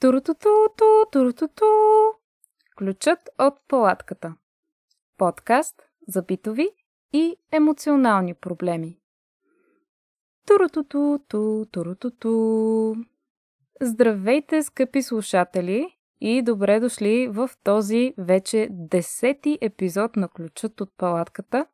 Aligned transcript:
Турутуту, 0.00 0.48
турутуту. 1.12 1.64
Ключът 2.76 3.18
от 3.38 3.54
палатката. 3.68 4.34
Подкаст 5.18 5.82
за 6.08 6.22
битови 6.22 6.68
и 7.12 7.36
емоционални 7.52 8.34
проблеми. 8.34 8.98
Турутуту, 10.46 11.18
турутуту. 11.70 12.94
Здравейте, 13.80 14.62
скъпи 14.62 15.02
слушатели, 15.02 15.96
и 16.20 16.42
добре 16.42 16.80
дошли 16.80 17.28
в 17.28 17.50
този 17.64 18.14
вече 18.18 18.68
десети 18.70 19.58
епизод 19.60 20.16
на 20.16 20.28
Ключът 20.28 20.80
от 20.80 20.92
палатката. 20.96 21.66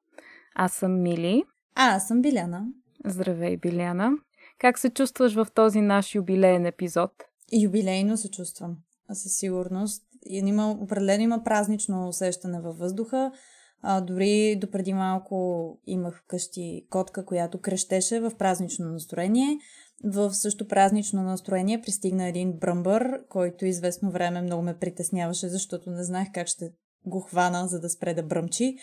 Аз 0.55 0.73
съм 0.73 1.03
Мили. 1.03 1.45
А, 1.75 1.97
аз 1.97 2.09
съм 2.09 2.23
Биляна. 2.23 2.67
Здравей, 3.05 3.57
Биляна. 3.57 4.13
Как 4.59 4.79
се 4.79 4.91
чувстваш 4.91 5.35
в 5.35 5.47
този 5.55 5.81
наш 5.81 6.15
юбилеен 6.15 6.67
епизод? 6.67 7.13
Юбилейно 7.53 8.17
се 8.17 8.31
чувствам, 8.31 8.77
със 9.13 9.37
сигурност. 9.37 10.03
И 10.27 10.37
има, 10.39 10.71
определено 10.71 11.23
има 11.23 11.45
празнично 11.45 12.09
усещане 12.09 12.61
във 12.61 12.79
въздуха. 12.79 13.33
А, 13.83 14.01
дори 14.01 14.57
допреди 14.61 14.93
малко 14.93 15.79
имах 15.87 16.23
вкъщи 16.25 16.87
котка, 16.91 17.25
която 17.25 17.61
крещеше 17.61 18.21
в 18.21 18.33
празнично 18.39 18.87
настроение. 18.87 19.59
В 20.05 20.35
също 20.35 20.69
празнично 20.69 21.23
настроение 21.23 21.83
пристигна 21.83 22.27
един 22.27 22.53
бръмбър, 22.53 23.27
който 23.29 23.67
известно 23.67 24.11
време 24.11 24.43
много 24.43 24.63
ме 24.63 24.79
притесняваше, 24.79 25.49
защото 25.49 25.91
не 25.91 26.05
знаех 26.05 26.29
как 26.35 26.47
ще 26.47 26.73
го 27.07 27.21
хвана, 27.21 27.69
за 27.69 27.81
да 27.81 27.91
спре 27.91 28.15
да 28.15 28.23
бръмчи. 28.23 28.77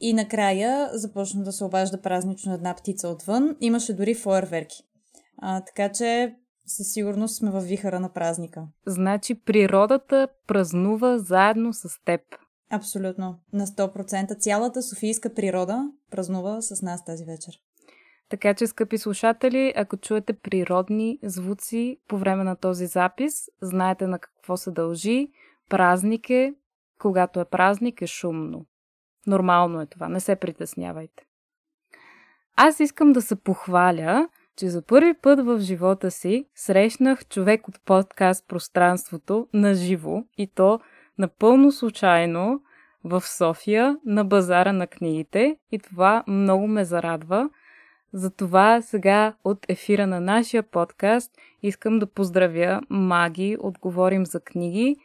И 0.00 0.12
накрая 0.12 0.90
започна 0.92 1.42
да 1.42 1.52
се 1.52 1.64
обажда 1.64 2.00
празнично 2.00 2.54
една 2.54 2.74
птица 2.74 3.08
отвън. 3.08 3.56
Имаше 3.60 3.92
дори 3.92 4.14
фойерверки. 4.14 4.76
А, 5.38 5.64
така 5.64 5.92
че 5.92 6.36
със 6.68 6.92
сигурност 6.92 7.36
сме 7.36 7.50
във 7.50 7.64
вихара 7.64 8.00
на 8.00 8.12
празника. 8.12 8.66
Значи 8.86 9.34
природата 9.34 10.28
празнува 10.46 11.18
заедно 11.18 11.72
с 11.72 11.88
теб. 12.04 12.20
Абсолютно. 12.70 13.38
На 13.52 13.66
100%. 13.66 14.40
Цялата 14.40 14.82
софийска 14.82 15.34
природа 15.34 15.90
празнува 16.10 16.62
с 16.62 16.82
нас 16.82 17.04
тази 17.04 17.24
вечер. 17.24 17.54
Така 18.28 18.54
че, 18.54 18.66
скъпи 18.66 18.98
слушатели, 18.98 19.72
ако 19.76 19.96
чуете 19.96 20.32
природни 20.32 21.18
звуци 21.22 21.98
по 22.08 22.18
време 22.18 22.44
на 22.44 22.56
този 22.56 22.86
запис, 22.86 23.48
знаете 23.62 24.06
на 24.06 24.18
какво 24.18 24.56
се 24.56 24.70
дължи. 24.70 25.28
Празник 25.68 26.30
е, 26.30 26.54
когато 26.98 27.40
е 27.40 27.44
празник, 27.44 28.02
е 28.02 28.06
шумно. 28.06 28.66
Нормално 29.26 29.80
е 29.80 29.86
това, 29.86 30.08
не 30.08 30.20
се 30.20 30.36
притеснявайте. 30.36 31.24
Аз 32.56 32.80
искам 32.80 33.12
да 33.12 33.22
се 33.22 33.36
похваля, 33.36 34.28
че 34.58 34.68
за 34.68 34.82
първи 34.82 35.14
път 35.14 35.40
в 35.40 35.60
живота 35.60 36.10
си 36.10 36.46
срещнах 36.54 37.26
човек 37.26 37.68
от 37.68 37.80
подкаст 37.84 38.48
Пространството 38.48 39.46
на 39.52 39.74
живо 39.74 40.22
и 40.38 40.46
то 40.46 40.80
напълно 41.18 41.72
случайно 41.72 42.62
в 43.04 43.20
София 43.20 43.96
на 44.04 44.24
базара 44.24 44.72
на 44.72 44.86
книгите 44.86 45.56
и 45.72 45.78
това 45.78 46.24
много 46.26 46.66
ме 46.66 46.84
зарадва. 46.84 47.50
Затова 48.12 48.82
сега 48.82 49.34
от 49.44 49.66
ефира 49.68 50.06
на 50.06 50.20
нашия 50.20 50.62
подкаст 50.62 51.32
искам 51.62 51.98
да 51.98 52.06
поздравя 52.06 52.80
Маги 52.90 53.56
от 53.60 53.78
Говорим 53.78 54.26
за 54.26 54.40
книги, 54.40 54.96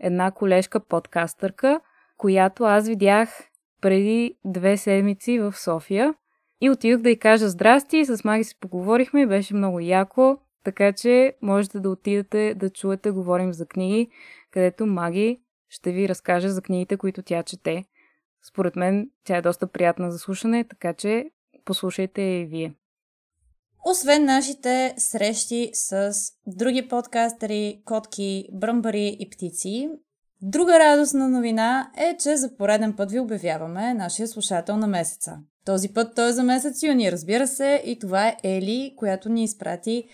една 0.00 0.30
колежка 0.30 0.80
подкастърка, 0.80 1.80
която 2.16 2.64
аз 2.64 2.88
видях 2.88 3.28
преди 3.80 4.34
две 4.44 4.76
седмици 4.76 5.38
в 5.38 5.52
София 5.56 6.14
и 6.62 6.70
отидох 6.70 7.02
да 7.02 7.10
й 7.10 7.16
кажа 7.16 7.48
здрасти, 7.48 8.04
с 8.04 8.24
Маги 8.24 8.44
си 8.44 8.56
поговорихме 8.60 9.20
и 9.22 9.26
беше 9.26 9.54
много 9.54 9.80
яко, 9.80 10.36
така 10.64 10.92
че 10.92 11.36
можете 11.42 11.80
да 11.80 11.90
отидете 11.90 12.54
да 12.54 12.70
чуете 12.70 13.10
Говорим 13.10 13.52
за 13.52 13.66
книги, 13.66 14.10
където 14.50 14.86
Маги 14.86 15.40
ще 15.68 15.92
ви 15.92 16.08
разкаже 16.08 16.48
за 16.48 16.62
книгите, 16.62 16.96
които 16.96 17.22
тя 17.22 17.42
чете. 17.42 17.84
Според 18.48 18.76
мен 18.76 19.10
тя 19.24 19.36
е 19.36 19.42
доста 19.42 19.66
приятна 19.66 20.12
за 20.12 20.18
слушане, 20.18 20.64
така 20.64 20.94
че 20.94 21.30
послушайте 21.64 22.22
и 22.22 22.44
вие. 22.44 22.74
Освен 23.84 24.24
нашите 24.24 24.94
срещи 24.96 25.70
с 25.72 26.12
други 26.46 26.88
подкастери, 26.88 27.82
котки, 27.84 28.48
бръмбари 28.52 29.16
и 29.20 29.30
птици, 29.30 29.88
друга 30.42 30.78
радостна 30.78 31.28
новина 31.28 31.90
е, 31.96 32.16
че 32.16 32.36
за 32.36 32.56
пореден 32.56 32.96
път 32.96 33.10
ви 33.10 33.20
обявяваме 33.20 33.94
нашия 33.94 34.28
слушател 34.28 34.76
на 34.76 34.86
месеца. 34.86 35.38
Този 35.64 35.88
път 35.88 36.14
той 36.14 36.28
е 36.28 36.32
за 36.32 36.42
месец 36.42 36.82
юни, 36.82 37.12
разбира 37.12 37.46
се, 37.46 37.82
и 37.86 37.98
това 37.98 38.28
е 38.28 38.36
Ели, 38.44 38.94
която 38.96 39.28
ни 39.28 39.44
изпрати 39.44 40.04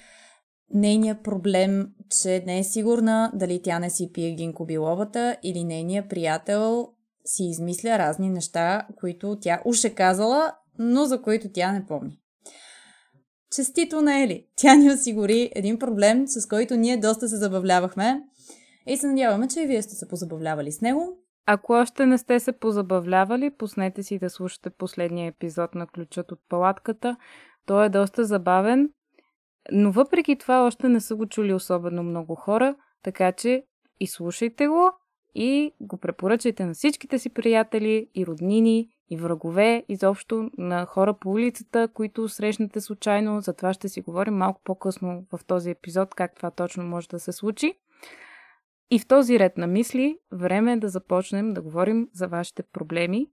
нейния 0.75 1.23
проблем, 1.23 1.89
че 2.23 2.43
не 2.47 2.59
е 2.59 2.65
сигурна 2.65 3.33
дали 3.35 3.63
тя 3.63 3.79
не 3.79 3.91
си 3.91 4.11
пие 4.13 4.31
гинко 4.31 4.65
биловата 4.65 5.37
или 5.43 5.65
нейният 5.65 6.09
приятел 6.09 6.89
си 7.25 7.45
измисля 7.45 7.99
разни 7.99 8.31
неща, 8.31 8.87
които 8.97 9.39
тя 9.41 9.63
уж 9.65 9.85
е 9.85 9.95
казала, 9.95 10.53
но 10.79 11.05
за 11.05 11.23
които 11.23 11.49
тя 11.53 11.73
не 11.73 11.87
помни. 11.87 12.19
Честито 13.51 14.03
на 14.03 14.23
Ели! 14.23 14.47
Тя 14.57 14.75
ни 14.75 14.91
осигури 14.91 15.53
един 15.55 15.79
проблем, 15.79 16.29
с 16.29 16.49
който 16.49 16.77
ние 16.77 16.97
доста 16.97 17.29
се 17.29 17.37
забавлявахме 17.37 18.23
и 18.87 18.97
се 18.97 19.07
надяваме, 19.07 19.49
че 19.49 19.61
и 19.61 19.67
вие 19.67 19.83
сте 19.83 19.95
се 19.95 20.09
позабавлявали 20.09 20.73
с 20.73 20.81
него. 20.81 21.19
Ако 21.51 21.73
още 21.73 22.07
не 22.07 22.19
сте 22.19 22.41
се 22.41 22.53
позабавлявали, 22.53 23.51
пуснете 23.51 24.03
си 24.03 24.19
да 24.19 24.31
слушате 24.31 24.71
последния 24.71 25.27
епизод 25.27 25.75
на 25.75 25.87
Ключът 25.87 26.33
от 26.33 26.39
палатката. 26.49 27.17
Той 27.67 27.87
е 27.87 27.89
доста 27.89 28.25
забавен, 28.25 28.91
но 29.73 29.93
въпреки 29.93 30.37
това 30.37 30.67
още 30.67 30.89
не 30.89 31.01
са 31.01 31.17
го 31.17 31.27
чули 31.27 31.53
особено 31.53 32.03
много 32.03 32.35
хора, 32.35 32.75
така 33.03 33.33
че 33.33 33.65
изслушайте 34.01 34.69
го 34.69 34.91
и 35.35 35.73
го 35.81 35.97
препоръчайте 35.97 36.65
на 36.65 36.75
всичките 36.75 37.19
си 37.19 37.31
приятели 37.31 38.07
и 38.15 38.27
роднини 38.27 38.89
и 39.11 39.17
врагове, 39.17 39.85
изобщо 39.89 40.51
на 40.59 40.87
хора 40.87 41.15
по 41.15 41.31
улицата, 41.31 41.89
които 41.95 42.29
срещнете 42.29 42.81
случайно. 42.81 43.41
За 43.41 43.53
това 43.53 43.73
ще 43.73 43.89
си 43.89 44.01
говорим 44.01 44.35
малко 44.35 44.61
по-късно 44.65 45.25
в 45.33 45.41
този 45.47 45.71
епизод, 45.71 46.15
как 46.15 46.37
това 46.37 46.51
точно 46.51 46.85
може 46.85 47.09
да 47.09 47.19
се 47.19 47.33
случи. 47.33 47.75
И 48.91 48.99
в 48.99 49.07
този 49.07 49.39
ред 49.39 49.57
на 49.57 49.67
мисли, 49.67 50.19
време 50.33 50.73
е 50.73 50.77
да 50.77 50.89
започнем 50.89 51.55
да 51.55 51.63
говорим 51.63 52.09
за 52.13 52.29
вашите 52.29 52.63
проблеми 52.63 53.31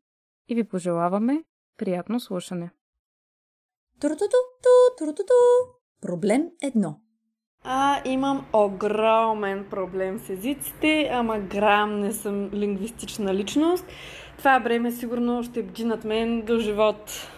и 0.47 0.55
ви 0.55 0.63
пожелаваме 0.63 1.43
приятно 1.77 2.19
слушане. 2.19 2.71
Турутуту. 3.99 5.33
Проблем 6.01 6.51
едно. 6.63 6.99
А, 7.63 8.01
имам 8.05 8.45
огромен 8.53 9.67
проблем 9.69 10.19
с 10.19 10.29
езиците, 10.29 11.09
ама 11.13 11.39
грам 11.39 11.99
не 11.99 12.11
съм 12.11 12.49
лингвистична 12.53 13.33
личност. 13.33 13.85
Това 14.37 14.59
бреме 14.59 14.91
сигурно 14.91 15.43
ще 15.43 15.63
бди 15.63 15.85
над 15.85 16.03
мен 16.03 16.41
до 16.41 16.59
живот. 16.59 17.29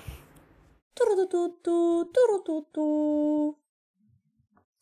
Турутуту, 0.96 2.06
турутуту. 2.14 3.67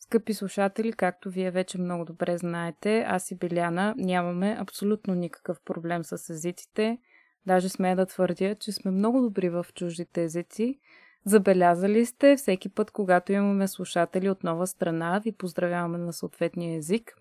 Скъпи 0.06 0.34
слушатели, 0.34 0.92
както 0.92 1.30
вие 1.30 1.50
вече 1.50 1.78
много 1.78 2.04
добре 2.04 2.38
знаете, 2.38 3.04
аз 3.08 3.30
и 3.30 3.34
Биляна 3.34 3.94
нямаме 3.96 4.56
абсолютно 4.60 5.14
никакъв 5.14 5.60
проблем 5.64 6.04
с 6.04 6.30
езиците. 6.30 6.98
Даже 7.46 7.68
смея 7.68 7.96
да 7.96 8.06
твърдя, 8.06 8.54
че 8.54 8.72
сме 8.72 8.90
много 8.90 9.20
добри 9.20 9.48
в 9.48 9.66
чуждите 9.74 10.22
езици. 10.22 10.78
Забелязали 11.24 12.06
сте, 12.06 12.36
всеки 12.36 12.68
път, 12.68 12.90
когато 12.90 13.32
имаме 13.32 13.68
слушатели 13.68 14.30
от 14.30 14.44
нова 14.44 14.66
страна, 14.66 15.20
ви 15.24 15.32
поздравяваме 15.32 15.98
на 15.98 16.12
съответния 16.12 16.78
език. 16.78 17.16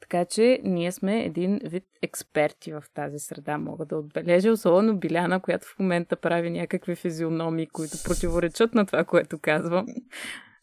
Така 0.00 0.24
че 0.24 0.60
ние 0.64 0.92
сме 0.92 1.24
един 1.24 1.60
вид 1.64 1.84
експерти 2.02 2.72
в 2.72 2.84
тази 2.94 3.18
среда, 3.18 3.58
мога 3.58 3.84
да 3.84 3.96
отбележа, 3.96 4.52
особено 4.52 4.96
Биляна, 4.96 5.40
която 5.40 5.66
в 5.66 5.78
момента 5.78 6.16
прави 6.16 6.50
някакви 6.50 6.96
физиономии, 6.96 7.66
които 7.66 7.96
противоречат 8.04 8.74
на 8.74 8.86
това, 8.86 9.04
което 9.04 9.38
казвам. 9.38 9.86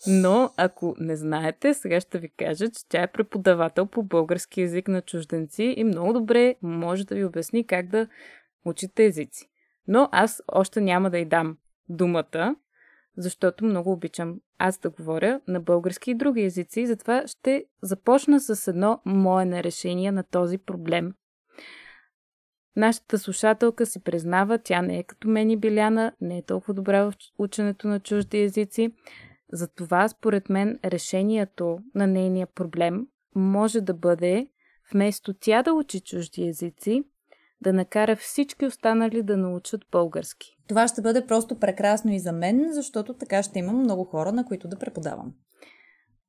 Но, 0.07 0.51
ако 0.57 0.95
не 0.99 1.15
знаете, 1.15 1.73
сега 1.73 2.01
ще 2.01 2.19
ви 2.19 2.29
кажа, 2.29 2.69
че 2.69 2.87
тя 2.89 3.01
е 3.01 3.11
преподавател 3.11 3.85
по 3.85 4.03
български 4.03 4.61
язик 4.61 4.87
на 4.87 5.01
чужденци 5.01 5.73
и 5.77 5.83
много 5.83 6.13
добре 6.13 6.55
може 6.61 7.05
да 7.05 7.15
ви 7.15 7.25
обясни 7.25 7.67
как 7.67 7.87
да 7.87 8.07
учите 8.65 9.05
езици. 9.05 9.49
Но 9.87 10.09
аз 10.11 10.43
още 10.47 10.81
няма 10.81 11.09
да 11.09 11.17
й 11.17 11.25
дам 11.25 11.57
думата, 11.89 12.55
защото 13.17 13.65
много 13.65 13.91
обичам 13.91 14.39
аз 14.57 14.77
да 14.77 14.89
говоря 14.89 15.41
на 15.47 15.59
български 15.59 16.11
и 16.11 16.15
други 16.15 16.41
езици 16.41 16.81
и 16.81 16.87
затова 16.87 17.27
ще 17.27 17.65
започна 17.81 18.39
с 18.39 18.67
едно 18.67 19.01
мое 19.05 19.45
нерешение 19.45 20.11
на 20.11 20.23
този 20.23 20.57
проблем. 20.57 21.13
Нашата 22.75 23.19
слушателка 23.19 23.85
си 23.85 24.03
признава, 24.03 24.57
тя 24.57 24.81
не 24.81 24.99
е 24.99 25.03
като 25.03 25.27
мен 25.27 25.49
и 25.49 25.57
Биляна, 25.57 26.11
не 26.21 26.37
е 26.37 26.41
толкова 26.41 26.73
добра 26.73 27.03
в 27.03 27.13
ученето 27.37 27.87
на 27.87 27.99
чужди 27.99 28.41
езици. 28.41 28.91
Затова, 29.51 30.07
според 30.07 30.49
мен, 30.49 30.79
решението 30.85 31.79
на 31.95 32.07
нейния 32.07 32.47
проблем 32.47 33.07
може 33.35 33.81
да 33.81 33.93
бъде, 33.93 34.47
вместо 34.93 35.33
тя 35.33 35.63
да 35.63 35.73
учи 35.73 35.99
чужди 35.99 36.47
езици, 36.47 37.03
да 37.61 37.73
накара 37.73 38.15
всички 38.15 38.65
останали 38.65 39.23
да 39.23 39.37
научат 39.37 39.81
български. 39.91 40.57
Това 40.67 40.87
ще 40.87 41.01
бъде 41.01 41.25
просто 41.25 41.59
прекрасно 41.59 42.13
и 42.13 42.19
за 42.19 42.31
мен, 42.31 42.73
защото 42.73 43.13
така 43.13 43.43
ще 43.43 43.59
имам 43.59 43.79
много 43.79 44.03
хора, 44.03 44.31
на 44.31 44.45
които 44.45 44.67
да 44.67 44.79
преподавам. 44.79 45.33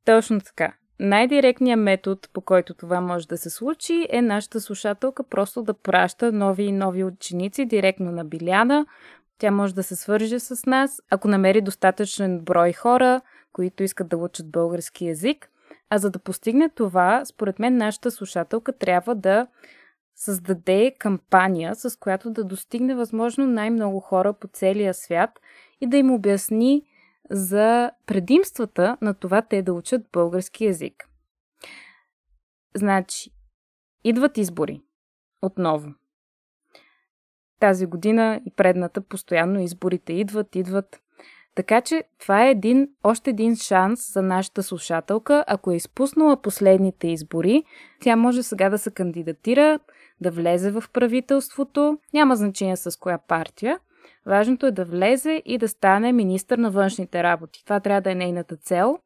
Точно 0.04 0.40
така. 0.40 0.74
най-директният 1.00 1.80
метод, 1.80 2.20
по 2.32 2.40
който 2.40 2.74
това 2.74 3.00
може 3.00 3.28
да 3.28 3.36
се 3.36 3.50
случи, 3.50 4.06
е 4.10 4.22
нашата 4.22 4.60
слушателка 4.60 5.22
просто 5.22 5.62
да 5.62 5.74
праща 5.74 6.32
нови 6.32 6.62
и 6.62 6.72
нови 6.72 7.04
ученици 7.04 7.64
директно 7.64 8.12
на 8.12 8.24
Биляна. 8.24 8.86
Тя 9.38 9.50
може 9.50 9.74
да 9.74 9.82
се 9.82 9.96
свърже 9.96 10.38
с 10.38 10.66
нас, 10.66 11.02
ако 11.10 11.28
намери 11.28 11.60
достатъчен 11.60 12.40
брой 12.40 12.72
хора, 12.72 13.20
които 13.52 13.82
искат 13.82 14.08
да 14.08 14.16
учат 14.16 14.50
български 14.50 15.06
язик. 15.06 15.50
А 15.90 15.98
за 15.98 16.10
да 16.10 16.18
постигне 16.18 16.68
това, 16.68 17.24
според 17.24 17.58
мен 17.58 17.76
нашата 17.76 18.10
слушателка 18.10 18.72
трябва 18.72 19.14
да 19.14 19.46
създаде 20.14 20.94
кампания, 20.98 21.74
с 21.74 21.98
която 21.98 22.30
да 22.30 22.44
достигне 22.44 22.94
възможно 22.94 23.46
най-много 23.46 24.00
хора 24.00 24.32
по 24.32 24.48
целия 24.48 24.94
свят 24.94 25.30
и 25.80 25.86
да 25.86 25.96
им 25.96 26.10
обясни 26.10 26.82
за 27.30 27.90
предимствата 28.06 28.96
на 29.00 29.14
това 29.14 29.42
те 29.42 29.62
да 29.62 29.72
учат 29.72 30.02
български 30.12 30.64
язик. 30.64 31.08
Значи, 32.76 33.30
идват 34.04 34.38
избори. 34.38 34.82
Отново. 35.42 35.88
Тази 37.60 37.86
година 37.86 38.40
и 38.46 38.50
предната 38.56 39.00
постоянно 39.00 39.60
изборите 39.60 40.12
идват, 40.12 40.56
идват. 40.56 41.00
Така 41.54 41.80
че 41.80 42.04
това 42.20 42.46
е 42.46 42.50
един, 42.50 42.88
още 43.04 43.30
един 43.30 43.56
шанс 43.56 44.12
за 44.12 44.22
нашата 44.22 44.62
слушателка. 44.62 45.44
Ако 45.46 45.70
е 45.70 45.76
изпуснала 45.76 46.42
последните 46.42 47.08
избори, 47.08 47.62
тя 48.00 48.16
може 48.16 48.42
сега 48.42 48.68
да 48.68 48.78
се 48.78 48.90
кандидатира, 48.90 49.78
да 50.20 50.30
влезе 50.30 50.70
в 50.70 50.84
правителството. 50.92 51.98
Няма 52.14 52.36
значение 52.36 52.76
с 52.76 52.98
коя 52.98 53.18
партия. 53.18 53.78
Важното 54.26 54.66
е 54.66 54.70
да 54.70 54.84
влезе 54.84 55.42
и 55.44 55.58
да 55.58 55.68
стане 55.68 56.12
министър 56.12 56.58
на 56.58 56.70
външните 56.70 57.22
работи. 57.22 57.64
Това 57.64 57.80
трябва 57.80 58.00
да 58.00 58.10
е 58.12 58.14
нейната 58.14 58.56
цел, 58.56 58.98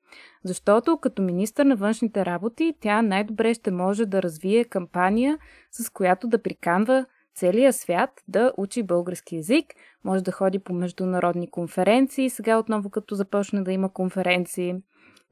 защото 0.44 0.98
като 0.98 1.22
министър 1.22 1.66
на 1.66 1.76
външните 1.76 2.26
работи 2.26 2.74
тя 2.80 3.02
най-добре 3.02 3.54
ще 3.54 3.70
може 3.70 4.06
да 4.06 4.22
развие 4.22 4.64
кампания, 4.64 5.38
с 5.70 5.90
която 5.90 6.28
да 6.28 6.42
приканва 6.42 7.06
целия 7.34 7.72
свят 7.72 8.10
да 8.28 8.52
учи 8.56 8.82
български 8.82 9.36
язик, 9.36 9.74
може 10.04 10.24
да 10.24 10.32
ходи 10.32 10.58
по 10.58 10.72
международни 10.72 11.50
конференции, 11.50 12.30
сега 12.30 12.58
отново 12.58 12.90
като 12.90 13.14
започне 13.14 13.62
да 13.62 13.72
има 13.72 13.92
конференции, 13.92 14.74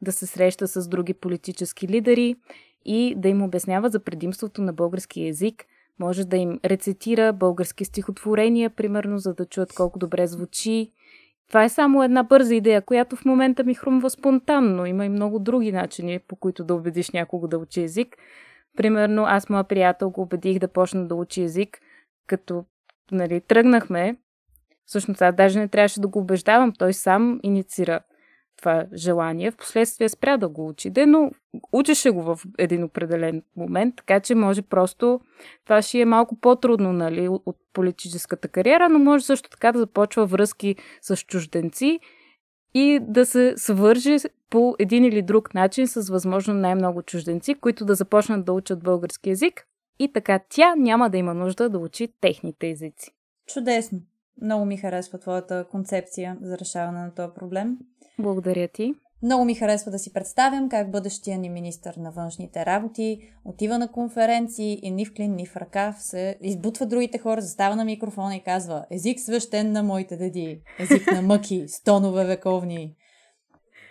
да 0.02 0.12
се 0.12 0.26
среща 0.26 0.68
с 0.68 0.88
други 0.88 1.14
политически 1.14 1.88
лидери 1.88 2.36
и 2.84 3.14
да 3.16 3.28
им 3.28 3.42
обяснява 3.42 3.88
за 3.90 4.00
предимството 4.00 4.62
на 4.62 4.72
български 4.72 5.20
язик– 5.26 5.64
може 6.00 6.24
да 6.24 6.36
им 6.36 6.60
рецитира 6.64 7.32
български 7.32 7.84
стихотворения, 7.84 8.70
примерно, 8.70 9.18
за 9.18 9.34
да 9.34 9.46
чуят 9.46 9.72
колко 9.74 9.98
добре 9.98 10.26
звучи. 10.26 10.92
Това 11.48 11.64
е 11.64 11.68
само 11.68 12.02
една 12.02 12.22
бърза 12.22 12.54
идея, 12.54 12.82
която 12.82 13.16
в 13.16 13.24
момента 13.24 13.64
ми 13.64 13.74
хрумва 13.74 14.10
спонтанно. 14.10 14.86
Има 14.86 15.04
и 15.04 15.08
много 15.08 15.38
други 15.38 15.72
начини, 15.72 16.18
по 16.18 16.36
които 16.36 16.64
да 16.64 16.74
убедиш 16.74 17.10
някого 17.10 17.48
да 17.48 17.58
учи 17.58 17.82
език. 17.82 18.16
Примерно, 18.76 19.24
аз, 19.26 19.48
моя 19.48 19.64
приятел, 19.64 20.10
го 20.10 20.22
убедих 20.22 20.58
да 20.58 20.68
почне 20.68 21.04
да 21.04 21.14
учи 21.14 21.42
език, 21.42 21.80
като 22.30 22.64
нали, 23.12 23.40
тръгнахме. 23.40 24.16
Всъщност, 24.86 25.22
аз 25.22 25.34
даже 25.34 25.58
не 25.58 25.68
трябваше 25.68 26.00
да 26.00 26.08
го 26.08 26.18
убеждавам. 26.18 26.72
Той 26.78 26.92
сам 26.92 27.40
инициира 27.42 28.00
това 28.56 28.86
желание. 28.94 29.50
Впоследствие 29.50 30.08
спря 30.08 30.36
да 30.36 30.48
го 30.48 30.68
учи, 30.68 30.92
но 31.06 31.30
учеше 31.72 32.10
го 32.10 32.22
в 32.22 32.40
един 32.58 32.84
определен 32.84 33.42
момент, 33.56 33.96
така 33.96 34.20
че 34.20 34.34
може 34.34 34.62
просто 34.62 35.20
това 35.64 35.82
ще 35.82 36.00
е 36.00 36.04
малко 36.04 36.40
по-трудно 36.40 36.92
нали, 36.92 37.28
от 37.28 37.56
политическата 37.72 38.48
кариера, 38.48 38.88
но 38.88 38.98
може 38.98 39.24
също 39.24 39.50
така 39.50 39.72
да 39.72 39.78
започва 39.78 40.26
връзки 40.26 40.76
с 41.02 41.16
чужденци 41.16 42.00
и 42.74 42.98
да 43.02 43.26
се 43.26 43.54
свърже 43.56 44.16
по 44.50 44.76
един 44.78 45.04
или 45.04 45.22
друг 45.22 45.54
начин 45.54 45.88
с 45.88 46.10
възможно 46.10 46.54
най-много 46.54 47.02
чужденци, 47.02 47.54
които 47.54 47.84
да 47.84 47.94
започнат 47.94 48.44
да 48.44 48.52
учат 48.52 48.82
български 48.82 49.28
язик 49.28 49.66
и 50.00 50.12
така 50.12 50.40
тя 50.50 50.74
няма 50.76 51.10
да 51.10 51.18
има 51.18 51.34
нужда 51.34 51.68
да 51.68 51.78
учи 51.78 52.08
техните 52.20 52.70
езици. 52.70 53.10
Чудесно! 53.46 54.00
Много 54.42 54.64
ми 54.64 54.76
харесва 54.76 55.18
твоята 55.18 55.66
концепция 55.70 56.38
за 56.42 56.58
решаване 56.58 57.00
на 57.00 57.14
този 57.14 57.34
проблем. 57.34 57.78
Благодаря 58.18 58.68
ти. 58.68 58.94
Много 59.22 59.44
ми 59.44 59.54
харесва 59.54 59.90
да 59.90 59.98
си 59.98 60.12
представям 60.12 60.68
как 60.68 60.90
бъдещия 60.90 61.38
ни 61.38 61.50
министър 61.50 61.94
на 61.94 62.10
външните 62.10 62.66
работи 62.66 63.20
отива 63.44 63.78
на 63.78 63.92
конференции 63.92 64.80
и 64.82 64.90
ни 64.90 65.06
в 65.06 65.14
клин, 65.14 65.34
ни 65.34 65.46
в 65.46 65.56
ръкав 65.56 66.02
се 66.02 66.38
избутва 66.42 66.86
другите 66.86 67.18
хора, 67.18 67.40
застава 67.40 67.76
на 67.76 67.84
микрофона 67.84 68.36
и 68.36 68.42
казва 68.42 68.86
език 68.90 69.20
свещен 69.20 69.72
на 69.72 69.82
моите 69.82 70.16
деди, 70.16 70.62
език 70.78 71.12
на 71.12 71.22
мъки, 71.22 71.64
стонове 71.68 72.24
вековни. 72.24 72.96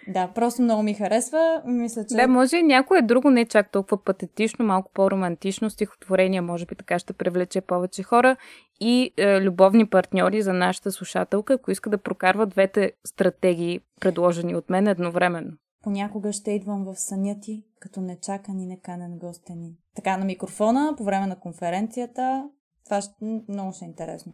Да, 0.08 0.32
просто 0.36 0.62
много 0.62 0.84
ми 0.84 0.94
харесва. 0.94 1.62
Мисля, 1.66 2.06
че... 2.10 2.16
Да, 2.16 2.28
може 2.28 2.58
и 2.58 2.64
някое 2.64 3.02
друго, 3.02 3.30
не 3.30 3.46
чак 3.46 3.72
толкова 3.72 4.04
патетично, 4.04 4.66
малко 4.66 4.92
по-романтично 4.94 5.70
стихотворение, 5.70 6.42
може 6.42 6.66
би 6.66 6.76
така 6.76 7.00
ще 7.00 7.14
привлече 7.14 7.62
повече 7.62 8.04
хора 8.04 8.36
и 8.80 9.14
е, 9.18 9.42
любовни 9.42 9.90
партньори 9.90 10.42
за 10.42 10.54
нашата 10.54 10.92
слушателка, 10.92 11.54
ако 11.54 11.72
иска 11.72 11.90
да 11.90 11.98
прокарва 11.98 12.46
двете 12.46 12.92
стратегии, 13.06 13.80
предложени 14.02 14.56
от 14.56 14.70
мен 14.70 14.88
едновременно. 14.88 15.52
Понякога 15.84 16.34
ще 16.34 16.52
идвам 16.52 16.86
в 16.86 16.96
съня 16.96 17.36
ти, 17.42 17.64
като 17.80 18.02
нечакан 18.02 18.60
и 18.60 18.66
неканен 18.66 19.18
гостенин. 19.18 19.74
Така 19.96 20.18
на 20.18 20.26
микрофона, 20.26 20.94
по 20.98 21.04
време 21.04 21.28
на 21.28 21.40
конференцията, 21.40 22.50
това 22.86 23.02
ще, 23.02 23.14
много 23.50 23.74
ще 23.74 23.86
е 23.86 23.88
интересно. 23.88 24.34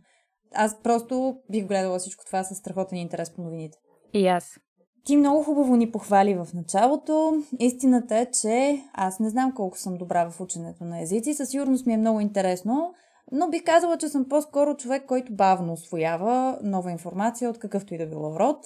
Аз 0.54 0.82
просто 0.84 1.38
бих 1.52 1.68
гледала 1.68 2.00
всичко 2.00 2.26
това 2.26 2.44
с 2.44 2.56
страхотен 2.56 2.98
интерес 2.98 3.36
по 3.36 3.42
новините. 3.42 3.78
И 4.14 4.28
аз. 4.28 4.60
Ти 5.06 5.18
много 5.18 5.44
хубаво 5.44 5.76
ни 5.76 5.92
похвали 5.92 6.36
в 6.36 6.48
началото. 6.54 7.44
Истината 7.60 8.16
е, 8.18 8.26
че 8.42 8.84
аз 8.94 9.20
не 9.20 9.30
знам 9.30 9.52
колко 9.56 9.78
съм 9.78 9.98
добра 9.98 10.30
в 10.30 10.42
ученето 10.42 10.86
на 10.86 11.02
езици. 11.02 11.34
Със 11.34 11.50
сигурност 11.50 11.86
ми 11.86 11.94
е 11.94 11.98
много 11.98 12.20
интересно, 12.20 12.94
но 13.32 13.50
бих 13.50 13.64
казала, 13.64 13.98
че 13.98 14.10
съм 14.10 14.30
по-скоро 14.30 14.78
човек, 14.78 15.06
който 15.06 15.36
бавно 15.36 15.74
освоява 15.74 16.60
нова 16.64 16.92
информация 16.92 17.50
от 17.50 17.60
какъвто 17.60 17.94
и 17.94 17.98
да 17.98 18.08
било 18.08 18.40
род. 18.40 18.58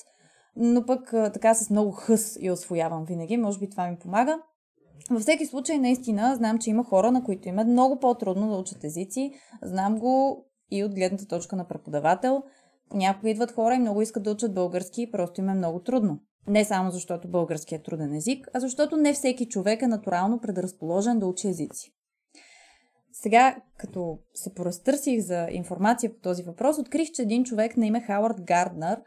Но 0.56 0.86
пък 0.86 1.10
така 1.12 1.54
с 1.54 1.70
много 1.70 1.92
хъс 1.92 2.38
и 2.42 2.52
освоявам 2.52 3.06
винаги. 3.06 3.38
Може 3.38 3.60
би 3.60 3.70
това 3.70 3.88
ми 3.88 3.98
помага. 4.00 4.40
Във 5.12 5.22
всеки 5.22 5.46
случай, 5.46 5.78
наистина, 5.78 6.36
знам, 6.36 6.60
че 6.60 6.70
има 6.70 6.84
хора, 6.84 7.12
на 7.12 7.24
които 7.24 7.48
им 7.48 7.60
е 7.60 7.64
много 7.64 8.00
по-трудно 8.00 8.50
да 8.50 8.58
учат 8.58 8.84
езици. 8.84 9.32
Знам 9.64 10.00
го 10.00 10.46
и 10.72 10.84
от 10.84 10.96
гледната 10.96 11.28
точка 11.28 11.56
на 11.56 11.68
преподавател. 11.68 12.44
Понякога 12.90 13.30
идват 13.30 13.52
хора 13.52 13.76
и 13.76 13.80
много 13.80 14.02
искат 14.02 14.24
да 14.24 14.32
учат 14.32 14.54
български 14.54 15.12
просто 15.12 15.42
им 15.42 15.50
е 15.50 15.54
много 15.54 15.80
трудно. 15.80 16.20
Не 16.48 16.66
само 16.66 16.92
защото 16.92 17.28
български 17.28 17.76
е 17.76 17.84
труден 17.84 18.14
език, 18.14 18.48
а 18.54 18.60
защото 18.60 18.98
не 18.98 19.14
всеки 19.14 19.46
човек 19.46 19.82
е 19.82 19.88
натурално 19.88 20.40
предразположен 20.40 21.20
да 21.20 21.26
учи 21.26 21.48
езици. 21.48 21.92
Сега, 23.12 23.56
като 23.78 24.20
се 24.34 24.54
поразтърсих 24.54 25.20
за 25.20 25.48
информация 25.52 26.14
по 26.14 26.20
този 26.20 26.44
въпрос, 26.44 26.78
открих, 26.78 27.12
че 27.12 27.22
един 27.22 27.44
човек 27.44 27.78
на 27.78 27.86
име 27.86 28.02
Хауърд 28.02 28.42
Гарднер 28.42 29.02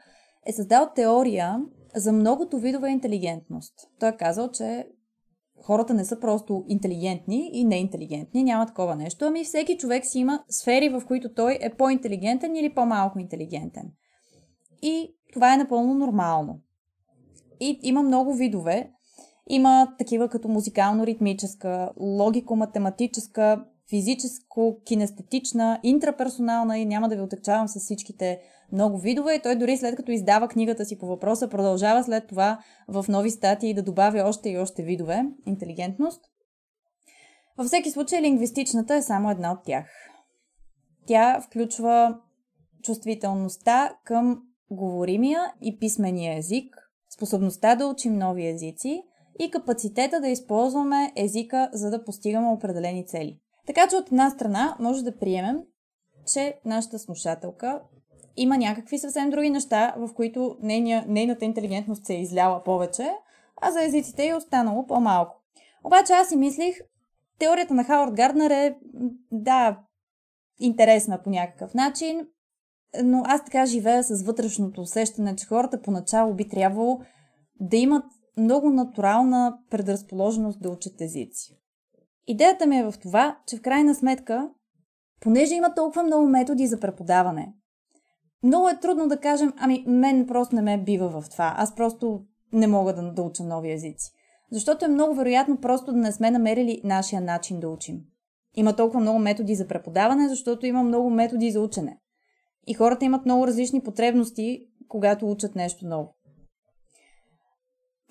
е 0.46 0.52
създал 0.52 0.90
теория 0.94 1.60
за 1.94 2.12
многото 2.12 2.58
видове 2.58 2.90
интелигентност. 2.90 3.74
Той 4.00 4.08
е 4.08 4.16
казал, 4.16 4.50
че 4.50 4.86
хората 5.62 5.94
не 5.94 6.04
са 6.04 6.20
просто 6.20 6.64
интелигентни 6.68 7.50
и 7.52 7.64
неинтелигентни, 7.64 8.44
няма 8.44 8.66
такова 8.66 8.96
нещо, 8.96 9.24
ами 9.24 9.44
всеки 9.44 9.78
човек 9.78 10.06
си 10.06 10.18
има 10.18 10.44
сфери, 10.48 10.88
в 10.88 11.02
които 11.06 11.34
той 11.34 11.58
е 11.60 11.74
по-интелигентен 11.74 12.56
или 12.56 12.74
по-малко 12.74 13.18
интелигентен. 13.18 13.92
И 14.82 15.14
това 15.32 15.54
е 15.54 15.56
напълно 15.56 15.94
нормално. 15.94 16.60
И 17.60 17.80
има 17.82 18.02
много 18.02 18.34
видове. 18.34 18.90
Има 19.48 19.94
такива 19.98 20.28
като 20.28 20.48
музикално-ритмическа, 20.48 21.90
логико-математическа, 22.00 23.64
физическо-кинестетична, 23.92 25.80
интраперсонална 25.82 26.78
и 26.78 26.84
няма 26.84 27.08
да 27.08 27.16
ви 27.16 27.22
отекчавам 27.22 27.68
с 27.68 27.80
всичките 27.80 28.40
много 28.72 28.98
видове. 28.98 29.34
И 29.34 29.42
той 29.42 29.56
дори 29.56 29.76
след 29.76 29.96
като 29.96 30.12
издава 30.12 30.48
книгата 30.48 30.84
си 30.84 30.98
по 30.98 31.06
въпроса, 31.06 31.48
продължава 31.48 32.04
след 32.04 32.26
това 32.26 32.58
в 32.88 33.04
нови 33.08 33.30
статии 33.30 33.74
да 33.74 33.82
добавя 33.82 34.22
още 34.28 34.50
и 34.50 34.58
още 34.58 34.82
видове 34.82 35.24
интелигентност. 35.46 36.20
Във 37.58 37.66
всеки 37.66 37.90
случай, 37.90 38.22
лингвистичната 38.22 38.94
е 38.94 39.02
само 39.02 39.30
една 39.30 39.52
от 39.52 39.58
тях. 39.64 39.86
Тя 41.06 41.40
включва 41.40 42.18
чувствителността 42.82 43.96
към 44.04 44.42
говоримия 44.70 45.52
и 45.62 45.78
писмения 45.78 46.38
език, 46.38 46.81
способността 47.14 47.74
да 47.74 47.86
учим 47.86 48.18
нови 48.18 48.48
езици 48.48 49.02
и 49.38 49.50
капацитета 49.50 50.20
да 50.20 50.28
използваме 50.28 51.12
езика, 51.16 51.70
за 51.72 51.90
да 51.90 52.04
постигаме 52.04 52.48
определени 52.48 53.06
цели. 53.06 53.38
Така 53.66 53.88
че 53.88 53.96
от 53.96 54.06
една 54.06 54.30
страна 54.30 54.76
може 54.80 55.02
да 55.02 55.18
приемем, 55.18 55.56
че 56.32 56.54
нашата 56.64 56.98
слушателка 56.98 57.80
има 58.36 58.58
някакви 58.58 58.98
съвсем 58.98 59.30
други 59.30 59.50
неща, 59.50 59.94
в 59.96 60.14
които 60.14 60.56
нейния, 60.60 61.04
нейната 61.08 61.44
интелигентност 61.44 62.06
се 62.06 62.14
е 62.14 62.20
изляла 62.20 62.64
повече, 62.64 63.10
а 63.60 63.70
за 63.70 63.84
езиците 63.84 64.28
е 64.28 64.34
останало 64.34 64.86
по-малко. 64.86 65.42
Обаче 65.84 66.12
аз 66.12 66.28
си 66.28 66.36
мислих, 66.36 66.76
теорията 67.38 67.74
на 67.74 67.84
Хауърд 67.84 68.14
Гарднер 68.14 68.50
е, 68.50 68.76
да, 69.32 69.78
интересна 70.58 71.22
по 71.22 71.30
някакъв 71.30 71.74
начин, 71.74 72.26
но 73.04 73.22
аз 73.26 73.44
така 73.44 73.66
живея 73.66 74.02
с 74.02 74.22
вътрешното 74.22 74.80
усещане, 74.80 75.36
че 75.36 75.46
хората 75.46 75.82
поначало 75.82 76.34
би 76.34 76.48
трябвало 76.48 77.00
да 77.60 77.76
имат 77.76 78.04
много 78.36 78.70
натурална 78.70 79.58
предразположеност 79.70 80.62
да 80.62 80.70
учат 80.70 81.00
езици. 81.00 81.58
Идеята 82.26 82.66
ми 82.66 82.78
е 82.78 82.84
в 82.84 82.94
това, 83.02 83.38
че 83.46 83.56
в 83.56 83.62
крайна 83.62 83.94
сметка, 83.94 84.50
понеже 85.20 85.54
има 85.54 85.74
толкова 85.74 86.02
много 86.02 86.28
методи 86.28 86.66
за 86.66 86.80
преподаване, 86.80 87.54
много 88.42 88.68
е 88.68 88.80
трудно 88.80 89.08
да 89.08 89.16
кажем, 89.16 89.52
ами 89.56 89.84
мен 89.86 90.26
просто 90.26 90.54
не 90.56 90.62
ме 90.62 90.82
бива 90.84 91.20
в 91.20 91.30
това. 91.30 91.54
Аз 91.56 91.74
просто 91.74 92.20
не 92.52 92.66
мога 92.66 92.94
да, 92.94 93.12
да 93.12 93.22
уча 93.22 93.44
нови 93.44 93.72
езици. 93.72 94.10
Защото 94.52 94.84
е 94.84 94.88
много 94.88 95.14
вероятно 95.14 95.60
просто 95.60 95.92
да 95.92 95.98
не 95.98 96.12
сме 96.12 96.30
намерили 96.30 96.80
нашия 96.84 97.20
начин 97.20 97.60
да 97.60 97.68
учим. 97.68 98.00
Има 98.54 98.76
толкова 98.76 99.00
много 99.00 99.18
методи 99.18 99.54
за 99.54 99.68
преподаване, 99.68 100.28
защото 100.28 100.66
има 100.66 100.82
много 100.82 101.10
методи 101.10 101.50
за 101.50 101.60
учене. 101.60 101.98
И 102.66 102.74
хората 102.74 103.04
имат 103.04 103.24
много 103.24 103.46
различни 103.46 103.82
потребности, 103.82 104.66
когато 104.88 105.30
учат 105.30 105.54
нещо 105.54 105.86
ново. 105.86 106.14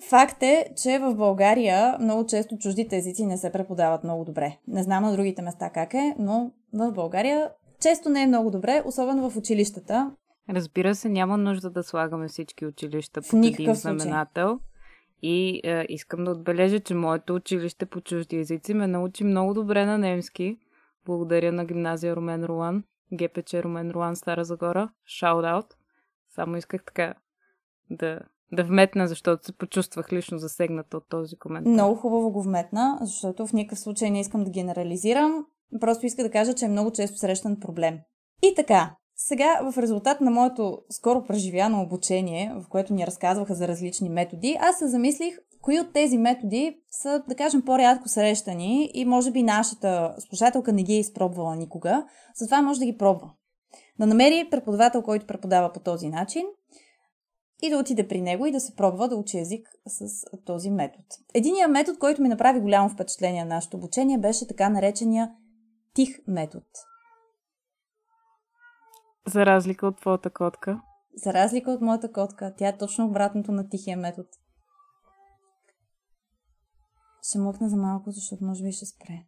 Факт 0.08 0.42
е, 0.42 0.66
че 0.82 0.98
в 0.98 1.14
България 1.14 1.98
много 2.00 2.26
често 2.26 2.58
чуждите 2.58 2.96
езици 2.96 3.26
не 3.26 3.38
се 3.38 3.52
преподават 3.52 4.04
много 4.04 4.24
добре. 4.24 4.58
Не 4.68 4.82
знам 4.82 5.04
на 5.04 5.12
другите 5.12 5.42
места 5.42 5.70
как 5.70 5.94
е, 5.94 6.14
но 6.18 6.52
в 6.72 6.92
България 6.92 7.50
често 7.80 8.08
не 8.08 8.22
е 8.22 8.26
много 8.26 8.50
добре, 8.50 8.82
особено 8.86 9.30
в 9.30 9.36
училищата. 9.36 10.10
Разбира 10.50 10.94
се, 10.94 11.08
няма 11.08 11.38
нужда 11.38 11.70
да 11.70 11.82
слагаме 11.82 12.28
всички 12.28 12.66
училища 12.66 13.20
под 13.22 13.44
един 13.44 13.74
знаменател. 13.74 14.58
И 15.22 15.60
е, 15.64 15.86
искам 15.88 16.24
да 16.24 16.30
отбележа, 16.30 16.80
че 16.80 16.94
моето 16.94 17.34
училище 17.34 17.86
по 17.86 18.00
чужди 18.00 18.36
езици 18.36 18.74
ме 18.74 18.86
научи 18.86 19.24
много 19.24 19.54
добре 19.54 19.86
на 19.86 19.98
немски. 19.98 20.58
Благодаря 21.06 21.52
на 21.52 21.64
гимназия 21.64 22.16
Румен 22.16 22.44
Ролан, 22.44 22.84
ГПЧ 23.12 23.54
Румен 23.54 23.90
Ролан 23.90 24.16
Стара 24.16 24.44
Загора. 24.44 24.90
Shout 25.08 25.44
out. 25.44 25.66
Само 26.34 26.56
исках 26.56 26.84
така 26.84 27.14
да, 27.90 28.20
да 28.52 28.64
вметна, 28.64 29.08
защото 29.08 29.46
се 29.46 29.52
почувствах 29.52 30.12
лично 30.12 30.38
засегната 30.38 30.96
от 30.96 31.08
този 31.08 31.36
коментар. 31.36 31.70
Много 31.70 31.94
хубаво 31.94 32.30
го 32.30 32.42
вметна, 32.42 32.98
защото 33.00 33.46
в 33.46 33.52
никакъв 33.52 33.78
случай 33.78 34.10
не 34.10 34.20
искам 34.20 34.44
да 34.44 34.50
генерализирам. 34.50 35.46
Просто 35.80 36.06
иска 36.06 36.22
да 36.22 36.30
кажа, 36.30 36.54
че 36.54 36.64
е 36.64 36.68
много 36.68 36.92
често 36.92 37.18
срещан 37.18 37.60
проблем. 37.60 37.98
И 38.42 38.54
така, 38.56 38.96
сега, 39.16 39.60
в 39.72 39.78
резултат 39.78 40.20
на 40.20 40.30
моето 40.30 40.78
скоро 40.90 41.24
преживяно 41.24 41.82
обучение, 41.82 42.54
в 42.56 42.68
което 42.68 42.94
ни 42.94 43.06
разказваха 43.06 43.54
за 43.54 43.68
различни 43.68 44.08
методи, 44.08 44.56
аз 44.60 44.78
се 44.78 44.88
замислих 44.88 45.38
кои 45.62 45.80
от 45.80 45.92
тези 45.92 46.18
методи 46.18 46.80
са, 46.90 47.22
да 47.28 47.34
кажем, 47.34 47.62
по-рядко 47.64 48.08
срещани 48.08 48.90
и 48.94 49.04
може 49.04 49.30
би 49.30 49.42
нашата 49.42 50.14
слушателка 50.18 50.72
не 50.72 50.82
ги 50.82 50.92
е 50.92 50.98
изпробвала 50.98 51.56
никога, 51.56 52.06
затова 52.36 52.62
може 52.62 52.80
да 52.80 52.86
ги 52.86 52.96
пробва. 52.96 53.30
Да 53.98 54.06
намери 54.06 54.48
преподавател, 54.50 55.02
който 55.02 55.26
преподава 55.26 55.72
по 55.72 55.80
този 55.80 56.08
начин 56.08 56.42
и 57.62 57.70
да 57.70 57.78
отиде 57.78 58.08
при 58.08 58.20
него 58.20 58.46
и 58.46 58.52
да 58.52 58.60
се 58.60 58.76
пробва 58.76 59.08
да 59.08 59.16
учи 59.16 59.38
език 59.38 59.68
с 59.86 60.24
този 60.44 60.70
метод. 60.70 61.04
Единият 61.34 61.70
метод, 61.70 61.98
който 61.98 62.22
ми 62.22 62.28
направи 62.28 62.60
голямо 62.60 62.88
впечатление 62.88 63.44
на 63.44 63.54
нашето 63.54 63.76
обучение, 63.76 64.18
беше 64.18 64.48
така 64.48 64.68
наречения 64.68 65.32
тих 65.94 66.18
метод– 66.26 66.64
за 69.26 69.46
разлика 69.46 69.86
от 69.86 70.00
твоята 70.00 70.30
котка. 70.30 70.82
За 71.16 71.32
разлика 71.32 71.70
от 71.70 71.80
моята 71.80 72.12
котка. 72.12 72.54
Тя 72.58 72.68
е 72.68 72.78
точно 72.78 73.06
обратното 73.06 73.52
на 73.52 73.68
тихия 73.68 73.96
метод. 73.96 74.28
Ще 77.22 77.38
мъкна 77.38 77.68
за 77.68 77.76
малко, 77.76 78.10
защото 78.10 78.44
може 78.44 78.64
би 78.64 78.72
ще 78.72 78.86
спре. 78.86 79.26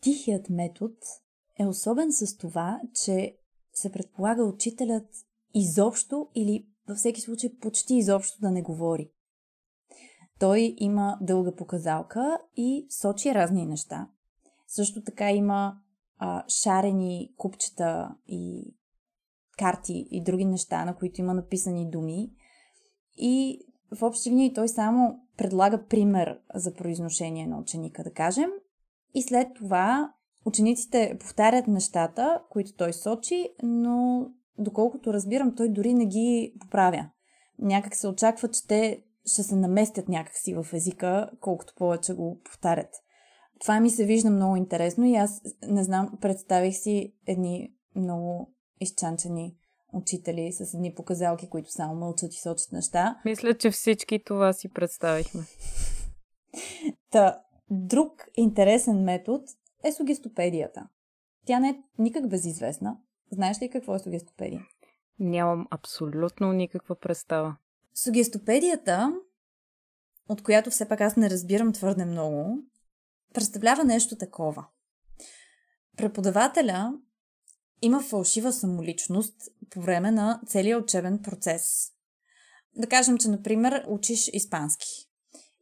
Тихият 0.00 0.50
метод 0.50 0.94
е 1.58 1.66
особен 1.66 2.12
с 2.12 2.36
това, 2.36 2.80
че 3.04 3.36
се 3.72 3.92
предполага 3.92 4.44
учителят 4.44 5.08
изобщо 5.54 6.28
или 6.34 6.68
във 6.88 6.96
всеки 6.96 7.20
случай 7.20 7.50
почти 7.60 7.94
изобщо 7.94 8.40
да 8.40 8.50
не 8.50 8.62
говори. 8.62 9.10
Той 10.38 10.74
има 10.78 11.18
дълга 11.20 11.54
показалка 11.54 12.38
и 12.56 12.86
сочи 12.90 13.34
разни 13.34 13.66
неща. 13.66 14.08
Също 14.66 15.02
така 15.02 15.30
има 15.30 15.76
а, 16.18 16.44
шарени 16.48 17.32
купчета 17.36 18.14
и 18.26 18.74
карти 19.58 20.08
и 20.10 20.22
други 20.22 20.44
неща, 20.44 20.84
на 20.84 20.96
които 20.96 21.20
има 21.20 21.34
написани 21.34 21.90
думи. 21.90 22.30
И 23.16 23.60
в 23.98 24.02
общи 24.02 24.30
линии 24.30 24.52
той 24.52 24.68
само 24.68 25.20
предлага 25.36 25.86
пример 25.86 26.38
за 26.54 26.74
произношение 26.74 27.46
на 27.46 27.58
ученика, 27.58 28.04
да 28.04 28.12
кажем. 28.12 28.50
И 29.14 29.22
след 29.22 29.48
това 29.54 30.12
учениците 30.44 31.16
повтарят 31.20 31.66
нещата, 31.66 32.42
които 32.50 32.76
той 32.76 32.92
сочи, 32.92 33.48
но 33.62 34.26
доколкото 34.58 35.12
разбирам, 35.12 35.54
той 35.54 35.68
дори 35.68 35.94
не 35.94 36.06
ги 36.06 36.54
поправя. 36.60 37.10
Някак 37.58 37.96
се 37.96 38.08
очаква, 38.08 38.48
че 38.48 38.66
те 38.66 39.02
ще 39.26 39.42
се 39.42 39.56
наместят 39.56 40.08
някакси 40.08 40.54
в 40.54 40.66
езика, 40.72 41.30
колкото 41.40 41.74
повече 41.76 42.14
го 42.14 42.40
повтарят. 42.44 42.90
Това 43.60 43.80
ми 43.80 43.90
се 43.90 44.04
вижда 44.04 44.30
много 44.30 44.56
интересно 44.56 45.04
и 45.06 45.14
аз 45.14 45.40
не 45.62 45.84
знам, 45.84 46.18
представих 46.20 46.76
си 46.76 47.14
едни 47.26 47.72
много 47.96 48.54
изчанчени 48.80 49.56
учители 49.92 50.52
с 50.52 50.74
едни 50.74 50.94
показалки, 50.94 51.48
които 51.48 51.70
само 51.70 51.94
мълчат 51.94 52.34
и 52.34 52.40
сочат 52.40 52.72
неща. 52.72 53.20
Мисля, 53.24 53.54
че 53.54 53.70
всички 53.70 54.24
това 54.24 54.52
си 54.52 54.68
представихме. 54.68 55.42
Та, 57.10 57.42
друг 57.70 58.24
интересен 58.36 59.04
метод 59.04 59.44
е 59.84 59.92
сугестопедията. 59.92 60.88
Тя 61.46 61.58
не 61.58 61.68
е 61.68 61.82
никак 61.98 62.28
безизвестна. 62.28 62.96
Знаеш 63.32 63.62
ли 63.62 63.70
какво 63.70 63.94
е 63.94 63.98
сугестопедия? 63.98 64.60
Нямам 65.18 65.66
абсолютно 65.70 66.52
никаква 66.52 66.96
представа. 66.96 67.56
Сугестопедията, 67.98 69.12
от 70.28 70.42
която 70.42 70.70
все 70.70 70.88
пак 70.88 71.00
аз 71.00 71.16
не 71.16 71.30
разбирам 71.30 71.72
твърде 71.72 72.04
много, 72.04 72.58
представлява 73.34 73.84
нещо 73.84 74.16
такова. 74.16 74.66
Преподавателя 75.96 76.92
има 77.82 78.02
фалшива 78.02 78.52
самоличност 78.52 79.34
по 79.70 79.80
време 79.80 80.10
на 80.10 80.40
целия 80.46 80.78
учебен 80.78 81.22
процес. 81.22 81.92
Да 82.74 82.86
кажем, 82.86 83.18
че, 83.18 83.28
например, 83.28 83.84
учиш 83.88 84.28
испански. 84.32 84.88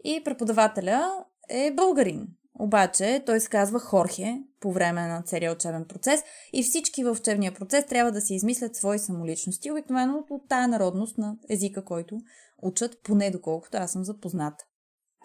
И 0.05 0.25
преподавателя 0.25 1.25
е 1.49 1.75
българин. 1.75 2.29
Обаче 2.59 3.23
той 3.27 3.41
се 3.41 3.49
казва 3.49 3.81
Хорхе 3.81 4.43
по 4.61 4.73
време 4.73 5.07
на 5.07 5.23
целия 5.23 5.53
учебен 5.53 5.85
процес 5.89 6.23
и 6.53 6.63
всички 6.63 7.05
в 7.05 7.17
учебния 7.21 7.55
процес 7.55 7.87
трябва 7.87 8.13
да 8.13 8.21
си 8.21 8.35
измислят 8.35 8.77
свои 8.77 8.99
самоличности, 8.99 9.71
обикновено 9.71 10.25
от 10.31 10.49
тая 10.49 10.69
народност 10.69 11.19
на 11.19 11.37
езика, 11.49 11.85
който 11.85 12.21
учат, 12.63 13.03
поне 13.03 13.31
доколкото 13.31 13.77
аз 13.77 13.93
съм 13.93 14.05
запозната. 14.05 14.65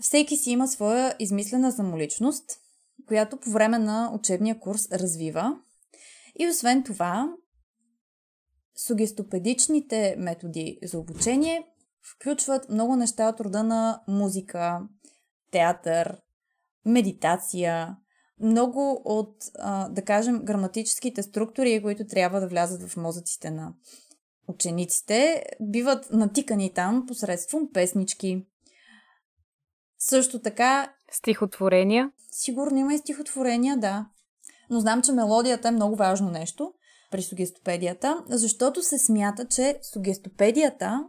Всеки 0.01 0.37
си 0.37 0.51
има 0.51 0.67
своя 0.67 1.15
измислена 1.19 1.71
самоличност, 1.71 2.45
която 3.07 3.37
по 3.37 3.49
време 3.49 3.79
на 3.79 4.11
учебния 4.13 4.59
курс 4.59 4.91
развива. 4.91 5.57
И 6.39 6.47
освен 6.47 6.83
това, 6.83 7.33
сугестопедичните 8.87 10.15
методи 10.17 10.79
за 10.83 10.99
обучение 10.99 11.63
включват 12.15 12.69
много 12.69 12.95
неща 12.95 13.29
от 13.29 13.41
рода 13.41 13.63
на 13.63 14.01
музика, 14.07 14.81
театър, 15.51 16.17
медитация, 16.89 17.97
много 18.41 19.01
от, 19.05 19.35
а, 19.59 19.89
да 19.89 20.01
кажем, 20.01 20.41
граматическите 20.43 21.23
структури, 21.23 21.81
които 21.81 22.07
трябва 22.07 22.39
да 22.39 22.47
влязат 22.47 22.89
в 22.89 22.97
мозъците 22.97 23.51
на 23.51 23.73
учениците, 24.47 25.43
биват 25.61 26.07
натикани 26.11 26.73
там 26.73 27.05
посредством 27.07 27.69
песнички. 27.73 28.45
Също 29.99 30.41
така... 30.41 30.93
Стихотворения? 31.11 32.11
Сигурно 32.31 32.77
има 32.77 32.93
и 32.93 32.97
стихотворения, 32.97 33.77
да. 33.77 34.05
Но 34.69 34.79
знам, 34.79 35.01
че 35.01 35.11
мелодията 35.11 35.67
е 35.67 35.71
много 35.71 35.95
важно 35.95 36.31
нещо 36.31 36.73
при 37.11 37.21
сугестопедията, 37.21 38.23
защото 38.29 38.83
се 38.83 38.97
смята, 38.97 39.47
че 39.47 39.79
сугестопедията 39.93 41.03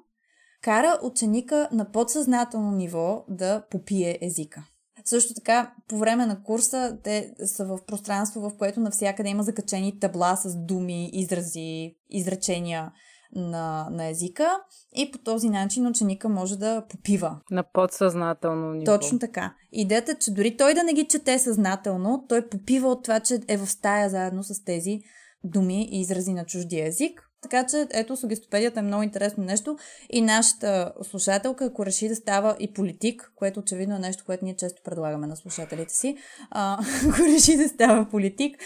кара 0.62 0.98
ученика 1.02 1.68
на 1.72 1.90
подсъзнателно 1.90 2.70
ниво 2.72 3.24
да 3.28 3.66
попие 3.70 4.18
езика. 4.22 4.69
Също 5.04 5.34
така, 5.34 5.74
по 5.88 5.98
време 5.98 6.26
на 6.26 6.42
курса, 6.42 6.98
те 7.04 7.32
са 7.44 7.64
в 7.64 7.78
пространство, 7.86 8.40
в 8.40 8.56
което 8.58 8.80
навсякъде 8.80 9.28
има 9.28 9.42
закачени 9.42 9.98
табла 9.98 10.36
с 10.36 10.56
думи, 10.56 11.10
изрази, 11.12 11.96
изречения 12.10 12.92
на, 13.34 13.88
на 13.90 14.08
езика 14.08 14.60
и 14.96 15.10
по 15.10 15.18
този 15.18 15.48
начин 15.48 15.86
ученика 15.86 16.28
може 16.28 16.56
да 16.56 16.86
попива. 16.88 17.40
На 17.50 17.64
подсъзнателно 17.72 18.72
ниво. 18.72 18.84
Точно 18.84 19.18
така. 19.18 19.54
Идеята 19.72 20.12
е, 20.12 20.14
че 20.14 20.30
дори 20.30 20.56
той 20.56 20.74
да 20.74 20.82
не 20.82 20.92
ги 20.92 21.08
чете 21.08 21.38
съзнателно, 21.38 22.24
той 22.28 22.48
попива 22.48 22.88
от 22.88 23.02
това, 23.02 23.20
че 23.20 23.40
е 23.48 23.56
в 23.56 23.66
стая 23.66 24.10
заедно 24.10 24.42
с 24.42 24.64
тези 24.64 25.00
думи 25.44 25.88
и 25.90 26.00
изрази 26.00 26.32
на 26.32 26.44
чуждия 26.44 26.86
език. 26.86 27.29
Така 27.42 27.66
че, 27.66 27.86
ето, 27.90 28.16
сугестопедията 28.16 28.80
е 28.80 28.82
много 28.82 29.02
интересно 29.02 29.44
нещо 29.44 29.76
и 30.10 30.20
нашата 30.20 30.92
слушателка, 31.02 31.64
ако 31.64 31.86
реши 31.86 32.08
да 32.08 32.16
става 32.16 32.56
и 32.60 32.72
политик, 32.72 33.32
което 33.36 33.60
очевидно 33.60 33.96
е 33.96 33.98
нещо, 33.98 34.24
което 34.26 34.44
ние 34.44 34.56
често 34.56 34.82
предлагаме 34.84 35.26
на 35.26 35.36
слушателите 35.36 35.94
си, 35.94 36.16
а, 36.50 36.78
ако 37.08 37.22
реши 37.22 37.56
да 37.56 37.68
става 37.68 38.08
политик, 38.10 38.56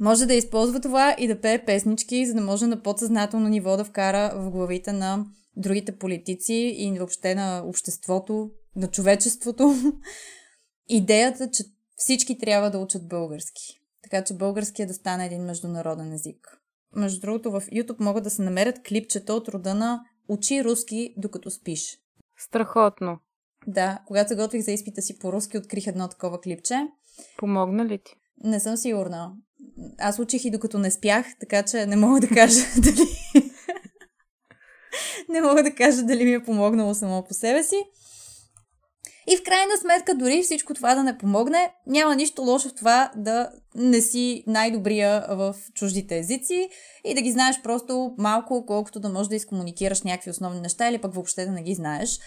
Може 0.00 0.26
да 0.26 0.34
използва 0.34 0.80
това 0.80 1.16
и 1.18 1.28
да 1.28 1.40
пее 1.40 1.64
песнички, 1.64 2.26
за 2.26 2.34
да 2.34 2.40
може 2.40 2.66
на 2.66 2.82
подсъзнателно 2.82 3.48
ниво 3.48 3.76
да 3.76 3.84
вкара 3.84 4.32
в 4.36 4.50
главите 4.50 4.92
на 4.92 5.26
другите 5.56 5.98
политици 5.98 6.54
и 6.54 6.98
въобще 6.98 7.34
на 7.34 7.62
обществото, 7.66 8.50
на 8.76 8.88
човечеството. 8.90 9.74
Идеята, 10.88 11.50
че 11.50 11.64
всички 11.96 12.38
трябва 12.38 12.70
да 12.70 12.78
учат 12.78 13.08
български. 13.08 13.80
Така 14.02 14.24
че 14.24 14.34
българския 14.34 14.86
да 14.86 14.94
стане 14.94 15.26
един 15.26 15.42
международен 15.42 16.12
език. 16.12 16.60
Между 16.96 17.20
другото, 17.20 17.50
в 17.50 17.60
YouTube 17.60 18.00
могат 18.00 18.24
да 18.24 18.30
се 18.30 18.42
намерят 18.42 18.82
клипчета 18.88 19.34
от 19.34 19.48
рода 19.48 19.74
на 19.74 20.04
Учи 20.28 20.64
руски, 20.64 21.14
докато 21.16 21.50
спиш. 21.50 21.98
Страхотно. 22.38 23.18
Да, 23.66 23.98
когато 24.06 24.28
се 24.28 24.36
готвих 24.36 24.64
за 24.64 24.72
изпита 24.72 25.02
си 25.02 25.18
по 25.18 25.32
руски, 25.32 25.58
открих 25.58 25.86
едно 25.86 26.08
такова 26.08 26.40
клипче. 26.40 26.88
Помогна 27.36 27.84
ли 27.84 27.98
ти? 27.98 28.12
Не 28.44 28.60
съм 28.60 28.76
сигурна. 28.76 29.32
Аз 29.98 30.18
учих 30.18 30.44
и 30.44 30.50
докато 30.50 30.78
не 30.78 30.90
спях, 30.90 31.26
така 31.40 31.62
че 31.62 31.86
не 31.86 31.96
мога 31.96 32.20
да 32.20 32.28
кажа 32.28 32.60
дали... 32.82 33.06
не 35.28 35.40
мога 35.40 35.62
да 35.62 35.74
кажа 35.74 36.02
дали 36.02 36.24
ми 36.24 36.32
е 36.32 36.44
помогнало 36.44 36.94
само 36.94 37.24
по 37.24 37.34
себе 37.34 37.62
си. 37.62 37.84
И 39.28 39.36
в 39.36 39.42
крайна 39.42 39.76
сметка, 39.80 40.14
дори 40.14 40.42
всичко 40.42 40.74
това 40.74 40.94
да 40.94 41.02
не 41.02 41.18
помогне, 41.18 41.74
няма 41.86 42.16
нищо 42.16 42.42
лошо 42.42 42.68
в 42.68 42.74
това 42.74 43.12
да 43.16 43.50
не 43.74 44.00
си 44.00 44.44
най-добрия 44.46 45.26
в 45.30 45.56
чуждите 45.74 46.18
езици 46.18 46.68
и 47.04 47.14
да 47.14 47.22
ги 47.22 47.32
знаеш 47.32 47.62
просто 47.62 48.14
малко, 48.18 48.66
колкото 48.66 49.00
да 49.00 49.08
можеш 49.08 49.28
да 49.28 49.36
изкомуникираш 49.36 50.02
някакви 50.02 50.30
основни 50.30 50.60
неща 50.60 50.88
или 50.88 51.00
пък 51.00 51.14
въобще 51.14 51.46
да 51.46 51.52
не 51.52 51.62
ги 51.62 51.74
знаеш. 51.74 52.18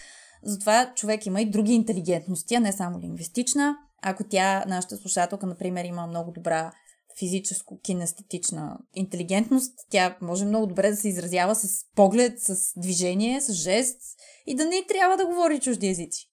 Затова 0.42 0.92
човек 0.96 1.26
има 1.26 1.40
и 1.40 1.50
други 1.50 1.72
интелигентности, 1.72 2.54
а 2.54 2.60
не 2.60 2.72
само 2.72 3.00
лингвистична. 3.00 3.76
Ако 4.02 4.24
тя, 4.24 4.64
нашата 4.66 4.96
слушателка, 4.96 5.46
например, 5.46 5.84
има 5.84 6.06
много 6.06 6.32
добра 6.32 6.72
физическо-кинестетична 7.20 8.76
интелигентност, 8.94 9.74
тя 9.90 10.16
може 10.20 10.44
много 10.44 10.66
добре 10.66 10.90
да 10.90 10.96
се 10.96 11.08
изразява 11.08 11.54
с 11.54 11.68
поглед, 11.96 12.40
с 12.40 12.72
движение, 12.76 13.40
с 13.40 13.52
жест 13.52 14.00
и 14.46 14.54
да 14.54 14.64
не 14.64 14.84
трябва 14.88 15.16
да 15.16 15.26
говори 15.26 15.60
чужди 15.60 15.88
езици. 15.88 16.29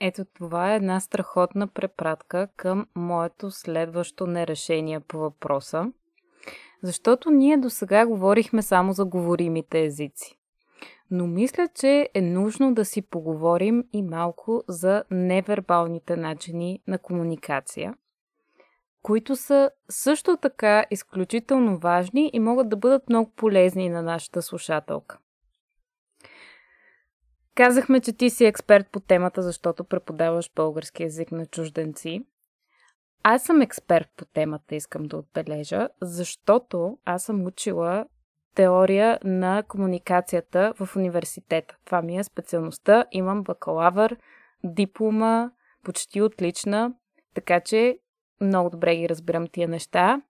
Ето 0.00 0.24
това 0.24 0.72
е 0.72 0.76
една 0.76 1.00
страхотна 1.00 1.68
препратка 1.68 2.48
към 2.56 2.86
моето 2.94 3.50
следващо 3.50 4.26
нерешение 4.26 5.00
по 5.00 5.18
въпроса. 5.18 5.92
Защото 6.82 7.30
ние 7.30 7.56
до 7.56 7.70
сега 7.70 8.06
говорихме 8.06 8.62
само 8.62 8.92
за 8.92 9.04
говоримите 9.04 9.84
езици. 9.84 10.38
Но 11.10 11.26
мисля, 11.26 11.68
че 11.74 12.08
е 12.14 12.20
нужно 12.20 12.74
да 12.74 12.84
си 12.84 13.02
поговорим 13.02 13.84
и 13.92 14.02
малко 14.02 14.62
за 14.68 15.04
невербалните 15.10 16.16
начини 16.16 16.80
на 16.86 16.98
комуникация, 16.98 17.94
които 19.02 19.36
са 19.36 19.70
също 19.88 20.36
така 20.36 20.84
изключително 20.90 21.78
важни 21.78 22.30
и 22.32 22.40
могат 22.40 22.68
да 22.68 22.76
бъдат 22.76 23.08
много 23.08 23.30
полезни 23.30 23.88
на 23.88 24.02
нашата 24.02 24.42
слушателка. 24.42 25.18
Казахме, 27.56 28.00
че 28.00 28.12
ти 28.12 28.30
си 28.30 28.44
експерт 28.44 28.86
по 28.92 29.00
темата, 29.00 29.42
защото 29.42 29.84
преподаваш 29.84 30.50
български 30.56 31.02
язик 31.02 31.32
на 31.32 31.46
чужденци. 31.46 32.26
Аз 33.22 33.42
съм 33.42 33.62
експерт 33.62 34.08
по 34.16 34.24
темата, 34.24 34.74
искам 34.74 35.02
да 35.02 35.16
отбележа, 35.16 35.88
защото 36.02 36.98
аз 37.04 37.22
съм 37.22 37.46
учила 37.46 38.06
теория 38.54 39.18
на 39.24 39.62
комуникацията 39.68 40.74
в 40.80 40.96
университета. 40.96 41.76
Това 41.84 42.02
ми 42.02 42.18
е 42.18 42.24
специалността. 42.24 43.04
Имам 43.12 43.42
бакалавър, 43.42 44.16
диплома, 44.64 45.50
почти 45.84 46.22
отлична, 46.22 46.94
така 47.34 47.60
че 47.60 47.98
много 48.40 48.70
добре 48.70 48.96
ги 48.96 49.08
разбирам 49.08 49.46
тия 49.48 49.68
неща. 49.68 50.22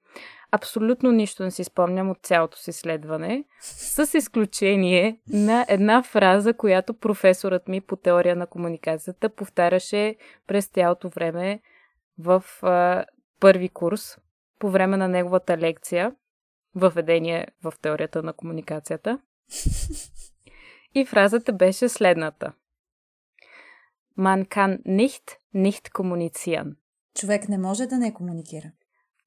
Абсолютно 0.52 1.12
нищо 1.12 1.42
не 1.42 1.50
си 1.50 1.64
спомням 1.64 2.10
от 2.10 2.18
цялото 2.22 2.58
си 2.58 2.72
следване, 2.72 3.44
с 3.60 4.18
изключение 4.18 5.20
на 5.28 5.66
една 5.68 6.02
фраза, 6.02 6.54
която 6.54 6.94
професорът 6.94 7.68
ми 7.68 7.80
по 7.80 7.96
теория 7.96 8.36
на 8.36 8.46
комуникацията 8.46 9.28
повтаряше 9.28 10.16
през 10.46 10.66
цялото 10.66 11.08
време 11.08 11.60
в 12.18 12.44
а, 12.62 13.04
първи 13.40 13.68
курс, 13.68 14.18
по 14.58 14.70
време 14.70 14.96
на 14.96 15.08
неговата 15.08 15.58
лекция, 15.58 16.12
въведение 16.74 17.46
в 17.64 17.74
теорията 17.82 18.22
на 18.22 18.32
комуникацията. 18.32 19.18
И 20.94 21.04
фразата 21.04 21.52
беше 21.52 21.88
следната. 21.88 22.52
Man 24.18 24.46
kann 24.48 24.82
nicht 24.86 25.36
nicht 25.54 25.90
kommunizieren. 25.92 26.76
Човек 27.14 27.48
не 27.48 27.58
може 27.58 27.86
да 27.86 27.98
не 27.98 28.14
комуникира. 28.14 28.72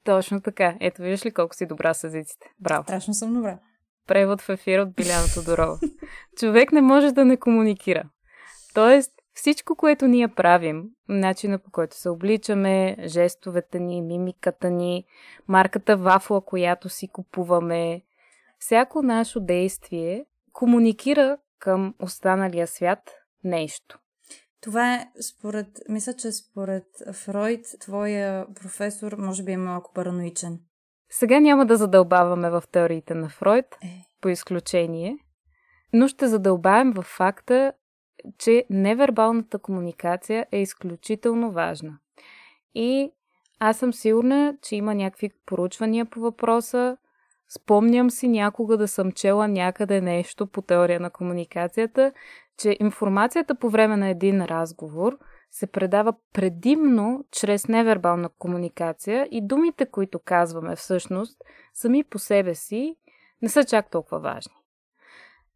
Точно 0.04 0.42
така. 0.42 0.76
Ето, 0.80 1.02
виждаш 1.02 1.26
ли 1.26 1.32
колко 1.32 1.56
си 1.56 1.66
добра 1.66 1.94
с 1.94 2.04
езиците. 2.04 2.50
Браво. 2.60 2.84
Страшно 2.84 3.14
съм 3.14 3.34
добра. 3.34 3.60
Превод 4.08 4.42
в 4.42 4.50
ефир 4.50 4.80
от 4.80 4.96
Биляна 4.96 5.28
Тодорова. 5.34 5.80
Човек 6.40 6.72
не 6.72 6.82
може 6.82 7.12
да 7.12 7.26
не 7.26 7.38
комуникира. 7.38 8.04
Тоест, 8.74 9.12
всичко, 9.34 9.76
което 9.76 10.08
ние 10.08 10.28
правим, 10.28 10.84
начина 11.10 11.60
по 11.60 11.72
който 11.72 11.96
се 11.96 12.10
обличаме, 12.10 12.96
жестовете 13.06 13.80
ни, 13.80 14.02
мимиката 14.02 14.70
ни, 14.70 15.06
марката 15.48 15.98
вафла, 15.98 16.42
която 16.42 16.90
си 16.90 17.08
купуваме, 17.08 18.02
всяко 18.60 19.02
наше 19.02 19.40
действие 19.40 20.26
комуникира 20.54 21.38
към 21.60 21.94
останалия 22.00 22.68
свят 22.68 23.12
нещо. 23.44 24.00
Това 24.62 24.96
е 24.96 25.10
според, 25.22 25.68
мисля, 25.90 26.14
че 26.14 26.32
според 26.32 26.86
Фройд, 27.14 27.66
твоя 27.80 28.46
професор 28.56 29.16
може 29.18 29.44
би 29.44 29.52
е 29.52 29.58
малко 29.58 29.94
параноичен. 29.94 30.60
Сега 31.10 31.40
няма 31.40 31.66
да 31.66 31.78
задълбаваме 31.78 32.50
в 32.50 32.64
теориите 32.72 33.14
на 33.14 33.30
Фройд, 33.30 33.66
Е. 33.84 33.88
по 34.22 34.30
изключение, 34.30 35.18
но 35.94 36.08
ще 36.08 36.28
задълбаем 36.28 36.94
в 36.94 37.04
факта, 37.04 37.74
че 38.38 38.66
невербалната 38.70 39.60
комуникация 39.60 40.46
е 40.52 40.62
изключително 40.62 41.52
важна. 41.52 42.00
И 42.76 43.12
аз 43.60 43.78
съм 43.78 43.94
сигурна, 43.94 44.58
че 44.62 44.76
има 44.76 44.96
някакви 44.96 45.32
поручвания 45.46 46.06
по 46.06 46.20
въпроса. 46.20 46.98
Спомням 47.50 48.12
си 48.12 48.28
някога 48.28 48.78
да 48.78 48.88
съм 48.88 49.12
чела 49.12 49.48
някъде 49.48 50.02
нещо 50.02 50.48
по 50.48 50.62
теория 50.62 51.00
на 51.00 51.10
комуникацията, 51.10 52.12
че 52.60 52.78
информацията 52.80 53.56
по 53.56 53.70
време 53.70 53.98
на 53.98 54.10
един 54.10 54.46
разговор 54.46 55.18
се 55.52 55.68
предава 55.68 56.14
предимно 56.34 57.26
чрез 57.32 57.68
невербална 57.68 58.30
комуникация 58.30 59.28
и 59.32 59.48
думите, 59.48 59.86
които 59.86 60.20
казваме 60.20 60.76
всъщност, 60.76 61.42
сами 61.74 62.04
по 62.04 62.20
себе 62.20 62.56
си 62.56 62.96
не 63.42 63.50
са 63.50 63.64
чак 63.64 63.90
толкова 63.90 64.20
важни. 64.20 64.54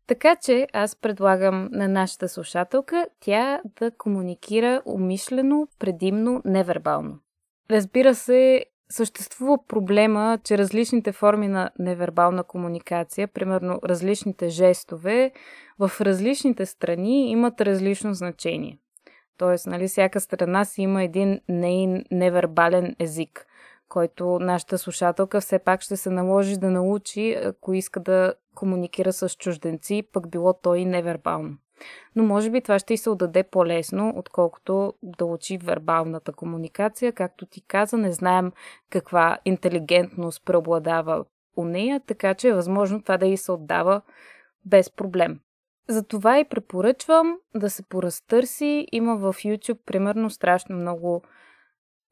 Така 0.07 0.35
че 0.35 0.67
аз 0.73 0.95
предлагам 0.95 1.69
на 1.71 1.87
нашата 1.87 2.29
слушателка 2.29 3.07
тя 3.19 3.61
да 3.79 3.91
комуникира 3.97 4.81
умишлено, 4.85 5.67
предимно, 5.79 6.41
невербално. 6.45 7.19
Разбира 7.71 8.15
се, 8.15 8.65
съществува 8.93 9.57
проблема, 9.67 10.39
че 10.43 10.57
различните 10.57 11.11
форми 11.11 11.47
на 11.47 11.69
невербална 11.79 12.43
комуникация, 12.43 13.27
примерно 13.27 13.79
различните 13.83 14.49
жестове, 14.49 15.31
в 15.79 15.91
различните 16.01 16.65
страни 16.65 17.31
имат 17.31 17.61
различно 17.61 18.13
значение. 18.13 18.77
Тоест, 19.37 19.67
нали, 19.67 19.87
всяка 19.87 20.19
страна 20.19 20.65
си 20.65 20.81
има 20.81 21.03
един 21.03 21.39
не- 21.49 22.05
невербален 22.11 22.95
език, 22.99 23.45
който 23.89 24.39
нашата 24.39 24.77
слушателка 24.77 25.41
все 25.41 25.59
пак 25.59 25.81
ще 25.81 25.97
се 25.97 26.09
наложи 26.09 26.57
да 26.57 26.71
научи, 26.71 27.33
ако 27.33 27.73
иска 27.73 27.99
да 27.99 28.33
комуникира 28.55 29.13
с 29.13 29.29
чужденци, 29.29 30.03
пък 30.13 30.29
било 30.29 30.53
то 30.53 30.75
и 30.75 30.85
невербално. 30.85 31.57
Но 32.15 32.23
може 32.23 32.49
би 32.49 32.61
това 32.61 32.79
ще 32.79 32.93
й 32.93 32.97
се 32.97 33.09
отдаде 33.09 33.43
по-лесно, 33.43 34.13
отколкото 34.15 34.93
да 35.03 35.25
учи 35.25 35.57
вербалната 35.57 36.33
комуникация. 36.33 37.13
Както 37.13 37.45
ти 37.45 37.61
каза, 37.61 37.97
не 37.97 38.11
знаем 38.11 38.51
каква 38.89 39.37
интелигентност 39.45 40.45
преобладава 40.45 41.25
у 41.57 41.65
нея, 41.65 42.01
така 42.07 42.33
че 42.33 42.47
е 42.47 42.53
възможно 42.53 43.01
това 43.01 43.17
да 43.17 43.25
й 43.25 43.37
се 43.37 43.51
отдава 43.51 44.01
без 44.65 44.89
проблем. 44.89 45.39
Затова 45.87 46.39
и 46.39 46.49
препоръчвам 46.49 47.37
да 47.55 47.69
се 47.69 47.83
поразтърси. 47.83 48.87
Има 48.91 49.17
в 49.17 49.33
YouTube 49.33 49.79
примерно 49.85 50.29
страшно 50.29 50.75
много 50.75 51.23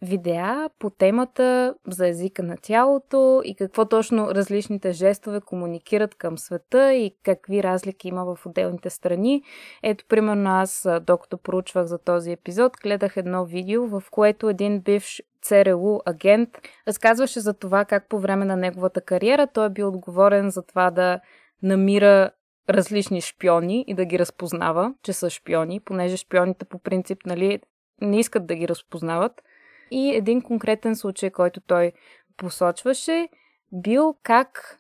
видеа 0.02 0.70
по 0.80 0.90
темата 0.90 1.76
за 1.88 2.08
езика 2.08 2.44
на 2.44 2.58
тялото 2.62 3.42
и 3.46 3.56
какво 3.56 3.86
точно 3.86 4.36
различните 4.36 4.92
жестове 4.92 5.42
комуникират 5.42 6.16
към 6.16 6.38
света 6.38 6.94
и 6.94 7.16
какви 7.24 7.64
разлики 7.64 8.08
има 8.08 8.26
в 8.26 8.46
отделните 8.46 8.90
страни. 8.90 9.44
Ето, 9.84 10.06
примерно 10.10 10.50
аз, 10.50 10.88
докато 11.02 11.38
проучвах 11.38 11.86
за 11.86 11.98
този 11.98 12.32
епизод, 12.32 12.78
гледах 12.84 13.18
едно 13.18 13.46
видео, 13.46 13.88
в 13.88 14.04
което 14.12 14.50
един 14.50 14.80
бивш 14.80 15.22
ЦРУ 15.42 16.00
агент 16.06 16.50
разказваше 16.88 17.40
за 17.40 17.54
това 17.54 17.86
как 17.86 18.10
по 18.10 18.20
време 18.20 18.46
на 18.46 18.56
неговата 18.56 19.02
кариера 19.02 19.48
той 19.48 19.66
е 19.66 19.70
бил 19.70 19.88
отговорен 19.88 20.50
за 20.50 20.62
това 20.62 20.92
да 20.92 21.20
намира 21.64 22.32
различни 22.70 23.22
шпиони 23.22 23.86
и 23.88 23.94
да 23.94 24.06
ги 24.06 24.20
разпознава, 24.20 24.94
че 25.04 25.14
са 25.14 25.30
шпиони, 25.30 25.80
понеже 25.80 26.18
шпионите 26.18 26.66
по 26.66 26.80
принцип 26.80 27.26
нали, 27.26 27.60
не 28.02 28.20
искат 28.20 28.46
да 28.46 28.56
ги 28.56 28.68
разпознават. 28.68 29.42
И 29.92 30.16
един 30.16 30.42
конкретен 30.42 30.96
случай, 30.96 31.30
който 31.30 31.62
той 31.62 31.92
посочваше 32.38 33.30
бил 33.72 34.16
как 34.24 34.80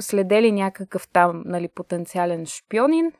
следели 0.00 0.52
някакъв 0.52 1.08
там 1.08 1.42
нали, 1.46 1.68
потенциален 1.68 2.46
шпионин 2.46 3.12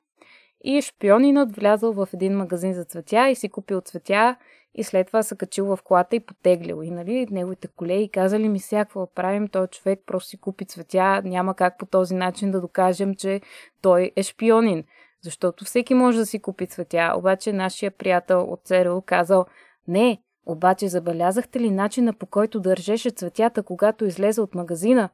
и 0.64 0.83
шпионинът 0.83 1.57
влязъл 1.57 1.92
в 1.92 2.09
един 2.14 2.37
магазин 2.37 2.74
за 2.74 2.85
цветя 2.85 3.29
и 3.29 3.35
си 3.35 3.48
купил 3.48 3.81
цветя 3.81 4.37
и 4.74 4.85
след 4.85 5.07
това 5.07 5.22
се 5.22 5.37
качил 5.37 5.66
в 5.66 5.79
колата 5.85 6.16
и 6.16 6.20
потеглил. 6.20 6.83
И 6.83 6.90
нали, 6.90 7.27
неговите 7.31 7.68
колеги 7.68 8.11
казали 8.11 8.48
ми 8.48 8.61
сега 8.61 8.85
какво 8.85 9.14
правим, 9.14 9.48
той 9.48 9.66
човек 9.66 10.01
просто 10.07 10.29
си 10.29 10.40
купи 10.40 10.64
цветя, 10.64 11.22
няма 11.24 11.55
как 11.55 11.79
по 11.79 11.87
този 11.87 12.14
начин 12.14 12.51
да 12.51 12.61
докажем, 12.61 13.14
че 13.14 13.40
той 13.83 14.12
е 14.16 14.22
шпионин. 14.22 14.85
Защото 15.22 15.64
всеки 15.64 15.94
може 15.94 16.18
да 16.18 16.27
си 16.27 16.38
купи 16.38 16.66
цветя, 16.66 17.12
обаче 17.16 17.53
нашия 17.53 17.90
приятел 17.90 18.40
от 18.40 18.61
ЦРУ 18.64 19.03
казал, 19.03 19.46
не, 19.88 20.22
обаче 20.49 20.89
забелязахте 20.89 21.61
ли 21.61 21.71
начина 21.71 22.13
по 22.13 22.27
който 22.27 22.61
държеше 22.61 23.11
цветята, 23.11 23.63
когато 23.63 24.05
излезе 24.05 24.41
от 24.41 24.55
магазина? 24.55 25.09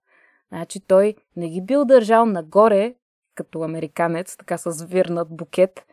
Значи 0.48 0.80
той 0.80 1.14
не 1.36 1.48
ги 1.48 1.60
бил 1.60 1.84
държал 1.84 2.26
нагоре, 2.26 2.94
като 3.34 3.62
американец, 3.62 4.36
така 4.36 4.58
с 4.58 4.84
вирнат 4.84 5.28
букет, 5.30 5.84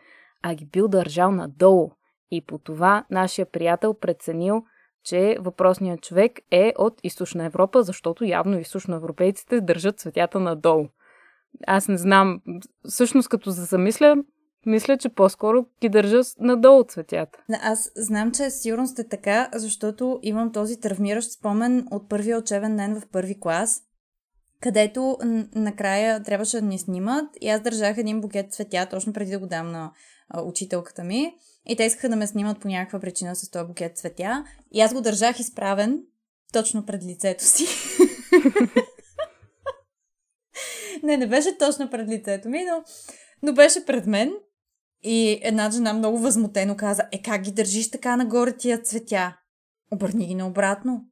а 0.42 0.56
ги 0.56 0.66
бил 0.66 0.88
държал 0.88 1.32
надолу. 1.32 1.92
И 2.32 2.42
по 2.42 2.58
това 2.58 3.06
нашия 3.10 3.46
приятел 3.46 3.94
преценил, 3.94 4.64
че 5.04 5.38
въпросният 5.40 6.02
човек 6.02 6.40
е 6.52 6.74
от 6.78 7.00
източна 7.04 7.46
Европа, 7.46 7.84
защото 7.84 8.26
явно 8.26 8.60
източноевропейците 8.60 9.62
държат 9.62 10.00
цветята 10.00 10.40
надолу. 10.40 10.88
Аз 11.68 11.88
не 11.88 11.98
знам, 11.98 12.42
всъщност 12.88 13.30
като 13.30 13.52
се 13.52 13.62
замисля, 13.62 14.16
мисля, 14.66 14.98
че 14.98 15.10
по-скоро 15.10 15.66
ги 15.82 15.90
държа 15.90 16.22
надолу 16.40 16.84
цветята. 16.84 17.40
Аз 17.62 17.92
знам, 17.96 18.32
че 18.32 18.50
сигурно 18.50 18.88
сте 18.88 19.08
така, 19.08 19.50
защото 19.54 20.20
имам 20.22 20.52
този 20.52 20.80
травмиращ 20.80 21.32
спомен 21.32 21.88
от 21.92 22.10
първия 22.10 22.38
учебен 22.38 22.78
ден 22.78 23.02
в 23.02 23.08
първи 23.12 23.40
клас, 23.40 23.82
където 24.62 25.18
накрая 25.56 26.24
трябваше 26.24 26.62
да 26.62 26.68
ни 26.68 26.80
снимат 26.80 27.26
и 27.42 27.50
аз 27.50 27.62
държах 27.62 27.98
един 27.98 28.22
букет 28.22 28.54
цветя 28.54 28.86
точно 28.86 29.14
преди 29.14 29.32
да 29.32 29.40
го 29.40 29.48
дам 29.48 29.72
на 29.72 29.92
а, 30.30 30.42
учителката 30.42 31.04
ми. 31.04 31.36
И 31.66 31.76
те 31.76 31.84
искаха 31.84 32.10
да 32.10 32.16
ме 32.16 32.28
снимат 32.28 32.60
по 32.60 32.68
някаква 32.68 33.00
причина 33.00 33.36
с 33.36 33.50
този 33.50 33.68
букет 33.68 33.98
цветя. 33.98 34.46
И 34.72 34.82
аз 34.82 34.94
го 34.94 35.02
държах 35.02 35.40
изправен 35.40 36.04
точно 36.54 36.86
пред 36.86 37.04
лицето 37.04 37.44
си. 37.44 37.66
не, 41.04 41.18
не 41.18 41.28
беше 41.28 41.58
точно 41.58 41.90
пред 41.90 42.10
лицето 42.10 42.50
ми, 42.50 42.64
но, 42.64 42.84
но 43.44 43.54
беше 43.54 43.86
пред 43.86 44.06
мен. 44.06 44.34
И 45.04 45.40
една 45.44 45.72
жена 45.72 45.94
много 45.94 46.18
възмутено 46.18 46.78
каза, 46.78 47.04
е 47.12 47.22
как 47.22 47.42
ги 47.42 47.52
държиш 47.52 47.92
така 47.92 48.16
нагоре 48.16 48.58
тия 48.58 48.78
цветя? 48.78 49.38
Обърни 49.92 50.28
ги 50.28 50.36
наобратно. 50.36 51.06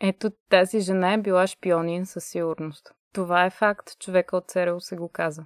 Ето 0.00 0.30
тази 0.50 0.80
жена 0.80 1.12
е 1.12 1.18
била 1.18 1.46
шпионин 1.46 2.06
със 2.06 2.24
сигурност. 2.24 2.92
Това 3.12 3.44
е 3.44 3.50
факт, 3.50 3.98
човека 3.98 4.36
от 4.36 4.48
ЦРУ 4.48 4.80
се 4.80 4.96
го 4.96 5.08
каза. 5.08 5.42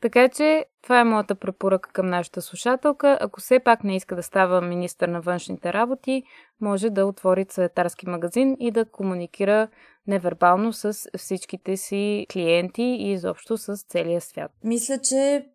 Така 0.00 0.28
че 0.28 0.64
това 0.82 1.00
е 1.00 1.04
моята 1.04 1.34
препоръка 1.34 1.90
към 1.90 2.06
нашата 2.06 2.42
слушателка. 2.42 3.18
Ако 3.20 3.40
все 3.40 3.60
пак 3.60 3.84
не 3.84 3.96
иска 3.96 4.16
да 4.16 4.22
става 4.22 4.60
министър 4.60 5.08
на 5.08 5.20
външните 5.20 5.72
работи, 5.72 6.22
може 6.60 6.90
да 6.90 7.06
отвори 7.06 7.44
цветарски 7.44 8.08
магазин 8.08 8.56
и 8.60 8.70
да 8.70 8.84
комуникира 8.84 9.68
невербално 10.06 10.72
с 10.72 10.96
всичките 11.18 11.76
си 11.76 12.26
клиенти 12.32 12.82
и 12.82 13.12
изобщо 13.12 13.56
с 13.56 13.76
целия 13.76 14.20
свят. 14.20 14.50
Мисля, 14.64 14.98
че 14.98 15.46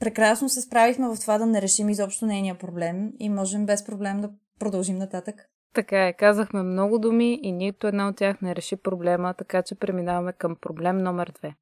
прекрасно 0.00 0.48
се 0.48 0.60
справихме 0.60 1.08
в 1.08 1.20
това 1.20 1.38
да 1.38 1.46
не 1.46 1.62
решим 1.62 1.88
изобщо 1.88 2.26
нейния 2.26 2.54
проблем 2.54 3.12
и 3.18 3.28
можем 3.28 3.66
без 3.66 3.84
проблем 3.84 4.20
да 4.20 4.30
продължим 4.58 4.98
нататък. 4.98 5.34
Така 5.74 6.06
е, 6.06 6.12
казахме 6.12 6.62
много 6.62 6.98
думи 6.98 7.40
и 7.42 7.52
нито 7.52 7.86
една 7.86 8.08
от 8.08 8.16
тях 8.16 8.40
не 8.40 8.56
реши 8.56 8.76
проблема, 8.76 9.34
така 9.38 9.62
че 9.62 9.74
преминаваме 9.74 10.32
към 10.32 10.56
проблем 10.60 10.98
номер 10.98 11.32
две. 11.38 11.54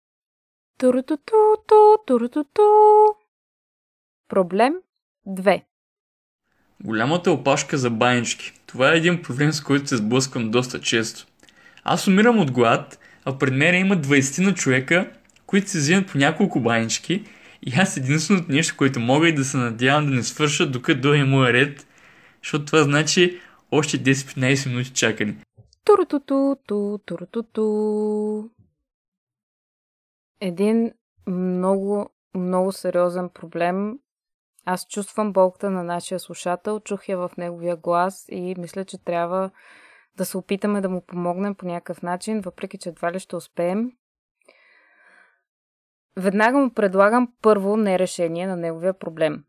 Турутуту, 0.79 1.35
турутуту. 2.07 2.62
Проблем 4.29 4.74
2. 5.29 5.62
Голямата 6.85 7.33
опашка 7.33 7.79
за 7.79 7.90
банички. 7.90 8.61
Това 8.66 8.92
е 8.92 8.96
един 8.96 9.22
проблем, 9.22 9.53
с 9.53 9.61
който 9.61 9.87
се 9.87 9.96
сблъсквам 9.96 10.51
доста 10.51 10.81
често. 10.81 11.27
Аз 11.85 12.07
умирам 12.07 12.38
от 12.38 12.53
глад, 12.53 12.98
а 13.24 13.38
пред 13.38 13.55
мен 13.55 13.74
има 13.74 13.96
20 13.96 14.44
на 14.44 14.55
човека, 14.55 15.11
които 15.46 15.70
се 15.70 15.79
взимат 15.79 16.07
по 16.07 16.18
няколко 16.18 16.61
банички 16.61 17.24
и 17.62 17.72
аз 17.76 17.96
единственото 17.96 18.52
нещо, 18.52 18.74
което 18.76 19.00
мога 19.00 19.28
и 19.28 19.34
да 19.34 19.44
се 19.44 19.56
надявам 19.56 20.06
да 20.06 20.10
не 20.10 20.22
свърша, 20.22 20.70
докато 20.70 21.00
дойде 21.00 21.24
моя 21.24 21.52
ред, 21.52 21.86
защото 22.42 22.64
това 22.64 22.82
значи 22.82 23.40
още 23.70 23.98
10-15 23.98 24.68
минути 24.68 24.90
чакане. 24.90 25.36
Турутуту, 25.84 26.56
турутуту. 27.06 28.48
Един 30.40 30.92
много, 31.26 32.10
много 32.34 32.72
сериозен 32.72 33.28
проблем. 33.34 33.98
Аз 34.64 34.86
чувствам 34.88 35.32
болката 35.32 35.70
на 35.70 35.84
нашия 35.84 36.20
слушател, 36.20 36.80
чух 36.80 37.08
я 37.08 37.18
в 37.18 37.30
неговия 37.38 37.76
глас 37.76 38.24
и 38.30 38.54
мисля, 38.58 38.84
че 38.84 39.04
трябва 39.04 39.50
да 40.16 40.24
се 40.24 40.38
опитаме 40.38 40.80
да 40.80 40.88
му 40.88 41.06
помогнем 41.06 41.54
по 41.54 41.66
някакъв 41.66 42.02
начин, 42.02 42.40
въпреки 42.40 42.78
че 42.78 42.88
едва 42.88 43.12
ли 43.12 43.20
ще 43.20 43.36
успеем. 43.36 43.92
Веднага 46.18 46.59
му 46.59 46.70
предлагам 46.70 47.33
първо 47.42 47.76
не 47.76 47.98
решение 47.98 48.46
на 48.46 48.57
неговия 48.57 48.94
проблем. 48.94 49.44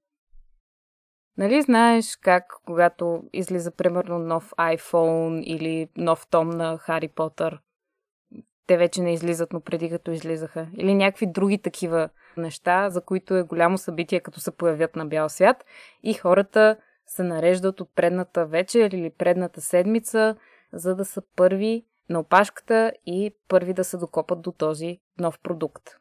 Нали 1.38 1.62
знаеш 1.62 2.18
как, 2.22 2.54
когато 2.66 3.24
излиза 3.34 3.72
примерно 3.72 4.20
нов 4.20 4.54
iPhone 4.58 5.44
или 5.44 5.90
нов 5.98 6.28
том 6.28 6.50
на 6.50 6.78
Хари 6.78 7.08
Потър, 7.08 7.60
те 8.68 8.78
вече 8.78 9.02
не 9.02 9.14
излизат, 9.14 9.54
но 9.54 9.62
преди 9.62 9.90
като 9.90 10.12
излизаха. 10.12 10.68
Или 10.78 10.94
някакви 10.94 11.26
други 11.26 11.62
такива 11.62 12.10
неща, 12.38 12.90
за 12.90 13.02
които 13.02 13.36
е 13.36 13.44
голямо 13.44 13.78
събитие, 13.78 14.20
като 14.20 14.40
се 14.40 14.52
появят 14.52 14.96
на 14.96 15.06
бял 15.06 15.30
свят 15.30 15.66
и 16.04 16.14
хората 16.14 16.78
се 17.08 17.24
нареждат 17.24 17.82
от 17.82 17.90
предната 17.96 18.46
вечер 18.46 18.92
или 18.92 19.10
предната 19.10 19.62
седмица, 19.62 20.36
за 20.74 20.96
да 20.96 21.06
са 21.06 21.22
първи 21.36 21.86
на 22.10 22.20
опашката 22.20 22.92
и 23.06 23.36
първи 23.48 23.74
да 23.74 23.84
се 23.84 23.98
докопат 23.98 24.42
до 24.42 24.52
този 24.52 25.00
нов 25.20 25.40
продукт. 25.40 26.00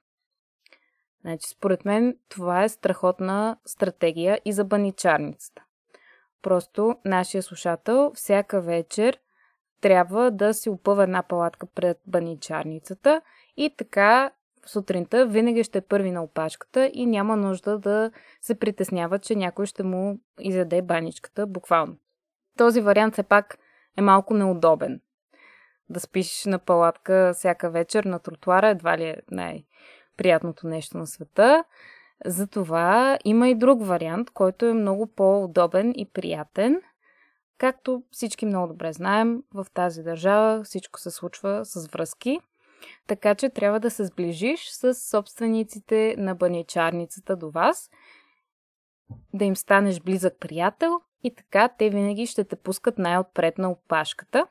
Значи, 1.21 1.49
според 1.49 1.85
мен 1.85 2.17
това 2.29 2.65
е 2.65 2.69
страхотна 2.69 3.57
стратегия 3.65 4.41
и 4.45 4.53
за 4.53 4.65
баничарницата. 4.65 5.63
Просто 6.43 6.97
нашия 7.05 7.43
слушател 7.43 8.13
всяка 8.15 8.61
вечер 8.61 9.19
трябва 9.81 10.31
да 10.31 10.55
си 10.55 10.71
опъва 10.71 11.03
една 11.03 11.23
палатка 11.23 11.67
пред 11.67 12.01
баничарницата 12.07 13.21
и 13.57 13.75
така 13.77 14.31
сутринта 14.67 15.27
винаги 15.27 15.65
ще 15.65 15.79
е 15.79 15.83
първи 15.83 16.11
на 16.11 16.23
опашката 16.23 16.91
и 16.93 17.07
няма 17.07 17.37
нужда 17.37 17.79
да 17.79 18.11
се 18.41 18.59
притеснява, 18.59 19.19
че 19.19 19.35
някой 19.35 19.67
ще 19.67 19.83
му 19.83 20.21
изяде 20.41 20.83
баничката 20.83 21.47
буквално. 21.47 21.97
Този 22.59 22.81
вариант 22.81 23.13
все 23.13 23.23
пак 23.23 23.59
е 23.99 24.01
малко 24.01 24.35
неудобен. 24.35 25.01
Да 25.89 26.01
спиш 26.01 26.45
на 26.45 26.59
палатка 26.59 27.33
всяка 27.35 27.71
вечер 27.71 28.05
на 28.05 28.19
тротуара 28.19 28.69
едва 28.69 28.99
ли 28.99 29.05
е 29.05 29.17
най-приятното 30.19 30.67
нещо 30.67 30.99
на 30.99 31.07
света. 31.07 31.65
Затова 32.25 33.19
има 33.25 33.49
и 33.49 33.55
друг 33.55 33.87
вариант, 33.87 34.31
който 34.31 34.67
е 34.67 34.73
много 34.73 35.07
по-удобен 35.07 35.93
и 35.97 36.11
приятен– 36.13 36.81
Както 37.59 38.03
всички 38.11 38.47
много 38.47 38.69
добре 38.69 38.93
знаем, 38.93 39.43
в 39.55 39.67
тази 39.75 40.03
държава 40.03 40.65
всичко 40.65 41.01
се 41.01 41.11
случва 41.11 41.65
с 41.65 41.87
връзки, 41.87 42.41
така 43.07 43.35
че 43.35 43.49
трябва 43.49 43.81
да 43.81 43.91
се 43.91 44.05
сближиш 44.05 44.69
с 44.69 44.95
собствениците 44.95 46.15
на 46.19 46.35
баничарницата 46.35 47.37
до 47.37 47.51
вас, 47.51 47.91
да 49.35 49.45
им 49.45 49.57
станеш 49.57 50.01
близък 50.01 50.35
приятел 50.41 51.01
и 51.25 51.35
така 51.35 51.69
те 51.69 51.91
винаги 51.91 52.27
ще 52.27 52.45
те 52.45 52.57
пускат 52.57 52.99
най-отпред 52.99 53.59
на 53.59 53.71
опашката. 53.71 54.47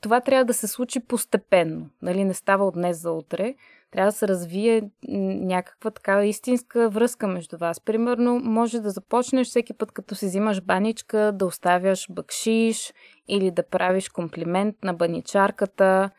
Това 0.00 0.20
трябва 0.20 0.44
да 0.44 0.54
се 0.54 0.66
случи 0.66 1.00
постепенно, 1.00 1.90
нали? 2.02 2.24
Не 2.24 2.34
става 2.34 2.66
от 2.66 2.74
днес 2.74 3.00
за 3.00 3.12
утре 3.12 3.54
трябва 3.90 4.08
да 4.08 4.16
се 4.16 4.28
развие 4.28 4.82
някаква 5.08 5.90
такава 5.90 6.26
истинска 6.26 6.88
връзка 6.88 7.26
между 7.26 7.58
вас. 7.58 7.80
Примерно, 7.80 8.38
може 8.38 8.80
да 8.80 8.90
започнеш 8.90 9.48
всеки 9.48 9.72
път, 9.72 9.92
като 9.92 10.14
си 10.14 10.26
взимаш 10.26 10.60
баничка, 10.60 11.32
да 11.34 11.46
оставяш 11.46 12.06
бъкшиш 12.10 12.92
или 13.28 13.50
да 13.50 13.62
правиш 13.62 14.08
комплимент 14.08 14.76
на 14.84 14.94
баничарката. 14.94 16.10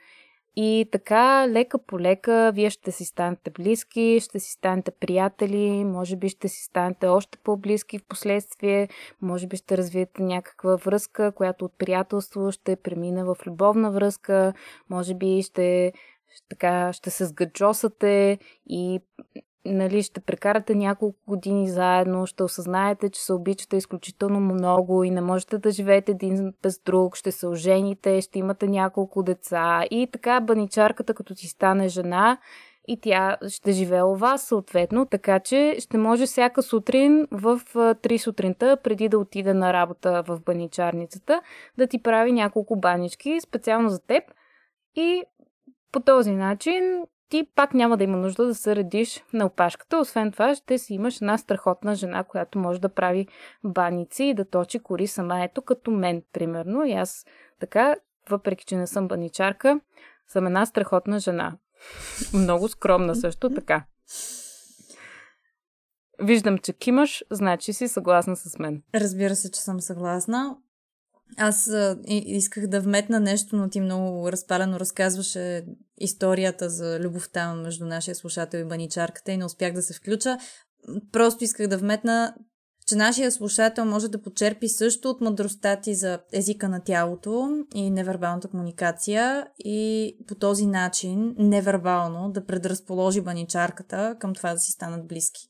И 0.55 0.87
така, 0.91 1.47
лека 1.49 1.77
по 1.77 1.99
лека, 1.99 2.51
вие 2.55 2.69
ще 2.69 2.91
си 2.91 3.05
станете 3.05 3.49
близки, 3.49 4.19
ще 4.21 4.39
си 4.39 4.51
станете 4.51 4.91
приятели, 4.91 5.83
може 5.85 6.15
би 6.15 6.29
ще 6.29 6.47
си 6.47 6.63
станете 6.63 7.07
още 7.07 7.37
по-близки 7.43 7.99
в 7.99 8.03
последствие, 8.03 8.89
може 9.21 9.47
би 9.47 9.57
ще 9.57 9.77
развиете 9.77 10.23
някаква 10.23 10.75
връзка, 10.75 11.31
която 11.31 11.65
от 11.65 11.73
приятелство 11.77 12.51
ще 12.51 12.75
премине 12.75 13.23
в 13.23 13.35
любовна 13.47 13.91
връзка, 13.91 14.53
може 14.89 15.13
би 15.13 15.41
ще 15.41 15.93
така 16.49 16.93
ще 16.93 17.09
се 17.09 17.25
сгъджосате 17.25 18.39
и 18.69 18.99
нали, 19.65 20.03
ще 20.03 20.21
прекарате 20.21 20.75
няколко 20.75 21.19
години 21.27 21.69
заедно, 21.69 22.27
ще 22.27 22.43
осъзнаете, 22.43 23.09
че 23.09 23.21
се 23.21 23.33
обичате 23.33 23.77
изключително 23.77 24.39
много 24.39 25.03
и 25.03 25.11
не 25.11 25.21
можете 25.21 25.57
да 25.57 25.71
живеете 25.71 26.11
един 26.11 26.53
без 26.63 26.79
друг, 26.79 27.15
ще 27.15 27.31
се 27.31 27.47
ожените, 27.47 28.21
ще 28.21 28.39
имате 28.39 28.67
няколко 28.67 29.23
деца 29.23 29.83
и 29.91 30.07
така 30.11 30.39
баничарката, 30.39 31.13
като 31.13 31.35
ти 31.35 31.47
стане 31.47 31.87
жена, 31.87 32.37
и 32.87 32.99
тя 33.01 33.37
ще 33.47 33.71
живее 33.71 34.03
у 34.03 34.15
вас 34.15 34.43
съответно, 34.43 35.05
така 35.05 35.39
че 35.39 35.75
ще 35.79 35.97
може 35.97 36.25
всяка 36.25 36.63
сутрин 36.63 37.27
в 37.31 37.61
3 37.73 38.17
сутринта, 38.17 38.77
преди 38.83 39.09
да 39.09 39.19
отиде 39.19 39.53
на 39.53 39.73
работа 39.73 40.23
в 40.27 40.39
баничарницата, 40.45 41.41
да 41.77 41.87
ти 41.87 42.03
прави 42.03 42.31
няколко 42.31 42.75
банички 42.75 43.39
специално 43.41 43.89
за 43.89 43.99
теб 43.99 44.23
и 44.95 45.23
по 45.91 45.99
този 45.99 46.31
начин 46.31 47.05
ти 47.29 47.47
пак 47.55 47.73
няма 47.73 47.97
да 47.97 48.03
има 48.03 48.17
нужда 48.17 48.45
да 48.45 48.55
се 48.55 48.75
редиш 48.75 49.23
на 49.33 49.45
опашката. 49.45 49.97
Освен 49.97 50.31
това, 50.31 50.55
ще 50.55 50.77
си 50.77 50.93
имаш 50.93 51.15
една 51.15 51.37
страхотна 51.37 51.95
жена, 51.95 52.23
която 52.23 52.59
може 52.59 52.81
да 52.81 52.89
прави 52.89 53.27
баници 53.63 54.23
и 54.23 54.33
да 54.33 54.45
точи 54.45 54.79
кори 54.79 55.07
сама. 55.07 55.43
Ето 55.43 55.61
като 55.61 55.91
мен, 55.91 56.23
примерно. 56.33 56.85
И 56.85 56.93
аз 56.93 57.25
така, 57.59 57.95
въпреки 58.29 58.65
че 58.65 58.75
не 58.75 58.87
съм 58.87 59.07
баничарка, 59.07 59.79
съм 60.27 60.47
една 60.47 60.65
страхотна 60.65 61.19
жена. 61.19 61.57
Много 62.33 62.67
скромна 62.67 63.15
също 63.15 63.49
така. 63.49 63.83
Виждам, 66.19 66.57
че 66.57 66.73
кимаш, 66.73 67.23
значи 67.31 67.73
си 67.73 67.87
съгласна 67.87 68.35
с 68.35 68.59
мен. 68.59 68.83
Разбира 68.95 69.35
се, 69.35 69.51
че 69.51 69.61
съм 69.61 69.81
съгласна. 69.81 70.57
Аз 71.37 71.71
исках 72.09 72.67
да 72.67 72.81
вметна 72.81 73.19
нещо, 73.19 73.55
но 73.55 73.69
ти 73.69 73.81
много 73.81 74.31
разпалено 74.31 74.79
разказваше 74.79 75.65
историята 75.97 76.69
за 76.69 76.99
любовта 76.99 77.53
между 77.53 77.85
нашия 77.85 78.15
слушател 78.15 78.57
и 78.57 78.65
баничарката 78.67 79.31
и 79.31 79.37
не 79.37 79.45
успях 79.45 79.73
да 79.73 79.81
се 79.81 79.93
включа. 79.93 80.37
Просто 81.11 81.43
исках 81.43 81.67
да 81.67 81.77
вметна, 81.77 82.35
че 82.87 82.95
нашия 82.95 83.31
слушател 83.31 83.85
може 83.85 84.07
да 84.07 84.21
почерпи 84.21 84.69
също 84.69 85.09
от 85.09 85.21
мъдростта 85.21 85.75
ти 85.75 85.95
за 85.95 86.19
езика 86.33 86.69
на 86.69 86.83
тялото 86.83 87.65
и 87.75 87.89
невербалната 87.89 88.47
комуникация 88.47 89.47
и 89.59 90.17
по 90.27 90.35
този 90.35 90.65
начин 90.65 91.35
невербално 91.37 92.31
да 92.31 92.45
предразположи 92.45 93.21
баничарката 93.21 94.15
към 94.19 94.35
това 94.35 94.53
да 94.53 94.59
си 94.59 94.71
станат 94.71 95.07
близки. 95.07 95.41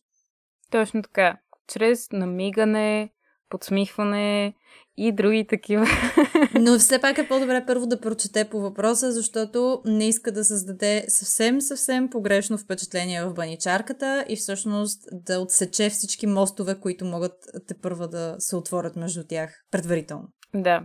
Точно 0.71 1.01
така. 1.01 1.37
Чрез 1.67 2.11
намигане, 2.11 3.09
подсмихване 3.49 4.53
и 4.97 5.11
други 5.11 5.47
такива. 5.47 5.85
Но 6.59 6.79
все 6.79 7.01
пак 7.01 7.17
е 7.17 7.27
по-добре 7.27 7.63
първо 7.67 7.87
да 7.87 8.01
прочете 8.01 8.49
по 8.49 8.59
въпроса, 8.59 9.11
защото 9.11 9.81
не 9.85 10.07
иска 10.07 10.31
да 10.31 10.43
създаде 10.43 11.05
съвсем, 11.07 11.61
съвсем 11.61 12.09
погрешно 12.09 12.57
впечатление 12.57 13.23
в 13.23 13.33
баничарката 13.33 14.25
и 14.29 14.35
всъщност 14.35 15.09
да 15.11 15.39
отсече 15.39 15.89
всички 15.89 16.27
мостове, 16.27 16.79
които 16.79 17.05
могат 17.05 17.33
те 17.67 17.73
първа 17.81 18.07
да 18.07 18.35
се 18.39 18.55
отворят 18.55 18.95
между 18.95 19.23
тях 19.27 19.63
предварително. 19.71 20.27
Да. 20.55 20.83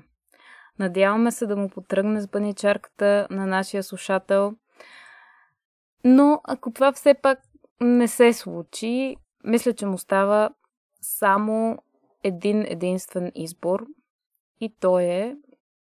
Надяваме 0.78 1.32
се 1.32 1.46
да 1.46 1.56
му 1.56 1.68
потръгне 1.68 2.20
с 2.20 2.28
баничарката 2.28 3.26
на 3.30 3.46
нашия 3.46 3.82
слушател. 3.82 4.52
Но 6.04 6.40
ако 6.44 6.72
това 6.72 6.92
все 6.92 7.14
пак 7.14 7.38
не 7.80 8.08
се 8.08 8.32
случи, 8.32 9.16
мисля, 9.44 9.72
че 9.72 9.86
му 9.86 9.98
става 9.98 10.50
само 11.00 11.78
един 12.26 12.62
единствен 12.62 13.32
избор 13.34 13.86
и 14.60 14.74
то 14.80 14.98
е 14.98 15.36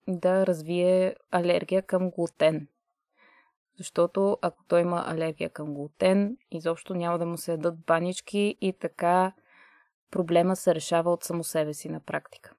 да 0.08 0.48
развие 0.48 1.16
алергия 1.32 1.82
към 1.82 2.10
глутен. 2.10 2.68
Защото 3.78 4.38
ако 4.42 4.64
той 4.68 4.82
има 4.82 5.04
алергия 5.08 5.50
към 5.50 5.74
глутен, 5.74 6.38
изобщо 6.52 6.94
няма 6.94 7.20
да 7.20 7.26
му 7.26 7.38
се 7.38 7.52
ядат 7.52 7.80
банички 7.80 8.58
и 8.62 8.74
така 8.80 9.34
проблема 10.12 10.56
се 10.56 10.76
решава 10.76 11.12
от 11.14 11.24
само 11.24 11.44
себе 11.44 11.74
си 11.74 11.90
на 11.90 12.00
практика. 12.00 12.54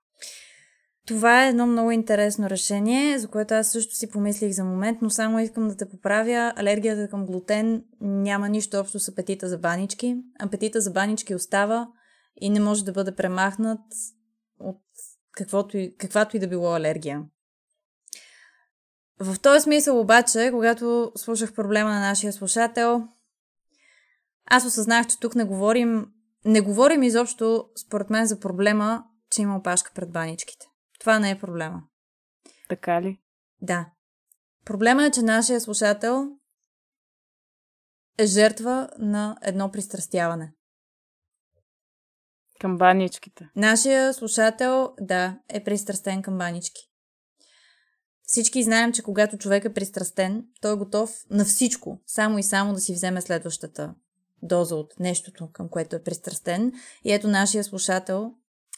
Това 1.06 1.44
е 1.44 1.48
едно 1.48 1.66
много 1.66 1.90
интересно 1.90 2.50
решение, 2.50 3.18
за 3.18 3.28
което 3.28 3.54
аз 3.54 3.72
също 3.72 3.94
си 3.94 4.10
помислих 4.10 4.52
за 4.52 4.64
момент, 4.64 4.98
но 5.02 5.10
само 5.10 5.38
искам 5.38 5.68
да 5.68 5.76
те 5.76 5.88
поправя. 5.88 6.52
Алергията 6.56 7.08
към 7.08 7.26
глутен 7.26 7.84
няма 8.00 8.48
нищо 8.48 8.76
общо 8.76 8.98
с 8.98 9.08
апетита 9.08 9.48
за 9.48 9.58
банички. 9.58 10.16
Апетита 10.38 10.80
за 10.80 10.90
банички 10.90 11.34
остава, 11.34 11.88
и 12.40 12.50
не 12.50 12.60
може 12.60 12.84
да 12.84 12.92
бъде 12.92 13.14
премахнат 13.14 13.80
от 14.58 14.82
каквото 15.32 15.76
и, 15.78 15.96
каквато 15.96 16.36
и 16.36 16.40
да 16.40 16.48
било 16.48 16.74
алергия. 16.74 17.24
В 19.20 19.40
този 19.40 19.60
смисъл 19.60 20.00
обаче, 20.00 20.50
когато 20.52 21.12
слушах 21.16 21.54
проблема 21.54 21.90
на 21.90 22.00
нашия 22.00 22.32
слушател, 22.32 23.08
аз 24.46 24.64
осъзнах, 24.64 25.06
че 25.06 25.20
тук 25.20 25.34
не 25.34 25.44
говорим, 25.44 26.06
не 26.44 26.60
говорим 26.60 27.02
изобщо, 27.02 27.68
според 27.76 28.10
мен, 28.10 28.26
за 28.26 28.40
проблема, 28.40 29.04
че 29.30 29.42
има 29.42 29.56
опашка 29.56 29.92
пред 29.94 30.12
баничките. 30.12 30.66
Това 31.00 31.18
не 31.18 31.30
е 31.30 31.38
проблема. 31.38 31.82
Така 32.68 33.02
ли? 33.02 33.20
Да. 33.62 33.90
Проблема 34.64 35.04
е, 35.04 35.10
че 35.10 35.22
нашия 35.22 35.60
слушател 35.60 36.30
е 38.18 38.26
жертва 38.26 38.88
на 38.98 39.36
едно 39.42 39.70
пристрастяване. 39.72 40.52
Към 42.64 42.78
баничките. 42.78 43.48
Нашия 43.56 44.14
слушател, 44.14 44.92
да, 45.00 45.38
е 45.48 45.64
пристрастен 45.64 46.22
към 46.22 46.38
банички. 46.38 46.90
Всички 48.26 48.62
знаем, 48.62 48.92
че 48.92 49.02
когато 49.02 49.38
човек 49.38 49.64
е 49.64 49.72
пристрастен, 49.72 50.44
той 50.60 50.72
е 50.72 50.76
готов 50.76 51.10
на 51.30 51.44
всичко, 51.44 52.00
само 52.06 52.38
и 52.38 52.42
само 52.42 52.72
да 52.72 52.80
си 52.80 52.92
вземе 52.92 53.20
следващата 53.20 53.94
доза 54.42 54.76
от 54.76 54.94
нещото, 55.00 55.48
към 55.52 55.68
което 55.68 55.96
е 55.96 56.02
пристрастен. 56.02 56.72
И 57.04 57.12
ето 57.12 57.28
нашия 57.28 57.64
слушател 57.64 58.32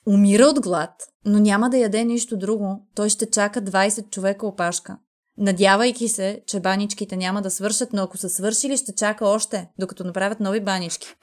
умира 0.06 0.44
от 0.44 0.60
глад, 0.60 0.92
но 1.24 1.38
няма 1.38 1.70
да 1.70 1.78
яде 1.78 2.04
нищо 2.04 2.36
друго. 2.36 2.86
Той 2.94 3.08
ще 3.08 3.30
чака 3.30 3.62
20 3.62 4.10
човека 4.10 4.46
опашка. 4.46 4.98
Надявайки 5.38 6.08
се, 6.08 6.42
че 6.46 6.60
баничките 6.60 7.16
няма 7.16 7.42
да 7.42 7.50
свършат, 7.50 7.92
но 7.92 8.02
ако 8.02 8.16
са 8.16 8.28
свършили, 8.28 8.76
ще 8.76 8.94
чака 8.94 9.26
още, 9.26 9.68
докато 9.78 10.04
направят 10.04 10.40
нови 10.40 10.60
банички. 10.60 11.14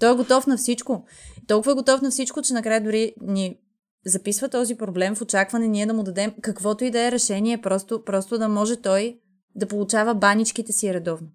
Той 0.00 0.12
е 0.12 0.16
готов 0.16 0.46
на 0.46 0.56
всичко. 0.56 1.06
Толкова 1.48 1.72
е 1.72 1.74
готов 1.74 2.02
на 2.02 2.10
всичко, 2.10 2.42
че 2.42 2.54
накрая 2.54 2.84
дори 2.84 3.14
ни 3.20 3.58
записва 4.06 4.48
този 4.48 4.76
проблем 4.76 5.14
в 5.14 5.22
очакване 5.22 5.68
ние 5.68 5.86
да 5.86 5.94
му 5.94 6.02
дадем 6.02 6.34
каквото 6.42 6.84
и 6.84 6.90
да 6.90 7.06
е 7.06 7.12
решение, 7.12 7.62
просто, 7.62 8.04
просто 8.04 8.38
да 8.38 8.48
може 8.48 8.82
той 8.82 9.20
да 9.54 9.68
получава 9.68 10.14
баничките 10.14 10.72
си 10.72 10.94
редовно. 10.94 11.28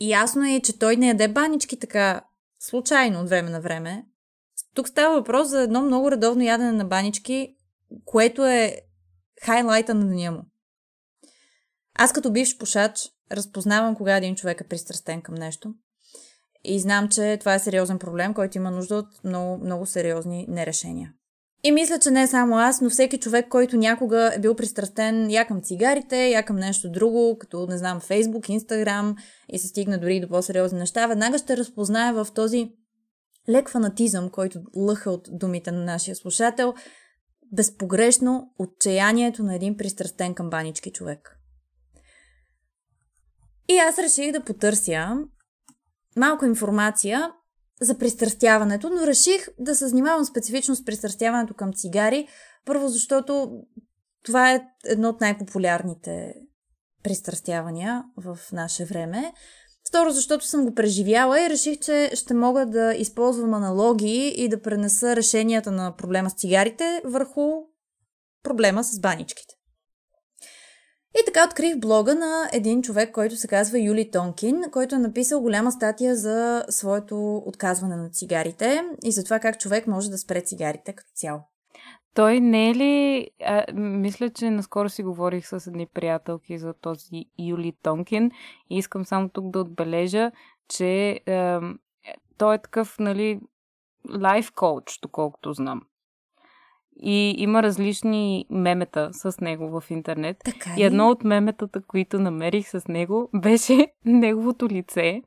И 0.00 0.10
ясно 0.10 0.44
е, 0.44 0.60
че 0.60 0.78
той 0.78 0.96
не 0.96 1.08
яде 1.08 1.28
банички 1.28 1.78
така 1.78 2.24
случайно 2.60 3.20
от 3.20 3.28
време 3.28 3.50
на 3.50 3.60
време. 3.60 4.06
Тук 4.74 4.88
става 4.88 5.14
въпрос 5.14 5.48
за 5.48 5.62
едно 5.62 5.82
много 5.82 6.10
редовно 6.10 6.42
ядене 6.42 6.72
на 6.72 6.84
банички, 6.84 7.56
което 8.04 8.46
е 8.46 8.80
хайлайта 9.42 9.94
на 9.94 10.06
деня 10.06 10.30
му. 10.30 10.42
Аз 11.94 12.12
като 12.12 12.32
бивш 12.32 12.58
пушач 12.58 13.08
разпознавам 13.32 13.96
кога 13.96 14.16
един 14.16 14.36
човек 14.36 14.60
е 14.60 14.68
пристрастен 14.68 15.22
към 15.22 15.34
нещо. 15.34 15.74
И 16.64 16.80
знам, 16.80 17.08
че 17.08 17.36
това 17.40 17.54
е 17.54 17.58
сериозен 17.58 17.98
проблем, 17.98 18.34
който 18.34 18.58
има 18.58 18.70
нужда 18.70 18.96
от 18.96 19.24
много, 19.24 19.64
много 19.64 19.86
сериозни 19.86 20.46
нерешения. 20.48 21.12
И 21.62 21.72
мисля, 21.72 21.98
че 21.98 22.10
не 22.10 22.26
само 22.26 22.58
аз, 22.58 22.80
но 22.80 22.90
всеки 22.90 23.18
човек, 23.18 23.48
който 23.48 23.76
някога 23.76 24.32
е 24.34 24.38
бил 24.38 24.54
пристрастен 24.54 25.30
я 25.30 25.46
към 25.46 25.62
цигарите, 25.62 26.28
я 26.28 26.42
към 26.44 26.56
нещо 26.56 26.90
друго, 26.90 27.38
като, 27.38 27.66
не 27.66 27.78
знам, 27.78 28.00
Фейсбук, 28.00 28.48
Инстаграм 28.48 29.16
и 29.52 29.58
се 29.58 29.68
стигна 29.68 29.98
дори 29.98 30.20
до 30.20 30.28
по-сериозни 30.28 30.78
неща, 30.78 31.06
веднага 31.06 31.38
ще 31.38 31.56
разпознае 31.56 32.12
в 32.12 32.26
този 32.34 32.72
лек 33.48 33.70
фанатизъм, 33.70 34.30
който 34.30 34.60
лъха 34.76 35.10
от 35.10 35.28
думите 35.32 35.72
на 35.72 35.84
нашия 35.84 36.16
слушател, 36.16 36.74
безпогрешно 37.52 38.54
отчаянието 38.58 39.42
на 39.42 39.54
един 39.54 39.76
пристрастен 39.76 40.34
към 40.34 40.50
банички 40.50 40.92
човек. 40.92 41.36
И 43.68 43.78
аз 43.78 43.98
реших 43.98 44.32
да 44.32 44.44
потърся 44.44 45.16
малко 46.16 46.44
информация 46.44 47.32
за 47.80 47.98
пристрастяването, 47.98 48.90
но 48.90 49.06
реших 49.06 49.48
да 49.58 49.74
се 49.74 49.88
занимавам 49.88 50.24
специфично 50.24 50.76
с 50.76 50.84
пристрастяването 50.84 51.54
към 51.54 51.72
цигари. 51.72 52.28
Първо, 52.64 52.88
защото 52.88 53.50
това 54.22 54.52
е 54.52 54.62
едно 54.84 55.08
от 55.08 55.20
най-популярните 55.20 56.34
пристрастявания 57.02 58.04
в 58.16 58.38
наше 58.52 58.84
време. 58.84 59.32
Второ, 59.88 60.10
защото 60.10 60.46
съм 60.46 60.64
го 60.64 60.74
преживяла 60.74 61.40
и 61.40 61.50
реших, 61.50 61.78
че 61.78 62.10
ще 62.14 62.34
мога 62.34 62.66
да 62.66 62.94
използвам 62.94 63.54
аналогии 63.54 64.44
и 64.44 64.48
да 64.48 64.62
пренеса 64.62 65.16
решенията 65.16 65.70
на 65.70 65.96
проблема 65.96 66.30
с 66.30 66.34
цигарите 66.34 67.02
върху 67.04 67.50
проблема 68.42 68.84
с 68.84 69.00
баничките. 69.00 69.54
И 71.14 71.24
така 71.26 71.44
открих 71.46 71.78
блога 71.78 72.14
на 72.14 72.48
един 72.52 72.82
човек, 72.82 73.12
който 73.12 73.36
се 73.36 73.48
казва 73.48 73.80
Юли 73.80 74.10
Тонкин, 74.10 74.62
който 74.72 74.94
е 74.94 74.98
написал 74.98 75.40
голяма 75.40 75.72
статия 75.72 76.16
за 76.16 76.64
своето 76.68 77.36
отказване 77.36 77.96
на 77.96 78.10
цигарите 78.10 78.82
и 79.04 79.12
за 79.12 79.24
това 79.24 79.38
как 79.38 79.60
човек 79.60 79.86
може 79.86 80.10
да 80.10 80.18
спре 80.18 80.40
цигарите 80.40 80.92
като 80.92 81.10
цяло. 81.14 81.40
Той 82.14 82.40
не 82.40 82.70
е 82.70 82.74
ли... 82.74 83.26
А, 83.44 83.64
мисля, 83.74 84.30
че 84.30 84.50
наскоро 84.50 84.88
си 84.88 85.02
говорих 85.02 85.48
с 85.48 85.66
едни 85.66 85.86
приятелки 85.86 86.58
за 86.58 86.74
този 86.74 87.24
Юли 87.38 87.72
Тонкин 87.82 88.30
и 88.70 88.78
искам 88.78 89.04
само 89.04 89.28
тук 89.28 89.50
да 89.50 89.60
отбележа, 89.60 90.32
че 90.68 91.20
е, 91.26 91.58
той 92.38 92.54
е 92.54 92.62
такъв, 92.62 92.98
нали, 92.98 93.40
лайф 94.20 94.52
коуч, 94.52 94.98
доколкото 95.02 95.52
знам. 95.52 95.82
И 97.02 97.34
има 97.38 97.62
различни 97.62 98.46
мемета 98.50 99.10
с 99.12 99.40
него 99.40 99.80
в 99.80 99.90
интернет. 99.90 100.36
Така 100.44 100.74
И 100.76 100.82
едно 100.82 101.08
от 101.08 101.24
меметата, 101.24 101.82
които 101.82 102.18
намерих 102.18 102.68
с 102.68 102.88
него, 102.88 103.30
беше 103.34 103.86
неговото 104.04 104.68
лице. 104.68 105.22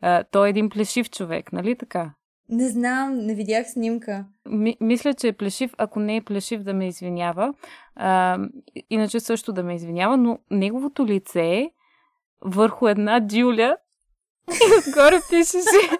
А, 0.00 0.24
той 0.24 0.48
е 0.48 0.50
един 0.50 0.70
плешив 0.70 1.10
човек, 1.10 1.52
нали 1.52 1.76
така? 1.76 2.14
Не 2.48 2.68
знам, 2.68 3.18
не 3.18 3.34
видях 3.34 3.66
снимка. 3.70 4.24
Ми, 4.48 4.76
мисля, 4.80 5.14
че 5.14 5.28
е 5.28 5.32
плешив. 5.32 5.74
Ако 5.78 6.00
не 6.00 6.16
е 6.16 6.20
плешив, 6.22 6.62
да 6.62 6.74
ме 6.74 6.88
извинява. 6.88 7.54
А, 7.94 8.38
иначе 8.90 9.20
също 9.20 9.52
да 9.52 9.62
ме 9.62 9.74
извинява, 9.74 10.16
но 10.16 10.38
неговото 10.50 11.06
лице 11.06 11.42
е 11.42 11.70
върху 12.40 12.88
една 12.88 13.20
дюля 13.20 13.76
и 14.48 14.88
отгоре 14.88 15.20
пишеше 15.30 15.98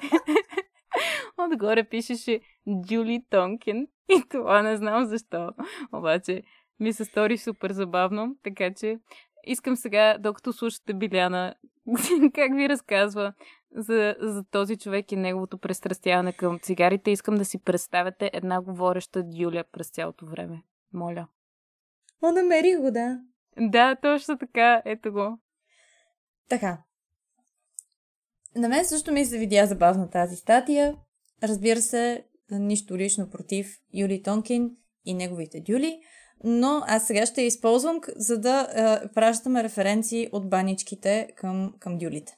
отгоре 1.53 1.85
пишеше 1.85 2.41
Джули 2.87 3.25
Тонкин 3.31 3.87
и 4.17 4.23
това 4.31 4.63
не 4.63 4.77
знам 4.77 5.05
защо. 5.05 5.51
Обаче 5.93 6.43
ми 6.81 6.93
се 6.93 7.05
стори 7.05 7.39
супер 7.39 7.73
забавно, 7.73 8.37
така 8.43 8.75
че 8.75 8.99
искам 9.45 9.77
сега, 9.77 10.19
докато 10.19 10.53
слушате 10.53 10.95
Биляна, 10.95 11.55
как 12.35 12.55
ви 12.55 12.69
разказва 12.69 13.33
за, 13.77 14.17
за 14.21 14.45
този 14.45 14.77
човек 14.77 15.13
и 15.13 15.17
неговото 15.17 15.59
престрастяване 15.59 16.33
към 16.33 16.59
цигарите, 16.59 17.11
искам 17.11 17.35
да 17.35 17.45
си 17.45 17.59
представяте 17.59 18.31
една 18.33 18.61
говореща 18.61 19.23
Дюля 19.23 19.65
през 19.73 19.91
цялото 19.91 20.27
време. 20.27 20.63
Моля. 20.93 21.27
О, 22.23 22.33
намерих 22.33 22.81
го, 22.81 22.91
да. 22.91 23.21
Да, 23.61 23.97
точно 24.03 24.39
така. 24.39 24.83
Ето 24.85 25.13
го. 25.13 25.39
Така. 26.49 26.79
На 28.57 28.69
мен 28.69 28.85
също 28.85 29.13
ми 29.13 29.25
се 29.25 29.39
видя 29.39 29.67
забавна 29.67 30.11
тази 30.11 30.37
статия. 30.37 30.97
Разбира 31.43 31.81
се, 31.81 32.25
нищо 32.59 32.97
лично 32.97 33.31
против 33.31 33.79
Юли 33.95 34.23
Тонкин 34.23 34.71
и 35.05 35.15
неговите 35.15 35.61
дюли, 35.61 36.01
но 36.45 36.83
аз 36.87 37.07
сега 37.07 37.27
ще 37.27 37.43
използвам, 37.43 38.01
за 38.17 38.39
да 38.39 38.69
е, 38.75 39.09
пращаме 39.15 39.65
референции 39.65 40.29
от 40.33 40.51
баничките 40.51 41.29
към, 41.37 41.75
към 41.79 41.99
дюлите. 41.99 42.37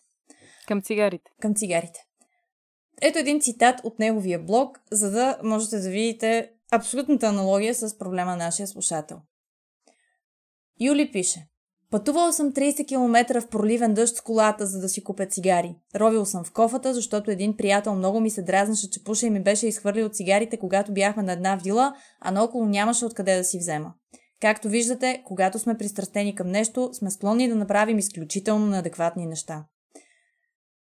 Към 0.66 0.82
цигарите. 0.82 1.30
Към 1.40 1.54
цигарите. 1.54 2.00
Ето 3.02 3.18
един 3.18 3.40
цитат 3.40 3.80
от 3.84 3.98
неговия 3.98 4.42
блог, 4.42 4.80
за 4.90 5.10
да 5.10 5.38
можете 5.42 5.78
да 5.78 5.90
видите 5.90 6.50
абсолютната 6.70 7.26
аналогия 7.26 7.74
с 7.74 7.98
проблема 7.98 8.30
на 8.30 8.36
нашия 8.36 8.66
слушател. 8.66 9.20
Юли 10.80 11.12
пише 11.12 11.48
Пътувал 11.94 12.32
съм 12.32 12.52
30 12.52 12.88
км 12.88 13.40
в 13.40 13.48
проливен 13.48 13.94
дъжд 13.94 14.16
с 14.16 14.20
колата, 14.20 14.66
за 14.66 14.80
да 14.80 14.88
си 14.88 15.04
купя 15.04 15.26
цигари. 15.26 15.74
Ровил 15.96 16.24
съм 16.24 16.44
в 16.44 16.52
кофата, 16.52 16.94
защото 16.94 17.30
един 17.30 17.56
приятел 17.56 17.94
много 17.94 18.20
ми 18.20 18.30
се 18.30 18.42
дразнаше, 18.42 18.90
че 18.90 19.04
пуша 19.04 19.26
и 19.26 19.30
ми 19.30 19.42
беше 19.42 19.66
изхвърлил 19.66 20.08
цигарите, 20.08 20.56
когато 20.56 20.92
бяхме 20.92 21.22
на 21.22 21.32
една 21.32 21.56
вила, 21.56 21.94
а 22.20 22.30
наоколо 22.30 22.66
нямаше 22.66 23.04
откъде 23.04 23.36
да 23.36 23.44
си 23.44 23.58
взема. 23.58 23.92
Както 24.40 24.68
виждате, 24.68 25.22
когато 25.26 25.58
сме 25.58 25.78
пристрастени 25.78 26.34
към 26.34 26.48
нещо, 26.50 26.90
сме 26.92 27.10
склонни 27.10 27.48
да 27.48 27.54
направим 27.54 27.98
изключително 27.98 28.66
неадекватни 28.66 29.26
неща. 29.26 29.64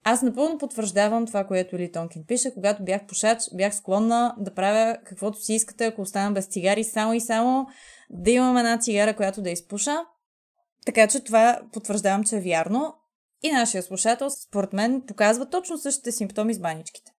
Аз 0.05 0.23
напълно 0.23 0.59
потвърждавам 0.59 1.27
това, 1.27 1.45
което 1.45 1.79
Ли 1.79 1.93
Тонкин 1.93 2.25
пише. 2.29 2.55
Когато 2.55 2.85
бях 2.85 3.07
пушач, 3.07 3.39
бях 3.55 3.75
склонна 3.75 4.35
да 4.39 4.55
правя 4.55 4.99
каквото 5.05 5.39
си 5.39 5.55
искате, 5.55 5.87
ако 5.87 6.03
остана 6.03 6.33
без 6.33 6.47
цигари, 6.47 6.85
само 6.85 7.15
и 7.15 7.21
само 7.21 7.67
да 8.11 8.31
имам 8.31 8.57
една 8.57 8.79
цигара, 8.79 9.17
която 9.17 9.43
да 9.43 9.51
изпуша. 9.51 9.97
Така 10.87 11.09
че 11.09 11.25
това 11.25 11.61
потвърждавам, 11.73 12.25
че 12.25 12.37
е 12.37 12.41
вярно. 12.41 12.95
И 13.43 13.53
нашия 13.53 13.83
слушател, 13.83 14.31
според 14.31 14.73
мен, 14.73 15.03
показва 15.07 15.51
точно 15.51 15.79
същите 15.79 16.13
симптоми 16.13 16.55
с 16.55 16.59
баничките. 16.59 17.13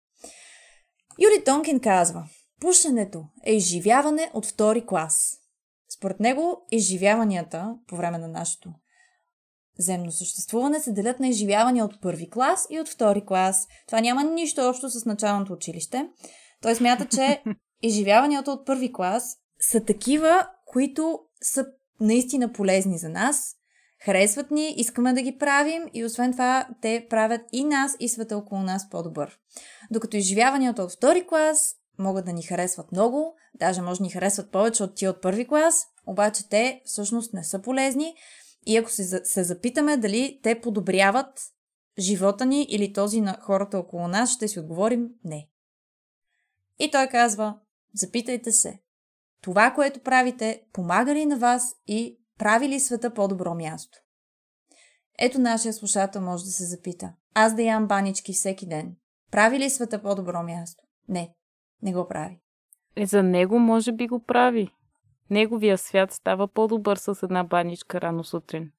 Юли 1.19 1.43
Тонкин 1.43 1.79
казва, 1.79 2.23
пушенето 2.61 3.25
е 3.45 3.53
изживяване 3.53 4.31
от 4.33 4.45
втори 4.45 4.85
клас. 4.85 5.37
Според 5.97 6.19
него, 6.19 6.65
изживяванията 6.71 7.75
по 7.87 7.95
време 7.95 8.17
на 8.17 8.27
нашето 8.27 8.73
земно 9.79 10.11
съществуване 10.11 10.79
се 10.79 10.91
делят 10.91 11.19
на 11.19 11.27
изживявания 11.27 11.85
от 11.85 12.01
първи 12.01 12.29
клас 12.29 12.67
и 12.69 12.79
от 12.79 12.89
втори 12.89 13.25
клас. 13.25 13.67
Това 13.87 14.01
няма 14.01 14.23
нищо 14.23 14.61
общо 14.61 14.89
с 14.89 15.05
началното 15.05 15.53
училище. 15.53 16.09
Той 16.61 16.75
смята, 16.75 17.05
че 17.05 17.43
изживяванията 17.81 18.51
от 18.51 18.65
първи 18.65 18.93
клас 18.93 19.37
са 19.59 19.85
такива, 19.85 20.47
които 20.65 21.19
са 21.41 21.65
наистина 22.03 22.53
полезни 22.53 22.97
за 22.97 23.09
нас, 23.09 23.55
харесват 24.05 24.51
ни, 24.51 24.73
искаме 24.77 25.13
да 25.13 25.21
ги 25.21 25.37
правим 25.37 25.83
и 25.93 26.05
освен 26.05 26.31
това 26.31 26.67
те 26.81 27.07
правят 27.09 27.41
и 27.51 27.63
нас 27.63 27.95
и 27.99 28.09
света 28.09 28.37
около 28.37 28.61
нас 28.61 28.89
по-добър. 28.89 29.39
Докато 29.91 30.17
изживяванията 30.17 30.83
от 30.83 30.91
втори 30.91 31.27
клас 31.27 31.75
могат 31.99 32.25
да 32.25 32.33
ни 32.33 32.43
харесват 32.43 32.91
много, 32.91 33.35
даже 33.55 33.81
може 33.81 33.99
да 33.99 34.03
ни 34.03 34.09
харесват 34.09 34.51
повече 34.51 34.83
от 34.83 34.95
тия 34.95 35.11
от 35.11 35.21
първи 35.21 35.47
клас, 35.47 35.85
обаче 36.07 36.49
те 36.49 36.81
всъщност 36.85 37.33
не 37.33 37.43
са 37.43 37.61
полезни 37.61 38.15
и 38.65 38.77
ако 38.77 38.91
се, 38.91 39.25
се 39.25 39.43
запитаме 39.43 39.97
дали 39.97 40.39
те 40.43 40.61
подобряват 40.61 41.41
живота 41.99 42.45
ни 42.45 42.63
или 42.63 42.93
този 42.93 43.21
на 43.21 43.37
хората 43.41 43.77
около 43.77 44.07
нас, 44.07 44.31
ще 44.31 44.47
си 44.47 44.59
отговорим 44.59 45.09
не. 45.23 45.49
И 46.79 46.91
той 46.91 47.07
казва, 47.07 47.59
запитайте 47.93 48.51
се, 48.51 48.79
това, 49.43 49.71
което 49.71 49.99
правите, 49.99 50.61
помага 50.73 51.15
ли 51.15 51.25
на 51.25 51.37
вас 51.37 51.75
и 51.87 52.17
прави 52.39 52.69
ли 52.69 52.79
света 52.79 53.13
по-добро 53.13 53.55
място? 53.55 53.97
Ето 55.19 55.39
нашия 55.39 55.73
слушател 55.73 56.21
може 56.21 56.43
да 56.43 56.49
се 56.49 56.65
запита. 56.65 57.13
Аз 57.33 57.55
да 57.55 57.61
ям 57.61 57.87
банички 57.87 58.33
всеки 58.33 58.67
ден. 58.67 58.95
Прави 59.31 59.59
ли 59.59 59.69
света 59.69 60.01
по-добро 60.01 60.43
място? 60.43 60.83
Не, 61.07 61.33
не 61.81 61.93
го 61.93 62.07
прави. 62.07 62.39
Е, 62.95 63.05
за 63.05 63.23
него 63.23 63.59
може 63.59 63.91
би 63.91 64.07
го 64.07 64.19
прави. 64.19 64.69
Неговия 65.29 65.77
свят 65.77 66.11
става 66.11 66.47
по-добър 66.47 66.97
с 66.97 67.23
една 67.23 67.43
баничка 67.43 68.01
рано 68.01 68.23
сутрин. 68.23 68.71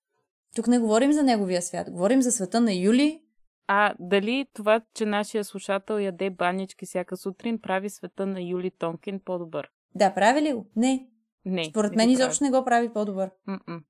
Тук 0.56 0.66
не 0.66 0.78
говорим 0.78 1.12
за 1.12 1.22
неговия 1.22 1.62
свят, 1.62 1.90
говорим 1.90 2.22
за 2.22 2.32
света 2.32 2.60
на 2.60 2.72
Юли. 2.72 3.22
А 3.66 3.94
дали 3.98 4.46
това, 4.52 4.80
че 4.94 5.06
нашия 5.06 5.44
слушател 5.44 5.94
яде 5.94 6.30
банички 6.30 6.86
всяка 6.86 7.16
сутрин, 7.16 7.60
прави 7.60 7.90
света 7.90 8.26
на 8.26 8.40
Юли 8.42 8.70
Тонкин 8.70 9.20
по-добър? 9.24 9.70
Да, 9.94 10.14
прави 10.14 10.42
ли 10.42 10.52
го? 10.52 10.66
Не. 10.76 11.08
Не. 11.44 11.64
Според 11.64 11.96
мен 11.96 12.10
изобщо 12.10 12.44
не 12.44 12.50
го 12.50 12.64
прави 12.64 12.92
по-добър. 12.92 13.30
Mm-mm. 13.48 13.80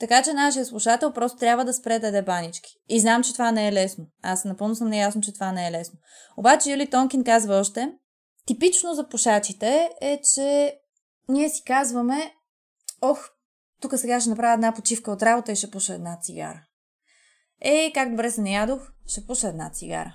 Така 0.00 0.22
че 0.22 0.32
нашия 0.32 0.64
слушател 0.64 1.12
просто 1.12 1.38
трябва 1.38 1.64
да 1.64 1.72
спре 1.72 1.98
да 1.98 2.22
банички. 2.22 2.70
И 2.88 3.00
знам, 3.00 3.22
че 3.22 3.32
това 3.32 3.52
не 3.52 3.68
е 3.68 3.72
лесно. 3.72 4.06
Аз 4.22 4.44
напълно 4.44 4.74
съм 4.74 4.88
неясно, 4.88 5.20
че 5.20 5.34
това 5.34 5.52
не 5.52 5.66
е 5.66 5.70
лесно. 5.70 5.98
Обаче 6.36 6.70
Юли 6.70 6.90
Тонкин 6.90 7.24
казва 7.24 7.54
още, 7.54 7.92
типично 8.46 8.94
за 8.94 9.08
пушачите 9.08 9.90
е, 10.00 10.20
че 10.34 10.78
ние 11.28 11.48
си 11.48 11.62
казваме, 11.66 12.32
ох, 13.02 13.28
тук 13.80 13.98
сега 13.98 14.20
ще 14.20 14.30
направя 14.30 14.54
една 14.54 14.74
почивка 14.74 15.10
от 15.10 15.22
работа 15.22 15.52
и 15.52 15.56
ще 15.56 15.70
пуша 15.70 15.94
една 15.94 16.18
цигара. 16.22 16.62
Ей, 17.60 17.92
как 17.92 18.10
добре 18.10 18.30
се 18.30 18.40
не 18.40 18.52
ядох, 18.52 18.80
ще 19.06 19.26
пуша 19.26 19.48
една 19.48 19.70
цигара. 19.70 20.14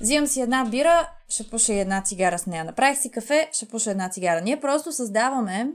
Взимам 0.00 0.26
си 0.26 0.40
една 0.40 0.64
бира, 0.64 1.10
ще 1.28 1.50
пуша 1.50 1.72
и 1.72 1.80
една 1.80 2.02
цигара 2.02 2.38
с 2.38 2.46
нея. 2.46 2.64
Направих 2.64 2.98
си 2.98 3.10
кафе, 3.10 3.48
ще 3.52 3.68
пуша 3.68 3.90
една 3.90 4.08
цигара. 4.08 4.40
Ние 4.40 4.60
просто 4.60 4.92
създаваме, 4.92 5.72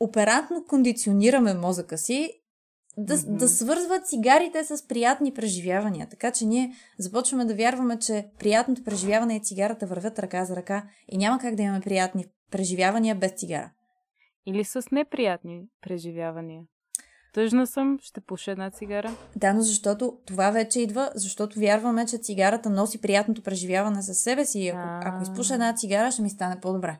оператно 0.00 0.64
кондиционираме 0.68 1.54
мозъка 1.54 1.98
си 1.98 2.32
да, 2.96 3.16
mm-hmm. 3.16 3.36
да 3.36 3.48
свързва 3.48 4.00
цигарите 4.00 4.64
с 4.64 4.88
приятни 4.88 5.34
преживявания. 5.34 6.08
Така 6.08 6.30
че 6.30 6.46
ние 6.46 6.72
започваме 6.98 7.44
да 7.44 7.54
вярваме, 7.54 7.98
че 7.98 8.26
приятното 8.38 8.84
преживяване 8.84 9.36
и 9.36 9.42
цигарата 9.42 9.86
вървят 9.86 10.18
ръка 10.18 10.44
за 10.44 10.56
ръка 10.56 10.88
и 11.08 11.18
няма 11.18 11.38
как 11.38 11.54
да 11.54 11.62
имаме 11.62 11.80
приятни 11.80 12.26
преживявания 12.50 13.14
без 13.14 13.32
цигара. 13.32 13.70
Или 14.46 14.64
с 14.64 14.82
неприятни 14.92 15.62
преживявания. 15.80 16.62
Тъжна 17.36 17.66
съм, 17.66 17.98
ще 18.02 18.20
пуша 18.20 18.50
една 18.50 18.70
цигара. 18.70 19.16
Да, 19.36 19.52
но 19.52 19.60
защото 19.60 20.18
това 20.26 20.50
вече 20.50 20.80
идва, 20.80 21.10
защото 21.14 21.60
вярваме, 21.60 22.06
че 22.06 22.18
цигарата 22.18 22.70
носи 22.70 23.00
приятното 23.00 23.42
преживяване 23.42 24.02
за 24.02 24.14
себе 24.14 24.44
си 24.44 24.60
и 24.60 24.68
ако, 24.68 25.08
ако 25.08 25.22
изпуша 25.22 25.54
една 25.54 25.74
цигара, 25.74 26.12
ще 26.12 26.22
ми 26.22 26.30
стане 26.30 26.60
по-добре. 26.60 26.98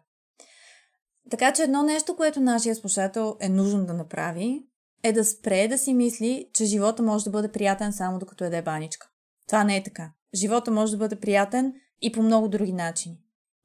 Така 1.30 1.52
че 1.52 1.62
едно 1.62 1.82
нещо, 1.82 2.16
което 2.16 2.40
нашия 2.40 2.74
слушател 2.74 3.36
е 3.40 3.48
нужно 3.48 3.86
да 3.86 3.94
направи, 3.94 4.62
е 5.02 5.12
да 5.12 5.24
спре 5.24 5.68
да 5.68 5.78
си 5.78 5.94
мисли, 5.94 6.50
че 6.54 6.64
живота 6.64 7.02
може 7.02 7.24
да 7.24 7.30
бъде 7.30 7.52
приятен 7.52 7.92
само 7.92 8.18
докато 8.18 8.44
еде 8.44 8.62
баничка. 8.62 9.08
Това 9.46 9.64
не 9.64 9.76
е 9.76 9.82
така. 9.82 10.12
Живота 10.34 10.70
може 10.70 10.92
да 10.92 10.98
бъде 10.98 11.16
приятен 11.16 11.72
и 12.02 12.12
по 12.12 12.22
много 12.22 12.48
други 12.48 12.72
начини. 12.72 13.18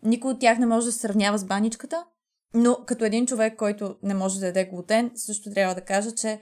Никой 0.04 0.32
от 0.32 0.40
тях 0.40 0.58
не 0.58 0.66
може 0.66 0.86
да 0.86 0.92
се 0.92 1.00
сравнява 1.00 1.38
с 1.38 1.46
баничката, 1.46 2.06
но 2.54 2.78
като 2.86 3.06
един 3.06 3.26
човек, 3.26 3.56
който 3.58 3.96
не 4.04 4.14
може 4.14 4.40
да 4.40 4.46
яде 4.46 4.66
глутен, 4.66 5.12
също 5.16 5.50
трябва 5.50 5.76
да 5.76 5.82
кажа, 5.82 6.12
че 6.12 6.42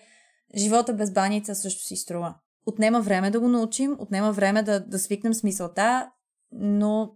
живота 0.58 0.94
без 0.94 1.14
баница 1.14 1.56
също 1.56 1.84
си 1.84 1.96
струва. 1.96 2.36
Отнема 2.66 3.02
време 3.02 3.32
да 3.32 3.40
го 3.40 3.48
научим, 3.48 3.96
отнема 4.00 4.32
време 4.32 4.64
да, 4.64 4.80
да 4.80 5.00
свикнем 5.00 5.34
с 5.34 5.44
мисълта, 5.44 6.12
но 6.52 7.12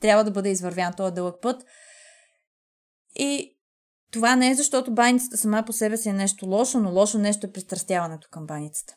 трябва 0.00 0.24
да 0.24 0.30
бъде 0.30 0.50
извървян 0.50 0.92
този 0.96 1.14
дълъг 1.14 1.42
път. 1.42 1.64
И 3.14 3.58
Това 4.10 4.36
не 4.36 4.50
е 4.50 4.54
защото 4.54 4.94
баницата 4.94 5.36
сама 5.36 5.62
по 5.66 5.72
себе 5.72 5.96
си 5.96 6.08
е 6.08 6.12
нещо 6.12 6.46
лошо, 6.46 6.80
но 6.80 6.92
лошо 6.92 7.18
нещо 7.18 7.46
е 7.46 7.52
пристрастяването 7.52 8.28
към 8.30 8.46
баницата. 8.46 8.94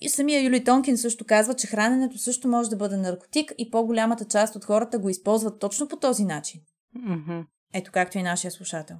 И 0.00 0.08
самия 0.08 0.42
Юли 0.42 0.64
Тонкин 0.64 0.98
също 0.98 1.24
казва, 1.24 1.54
че 1.54 1.66
храненето 1.66 2.18
също 2.18 2.48
може 2.48 2.70
да 2.70 2.76
бъде 2.76 2.96
наркотик 2.96 3.52
и 3.58 3.70
по-голямата 3.70 4.24
част 4.24 4.56
от 4.56 4.64
хората 4.64 4.98
го 4.98 5.08
използват 5.08 5.60
точно 5.60 5.88
по 5.88 5.96
този 5.96 6.24
начин. 6.24 6.60
Mm-hmm. 6.96 7.46
Ето 7.72 7.92
както 7.92 8.18
и 8.18 8.22
нашия 8.22 8.50
слушател. 8.50 8.96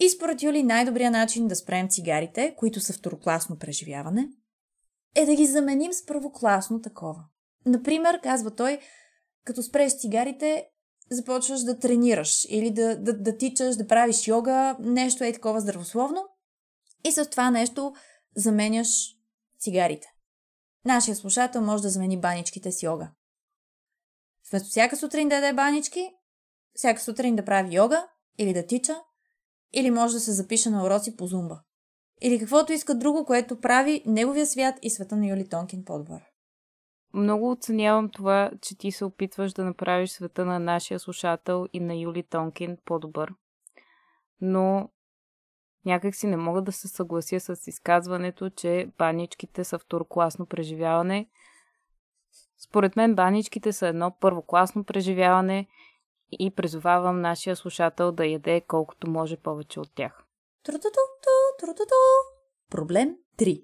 И 0.00 0.08
според 0.08 0.42
Юли 0.42 0.62
най-добрият 0.62 1.12
начин 1.12 1.48
да 1.48 1.56
спрем 1.56 1.88
цигарите, 1.88 2.54
които 2.56 2.80
са 2.80 2.92
второкласно 2.92 3.58
преживяване, 3.58 4.28
е 5.14 5.26
да 5.26 5.34
ги 5.34 5.46
заменим 5.46 5.92
с 5.92 6.06
първокласно 6.06 6.80
такова. 6.80 7.24
Например, 7.66 8.20
казва 8.20 8.54
той, 8.54 8.80
като 9.44 9.62
спреш 9.62 10.00
цигарите, 10.00 10.66
започваш 11.10 11.60
да 11.60 11.78
тренираш 11.78 12.46
или 12.48 12.70
да, 12.70 12.96
да, 12.96 13.18
да 13.18 13.36
тичаш, 13.36 13.76
да 13.76 13.86
правиш 13.86 14.28
йога, 14.28 14.76
нещо 14.80 15.24
е 15.24 15.32
такова 15.32 15.60
здравословно 15.60 16.24
и 17.04 17.12
с 17.12 17.30
това 17.30 17.50
нещо 17.50 17.94
заменяш 18.36 18.88
цигарите. 19.60 20.06
Нашия 20.84 21.16
слушател 21.16 21.62
може 21.62 21.82
да 21.82 21.90
замени 21.90 22.20
баничките 22.20 22.72
с 22.72 22.82
йога. 22.82 23.10
Вместо 24.50 24.68
всяка 24.68 24.96
сутрин 24.96 25.28
да 25.28 25.34
яде 25.34 25.52
банички, 25.52 26.10
всяка 26.74 27.00
сутрин 27.00 27.36
да 27.36 27.44
прави 27.44 27.74
йога 27.74 28.06
или 28.38 28.52
да 28.52 28.66
тича, 28.66 28.96
или 29.74 29.90
може 29.90 30.14
да 30.14 30.20
се 30.20 30.32
запише 30.32 30.70
на 30.70 30.84
уроци 30.84 31.16
по 31.16 31.26
зумба. 31.26 31.60
Или 32.22 32.38
каквото 32.38 32.72
иска 32.72 32.94
друго, 32.94 33.24
което 33.24 33.60
прави 33.60 34.02
неговия 34.06 34.46
свят 34.46 34.74
и 34.82 34.90
света 34.90 35.16
на 35.16 35.26
Юли 35.26 35.48
Тонкин 35.48 35.84
по-добър. 35.84 36.22
Много 37.14 37.50
оценявам 37.50 38.10
това, 38.10 38.50
че 38.60 38.78
ти 38.78 38.92
се 38.92 39.04
опитваш 39.04 39.52
да 39.52 39.64
направиш 39.64 40.10
света 40.10 40.44
на 40.44 40.58
нашия 40.58 40.98
слушател 40.98 41.66
и 41.72 41.80
на 41.80 41.94
Юли 41.94 42.22
Тонкин 42.22 42.76
по-добър. 42.84 43.34
Но 44.40 44.88
някак 45.84 46.14
си 46.14 46.26
не 46.26 46.36
мога 46.36 46.62
да 46.62 46.72
се 46.72 46.88
съглася 46.88 47.40
с 47.40 47.66
изказването, 47.66 48.50
че 48.50 48.90
баничките 48.98 49.64
са 49.64 49.78
второкласно 49.78 50.46
преживяване. 50.46 51.28
Според 52.58 52.96
мен 52.96 53.14
баничките 53.14 53.72
са 53.72 53.86
едно 53.86 54.16
първокласно 54.20 54.84
преживяване 54.84 55.66
и 56.32 56.50
призовавам 56.50 57.20
нашия 57.20 57.56
слушател 57.56 58.12
да 58.12 58.26
яде 58.26 58.60
колкото 58.68 59.10
може 59.10 59.36
повече 59.36 59.80
от 59.80 59.90
тях. 59.94 60.24
Проблем 62.70 63.16
3 63.38 63.62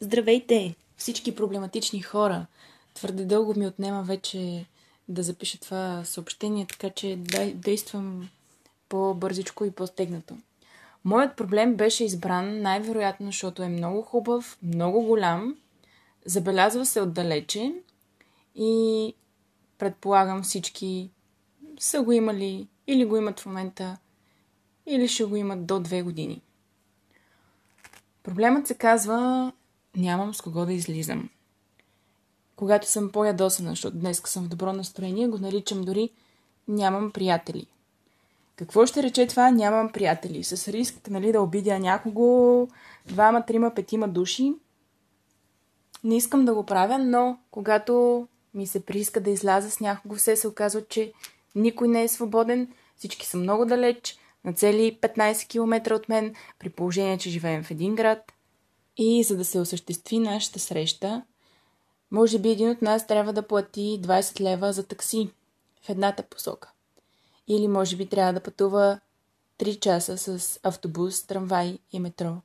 Здравейте, 0.00 0.74
всички 0.96 1.36
проблематични 1.36 2.02
хора! 2.02 2.46
Твърде 2.94 3.24
дълго 3.24 3.54
ми 3.56 3.66
отнема 3.66 4.02
вече 4.02 4.66
да 5.08 5.22
запиша 5.22 5.60
това 5.60 6.04
съобщение, 6.04 6.66
така 6.66 6.90
че 6.90 7.16
действам 7.54 8.28
по-бързичко 8.88 9.64
и 9.64 9.70
по-стегнато. 9.70 10.36
Моят 11.04 11.36
проблем 11.36 11.76
беше 11.76 12.04
избран 12.04 12.62
най-вероятно, 12.62 13.26
защото 13.26 13.62
е 13.62 13.68
много 13.68 14.02
хубав, 14.02 14.58
много 14.62 15.02
голям, 15.02 15.56
забелязва 16.26 16.86
се 16.86 17.00
отдалече 17.00 17.74
и 18.54 19.14
предполагам 19.78 20.42
всички 20.42 21.10
са 21.78 22.02
го 22.02 22.12
имали 22.12 22.68
или 22.86 23.04
го 23.04 23.16
имат 23.16 23.40
в 23.40 23.46
момента, 23.46 23.96
или 24.86 25.08
ще 25.08 25.24
го 25.24 25.36
имат 25.36 25.66
до 25.66 25.80
две 25.80 26.02
години. 26.02 26.42
Проблемът 28.22 28.66
се 28.66 28.74
казва 28.74 29.52
нямам 29.96 30.34
с 30.34 30.40
кого 30.40 30.66
да 30.66 30.72
излизам. 30.72 31.30
Когато 32.56 32.88
съм 32.88 33.12
по-ядосана, 33.12 33.70
защото 33.70 33.96
днес 33.96 34.22
съм 34.24 34.44
в 34.44 34.48
добро 34.48 34.72
настроение, 34.72 35.28
го 35.28 35.38
наричам 35.38 35.82
дори 35.82 36.10
нямам 36.68 37.10
приятели. 37.10 37.66
Какво 38.56 38.86
ще 38.86 39.02
рече 39.02 39.26
това 39.26 39.50
нямам 39.50 39.92
приятели? 39.92 40.44
С 40.44 40.68
риск 40.68 41.10
нали, 41.10 41.32
да 41.32 41.40
обидя 41.40 41.78
някого, 41.78 42.68
двама, 43.06 43.46
трима, 43.46 43.74
петима 43.74 44.08
души. 44.08 44.54
Не 46.04 46.16
искам 46.16 46.44
да 46.44 46.54
го 46.54 46.66
правя, 46.66 46.98
но 46.98 47.38
когато 47.50 48.26
ми 48.54 48.66
се 48.66 48.84
прииска 48.84 49.20
да 49.20 49.30
изляза 49.30 49.70
с 49.70 49.80
някого, 49.80 50.14
все 50.14 50.36
се 50.36 50.48
оказва, 50.48 50.82
че 50.88 51.12
никой 51.54 51.88
не 51.88 52.02
е 52.02 52.08
свободен, 52.08 52.72
всички 52.96 53.26
са 53.26 53.36
много 53.36 53.64
далеч, 53.64 54.18
на 54.44 54.52
цели 54.52 54.98
15 55.02 55.48
км 55.48 55.94
от 55.94 56.08
мен, 56.08 56.34
при 56.58 56.70
положение, 56.70 57.18
че 57.18 57.30
живеем 57.30 57.64
в 57.64 57.70
един 57.70 57.94
град. 57.94 58.32
И 58.96 59.22
за 59.22 59.36
да 59.36 59.44
се 59.44 59.60
осъществи 59.60 60.18
нашата 60.18 60.58
среща, 60.58 61.22
може 62.10 62.38
би 62.38 62.50
един 62.50 62.70
от 62.70 62.82
нас 62.82 63.06
трябва 63.06 63.32
да 63.32 63.46
плати 63.46 64.00
20 64.02 64.40
лева 64.40 64.72
за 64.72 64.86
такси 64.86 65.30
в 65.82 65.88
едната 65.88 66.22
посока. 66.22 66.72
Или 67.48 67.68
може 67.68 67.96
би 67.96 68.06
трябва 68.06 68.32
да 68.32 68.40
пътува 68.40 69.00
3 69.58 69.80
часа 69.80 70.18
с 70.18 70.60
автобус, 70.62 71.22
трамвай 71.22 71.78
и 71.92 72.00
метро. 72.00 72.36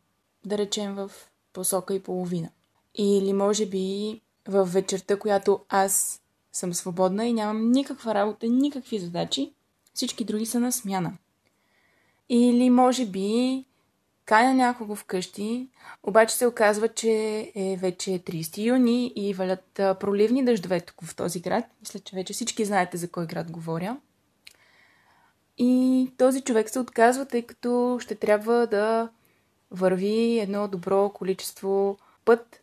Да 0.45 0.57
речем 0.57 0.95
в 0.95 1.11
посока 1.53 1.93
и 1.93 2.03
половина. 2.03 2.49
Или 2.95 3.33
може 3.33 3.65
би 3.65 4.21
в 4.47 4.65
вечерта, 4.65 5.19
която 5.19 5.59
аз 5.69 6.21
съм 6.51 6.73
свободна 6.73 7.27
и 7.27 7.33
нямам 7.33 7.71
никаква 7.71 8.13
работа, 8.13 8.47
никакви 8.47 8.99
задачи, 8.99 9.53
всички 9.93 10.25
други 10.25 10.45
са 10.45 10.59
на 10.59 10.71
смяна. 10.71 11.17
Или 12.29 12.69
може 12.69 13.05
би 13.05 13.65
каня 14.25 14.53
някого 14.53 14.95
вкъщи, 14.95 15.69
обаче 16.03 16.35
се 16.35 16.47
оказва, 16.47 16.87
че 16.87 17.11
е 17.55 17.77
вече 17.77 18.11
30 18.11 18.57
юни 18.57 19.13
и 19.15 19.33
валят 19.33 19.71
проливни 19.73 20.45
дъждове 20.45 20.81
тук 20.81 21.03
в 21.03 21.15
този 21.15 21.39
град. 21.39 21.65
Мисля, 21.79 21.99
че 21.99 22.15
вече 22.15 22.33
всички 22.33 22.65
знаете 22.65 22.97
за 22.97 23.11
кой 23.11 23.25
град 23.25 23.51
говоря. 23.51 23.97
И 25.57 26.11
този 26.17 26.41
човек 26.41 26.69
се 26.69 26.79
отказва, 26.79 27.25
тъй 27.25 27.41
като 27.41 27.97
ще 28.01 28.15
трябва 28.15 28.67
да 28.67 29.09
върви 29.71 30.39
едно 30.39 30.67
добро 30.67 31.09
количество 31.09 31.97
път, 32.25 32.61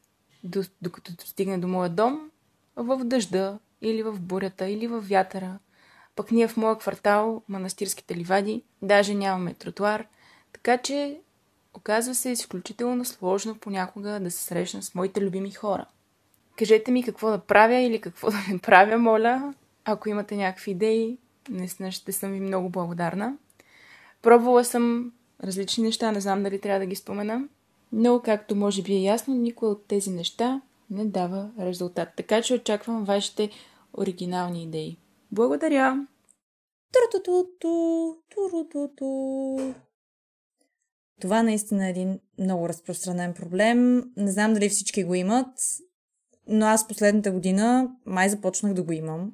докато 0.82 1.26
стигне 1.26 1.58
до 1.58 1.68
моя 1.68 1.90
дом, 1.90 2.30
в 2.76 3.04
дъжда, 3.04 3.58
или 3.82 4.02
в 4.02 4.20
бурята, 4.20 4.68
или 4.68 4.86
в 4.86 5.00
вятъра. 5.00 5.58
Пък 6.16 6.30
ние 6.32 6.48
в 6.48 6.56
моя 6.56 6.78
квартал, 6.78 7.42
манастирските 7.48 8.16
ливади, 8.16 8.62
даже 8.82 9.14
нямаме 9.14 9.54
тротуар, 9.54 10.06
така 10.52 10.78
че 10.78 11.20
оказва 11.74 12.14
се 12.14 12.30
изключително 12.30 13.04
сложно 13.04 13.54
понякога 13.54 14.20
да 14.20 14.30
се 14.30 14.44
срещна 14.44 14.82
с 14.82 14.94
моите 14.94 15.20
любими 15.20 15.50
хора. 15.50 15.86
Кажете 16.56 16.90
ми 16.90 17.02
какво 17.02 17.30
да 17.30 17.38
правя 17.38 17.76
или 17.76 18.00
какво 18.00 18.30
да 18.30 18.38
не 18.50 18.58
правя, 18.58 18.98
моля. 18.98 19.54
Ако 19.84 20.08
имате 20.08 20.36
някакви 20.36 20.70
идеи, 20.70 21.18
наистина 21.50 21.92
ще 21.92 22.12
съм 22.12 22.32
ви 22.32 22.40
много 22.40 22.68
благодарна. 22.68 23.36
Пробвала 24.22 24.64
съм 24.64 25.12
различни 25.44 25.84
неща, 25.84 26.12
не 26.12 26.20
знам 26.20 26.42
дали 26.42 26.60
трябва 26.60 26.80
да 26.80 26.86
ги 26.86 26.96
спомена, 26.96 27.42
но 27.92 28.20
както 28.24 28.56
може 28.56 28.82
би 28.82 28.92
е 28.92 29.02
ясно, 29.02 29.34
никой 29.34 29.68
от 29.68 29.86
тези 29.86 30.10
неща 30.10 30.60
не 30.90 31.04
дава 31.04 31.50
резултат. 31.60 32.08
Така 32.16 32.42
че 32.42 32.54
очаквам 32.54 33.04
вашите 33.04 33.50
оригинални 33.98 34.62
идеи. 34.62 34.98
Благодаря! 35.32 36.06
Това 41.20 41.42
наистина 41.42 41.86
е 41.86 41.90
един 41.90 42.20
много 42.38 42.68
разпространен 42.68 43.34
проблем. 43.34 44.04
Не 44.16 44.30
знам 44.30 44.54
дали 44.54 44.68
всички 44.68 45.04
го 45.04 45.14
имат, 45.14 45.48
но 46.46 46.66
аз 46.66 46.88
последната 46.88 47.32
година 47.32 47.90
май 48.06 48.28
започнах 48.28 48.74
да 48.74 48.82
го 48.82 48.92
имам. 48.92 49.32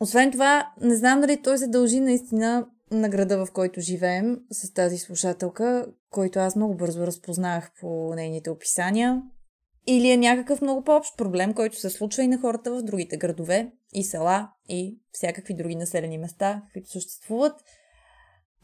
Освен 0.00 0.32
това, 0.32 0.72
не 0.80 0.96
знам 0.96 1.20
дали 1.20 1.42
той 1.42 1.58
се 1.58 1.66
дължи 1.66 2.00
наистина 2.00 2.66
на 2.90 3.08
града, 3.08 3.46
в 3.46 3.52
който 3.52 3.80
живеем, 3.80 4.40
с 4.50 4.72
тази 4.72 4.98
слушателка, 4.98 5.86
който 6.10 6.38
аз 6.38 6.56
много 6.56 6.74
бързо 6.74 7.06
разпознах 7.06 7.70
по 7.80 8.14
нейните 8.14 8.50
описания. 8.50 9.22
Или 9.90 10.10
е 10.10 10.16
някакъв 10.16 10.62
много 10.62 10.84
по-общ 10.84 11.16
проблем, 11.16 11.54
който 11.54 11.80
се 11.80 11.90
случва 11.90 12.22
и 12.22 12.28
на 12.28 12.38
хората 12.38 12.72
в 12.72 12.82
другите 12.82 13.16
градове 13.16 13.72
и 13.94 14.04
села 14.04 14.50
и 14.68 14.98
всякакви 15.12 15.54
други 15.54 15.74
населени 15.76 16.18
места, 16.18 16.62
които 16.72 16.90
съществуват. 16.90 17.64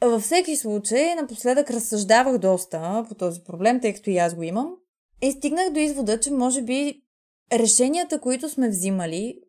Във 0.01 0.22
всеки 0.22 0.57
случай, 0.57 1.14
напоследък 1.14 1.70
разсъждавах 1.70 2.39
доста 2.39 3.05
по 3.09 3.14
този 3.14 3.45
проблем, 3.45 3.81
тъй 3.81 3.95
като 3.95 4.11
и 4.11 4.18
аз 4.18 4.35
го 4.35 4.43
имам. 4.43 4.75
И 5.22 5.33
стигнах 5.33 5.70
до 5.70 5.81
извода, 5.81 6.20
че 6.20 6.31
може 6.31 6.62
би 6.62 7.03
решенията, 7.53 8.20
които 8.20 8.49
сме 8.49 8.68
взимали 8.68 9.41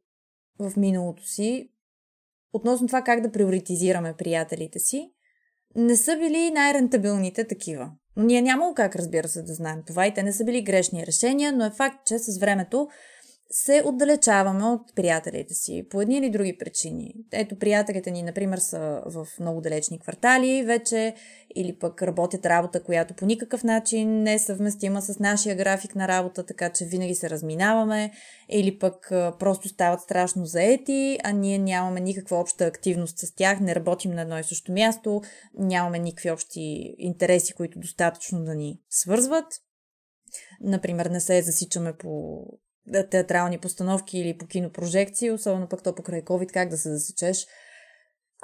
в 0.60 0.74
миналото 0.78 1.28
си, 1.28 1.70
относно 2.54 2.88
това 2.88 3.02
как 3.02 3.22
да 3.22 3.32
приоритизираме 3.32 4.16
приятелите 4.18 4.80
си, 4.80 5.12
не 5.76 5.96
са 5.96 6.18
били 6.18 6.52
най-рентабилните 6.52 7.48
такива. 7.48 7.92
Ние 8.18 8.42
нямало 8.42 8.74
как, 8.74 8.96
разбира 8.96 9.28
се, 9.28 9.42
да 9.42 9.54
знаем 9.54 9.84
това 9.88 10.08
и 10.08 10.14
те 10.14 10.24
не 10.24 10.34
са 10.34 10.46
били 10.46 10.62
грешни 10.62 11.08
решения, 11.08 11.54
но 11.54 11.66
е 11.66 11.70
факт, 11.70 11.98
че 12.06 12.20
с 12.20 12.38
времето 12.38 12.88
се 13.52 13.84
отдалечаваме 13.86 14.64
от 14.64 14.96
приятелите 14.96 15.54
си 15.54 15.88
по 15.90 16.02
едни 16.02 16.18
или 16.18 16.30
други 16.30 16.58
причини. 16.58 17.14
Ето, 17.32 17.60
приятелите 17.60 18.12
ни, 18.12 18.24
например, 18.24 18.58
са 18.58 19.02
в 19.06 19.28
много 19.40 19.62
далечни 19.62 20.00
квартали 20.00 20.64
вече, 20.64 21.16
или 21.56 21.80
пък 21.80 22.02
работят 22.02 22.46
работа, 22.46 22.84
която 22.84 23.14
по 23.14 23.26
никакъв 23.26 23.64
начин 23.64 24.24
не 24.24 24.34
е 24.34 24.40
съвместима 24.40 25.02
с 25.02 25.20
нашия 25.20 25.56
график 25.56 25.96
на 25.96 26.08
работа, 26.08 26.46
така 26.46 26.70
че 26.70 26.86
винаги 26.86 27.16
се 27.16 27.30
разминаваме, 27.30 28.12
или 28.50 28.80
пък 28.80 29.08
просто 29.40 29.70
стават 29.70 30.02
страшно 30.02 30.46
заети, 30.46 31.20
а 31.24 31.32
ние 31.32 31.58
нямаме 31.58 32.00
никаква 32.00 32.38
обща 32.38 32.66
активност 32.66 33.20
с 33.20 33.36
тях, 33.36 33.60
не 33.60 33.76
работим 33.76 34.12
на 34.12 34.22
едно 34.22 34.40
и 34.40 34.44
също 34.44 34.72
място, 34.72 35.22
нямаме 35.58 36.00
никакви 36.00 36.32
общи 36.32 36.96
интереси, 36.98 37.54
които 37.54 37.80
достатъчно 37.80 38.44
да 38.44 38.56
ни 38.56 38.80
свързват. 38.90 39.46
Например, 40.62 41.06
не 41.06 41.20
се 41.20 41.42
засичаме 41.42 41.94
по 41.94 42.44
театрални 43.10 43.58
постановки 43.58 44.18
или 44.18 44.38
по 44.38 44.48
кинопрожекции, 44.48 45.32
особено 45.32 45.68
пък 45.68 45.84
то 45.84 45.96
покрай 45.96 46.22
COVID, 46.22 46.52
как 46.52 46.70
да 46.70 46.78
се 46.78 46.90
засечеш. 46.90 47.48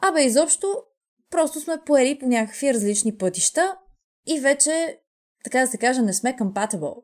Абе, 0.02 0.24
изобщо, 0.24 0.84
просто 1.30 1.60
сме 1.60 1.82
поели 1.86 2.20
по 2.20 2.28
някакви 2.28 2.74
различни 2.74 3.18
пътища 3.18 3.78
и 4.28 4.40
вече, 4.40 5.00
така 5.44 5.60
да 5.60 5.68
се 5.68 5.78
каже, 5.78 6.02
не 6.02 6.14
сме 6.14 6.36
compatible. 6.36 7.04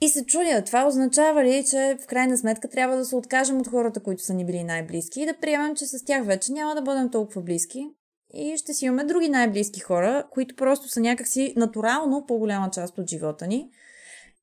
И 0.00 0.08
се 0.08 0.26
чудя, 0.26 0.64
това 0.64 0.86
означава 0.86 1.44
ли, 1.44 1.64
че 1.70 1.96
в 2.02 2.06
крайна 2.06 2.38
сметка 2.38 2.68
трябва 2.68 2.96
да 2.96 3.04
се 3.04 3.16
откажем 3.16 3.58
от 3.60 3.68
хората, 3.68 4.02
които 4.02 4.22
са 4.22 4.34
ни 4.34 4.46
били 4.46 4.64
най-близки 4.64 5.20
и 5.20 5.26
да 5.26 5.38
приемем, 5.38 5.76
че 5.76 5.86
с 5.86 6.04
тях 6.04 6.26
вече 6.26 6.52
няма 6.52 6.74
да 6.74 6.82
бъдем 6.82 7.10
толкова 7.10 7.42
близки 7.42 7.90
и 8.32 8.56
ще 8.56 8.74
си 8.74 8.84
имаме 8.84 9.04
други 9.04 9.28
най-близки 9.28 9.80
хора, 9.80 10.26
които 10.30 10.56
просто 10.56 10.88
са 10.88 11.00
някакси 11.00 11.54
натурално 11.56 12.26
по-голяма 12.26 12.70
част 12.70 12.98
от 12.98 13.10
живота 13.10 13.46
ни. 13.46 13.70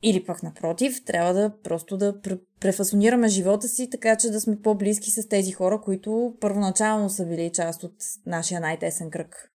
Или 0.03 0.25
пък 0.25 0.43
напротив, 0.43 1.05
трябва 1.05 1.33
да 1.33 1.53
просто 1.63 1.97
да 1.97 2.21
префасонираме 2.59 3.27
живота 3.27 3.67
си, 3.67 3.89
така 3.89 4.15
че 4.15 4.29
да 4.29 4.41
сме 4.41 4.61
по-близки 4.61 5.11
с 5.11 5.27
тези 5.27 5.51
хора, 5.51 5.81
които 5.81 6.37
първоначално 6.39 7.09
са 7.09 7.25
били 7.25 7.51
част 7.53 7.83
от 7.83 7.95
нашия 8.25 8.61
най-тесен 8.61 9.09
кръг 9.09 9.51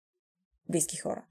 близки 0.69 0.97
хора. 0.97 1.25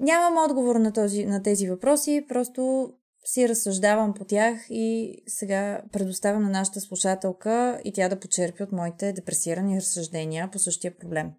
Нямам 0.00 0.44
отговор 0.44 0.76
на, 0.76 0.92
този, 0.92 1.26
на 1.26 1.42
тези 1.42 1.70
въпроси, 1.70 2.24
просто 2.28 2.92
си 3.24 3.48
разсъждавам 3.48 4.14
по 4.14 4.24
тях 4.24 4.66
и 4.70 5.16
сега 5.26 5.82
предоставям 5.92 6.42
на 6.42 6.50
нашата 6.50 6.80
слушателка 6.80 7.80
и 7.84 7.92
тя 7.92 8.08
да 8.08 8.20
почерпи 8.20 8.62
от 8.62 8.72
моите 8.72 9.12
депресирани 9.12 9.76
разсъждения 9.76 10.50
по 10.50 10.58
същия 10.58 10.98
проблем. 10.98 11.32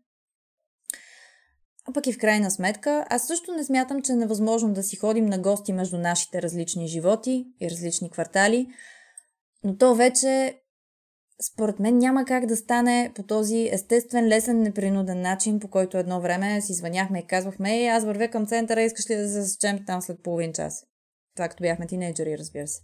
А 1.88 1.94
пък 1.94 2.08
и 2.08 2.14
в 2.14 2.18
крайна 2.18 2.52
сметка, 2.52 3.06
аз 3.10 3.28
също 3.28 3.52
не 3.52 3.64
смятам, 3.64 4.02
че 4.02 4.12
е 4.12 4.16
невъзможно 4.16 4.74
да 4.74 4.84
си 4.84 4.96
ходим 4.96 5.26
на 5.26 5.40
гости 5.40 5.74
между 5.74 5.98
нашите 5.98 6.42
различни 6.42 6.88
животи 6.88 7.46
и 7.62 7.70
различни 7.70 8.10
квартали, 8.10 8.68
но 9.64 9.78
то 9.78 9.96
вече, 9.96 10.62
според 11.54 11.80
мен, 11.80 11.98
няма 11.98 12.26
как 12.26 12.46
да 12.46 12.58
стане 12.58 13.12
по 13.16 13.24
този 13.24 13.70
естествен, 13.72 14.28
лесен, 14.28 14.62
непринуден 14.62 15.22
начин, 15.22 15.60
по 15.60 15.68
който 15.68 15.98
едно 15.98 16.22
време 16.22 16.62
си 16.62 16.74
звъняхме 16.74 17.20
и 17.20 17.28
казвахме, 17.28 17.78
ей, 17.78 17.92
аз 17.92 18.06
вървя 18.06 18.28
към 18.28 18.46
центъра, 18.46 18.82
искаш 18.82 19.10
ли 19.10 19.16
да 19.16 19.28
се 19.28 19.42
засечем 19.42 19.86
там 19.86 20.02
след 20.02 20.24
половин 20.24 20.54
час? 20.54 20.86
Това 21.36 21.50
като 21.50 21.62
бяхме 21.62 21.88
тинейджери, 21.88 22.38
разбира 22.38 22.68
се. 22.68 22.82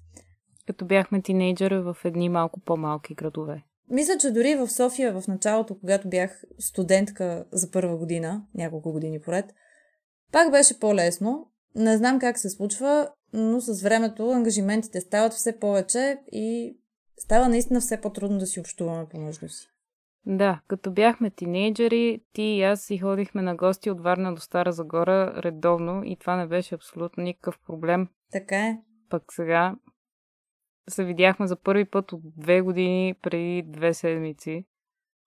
Като 0.68 0.86
бяхме 0.86 1.22
тинейджери 1.22 1.80
в 1.80 1.98
едни 2.06 2.30
малко 2.30 2.60
по-малки 2.60 3.16
градове. 3.16 3.64
Мисля, 3.90 4.18
че 4.18 4.32
дори 4.32 4.56
в 4.56 4.70
София 4.70 5.22
в 5.22 5.28
началото, 5.28 5.80
когато 5.80 6.10
бях 6.10 6.44
студентка 6.60 7.46
за 7.52 7.72
първа 7.72 7.98
година, 7.98 8.46
няколко 8.56 8.92
години 8.92 9.22
поред, 9.22 9.46
пак 10.32 10.52
беше 10.52 10.80
по-лесно. 10.80 11.52
Не 11.76 11.98
знам 11.98 12.20
как 12.20 12.38
се 12.40 12.50
случва, 12.50 13.10
но 13.34 13.62
с 13.62 13.82
времето 13.82 14.32
ангажиментите 14.32 15.02
стават 15.02 15.34
все 15.34 15.60
повече 15.60 16.18
и 16.32 16.78
става 17.18 17.50
наистина 17.50 17.80
все 17.80 18.02
по-трудно 18.02 18.38
да 18.38 18.46
си 18.46 18.60
общуваме 18.60 19.10
помежду 19.10 19.50
си. 19.50 19.68
Да, 20.26 20.62
като 20.68 20.92
бяхме 20.92 21.30
тинейджери, 21.30 22.22
ти 22.34 22.42
и 22.42 22.64
аз 22.64 22.82
си 22.82 22.98
ходихме 22.98 23.42
на 23.42 23.56
гости 23.56 23.92
от 23.92 24.02
Варна 24.02 24.36
до 24.36 24.42
Стара 24.42 24.72
Загора 24.72 25.34
редовно 25.44 26.02
и 26.06 26.18
това 26.20 26.36
не 26.36 26.48
беше 26.48 26.76
абсолютно 26.76 27.24
никакъв 27.24 27.60
проблем. 27.68 28.08
Така 28.32 28.68
е. 28.68 28.78
Пък 29.10 29.24
сега 29.34 29.76
се 30.90 31.06
видяхме 31.06 31.48
за 31.48 31.56
първи 31.56 31.86
път 31.86 32.12
от 32.14 32.22
две 32.38 32.62
години 32.62 33.16
преди 33.22 33.64
две 33.68 33.94
седмици 33.94 34.66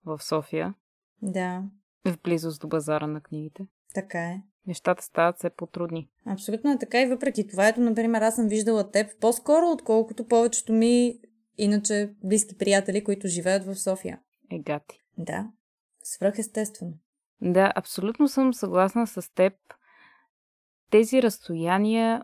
в 0.04 0.22
София. 0.22 0.74
Да. 1.22 1.62
В 2.04 2.18
близост 2.24 2.60
до 2.60 2.68
базара 2.68 3.06
на 3.06 3.20
книгите. 3.20 3.66
Така 3.94 4.18
е. 4.18 4.42
Нещата 4.66 5.04
стават 5.04 5.36
все 5.36 5.50
по-трудни. 5.50 6.08
Абсолютно 6.26 6.72
е 6.72 6.78
така 6.78 7.02
и 7.02 7.06
въпреки 7.06 7.46
това, 7.46 7.68
ето, 7.68 7.80
например, 7.80 8.22
аз 8.22 8.34
съм 8.34 8.48
виждала 8.48 8.90
теб 8.90 9.20
по-скоро, 9.20 9.70
отколкото 9.70 10.28
повечето 10.28 10.72
ми 10.72 11.20
иначе 11.58 12.14
близки 12.24 12.58
приятели, 12.58 13.04
които 13.04 13.28
живеят 13.28 13.64
в 13.64 13.76
София. 13.76 14.20
Е, 14.50 14.58
гати. 14.58 15.00
Да. 15.18 15.50
Свръхестествено. 16.02 16.92
Да, 17.40 17.72
абсолютно 17.76 18.28
съм 18.28 18.54
съгласна 18.54 19.06
с 19.06 19.34
теб. 19.34 19.52
Тези 20.90 21.22
разстояния 21.22 22.22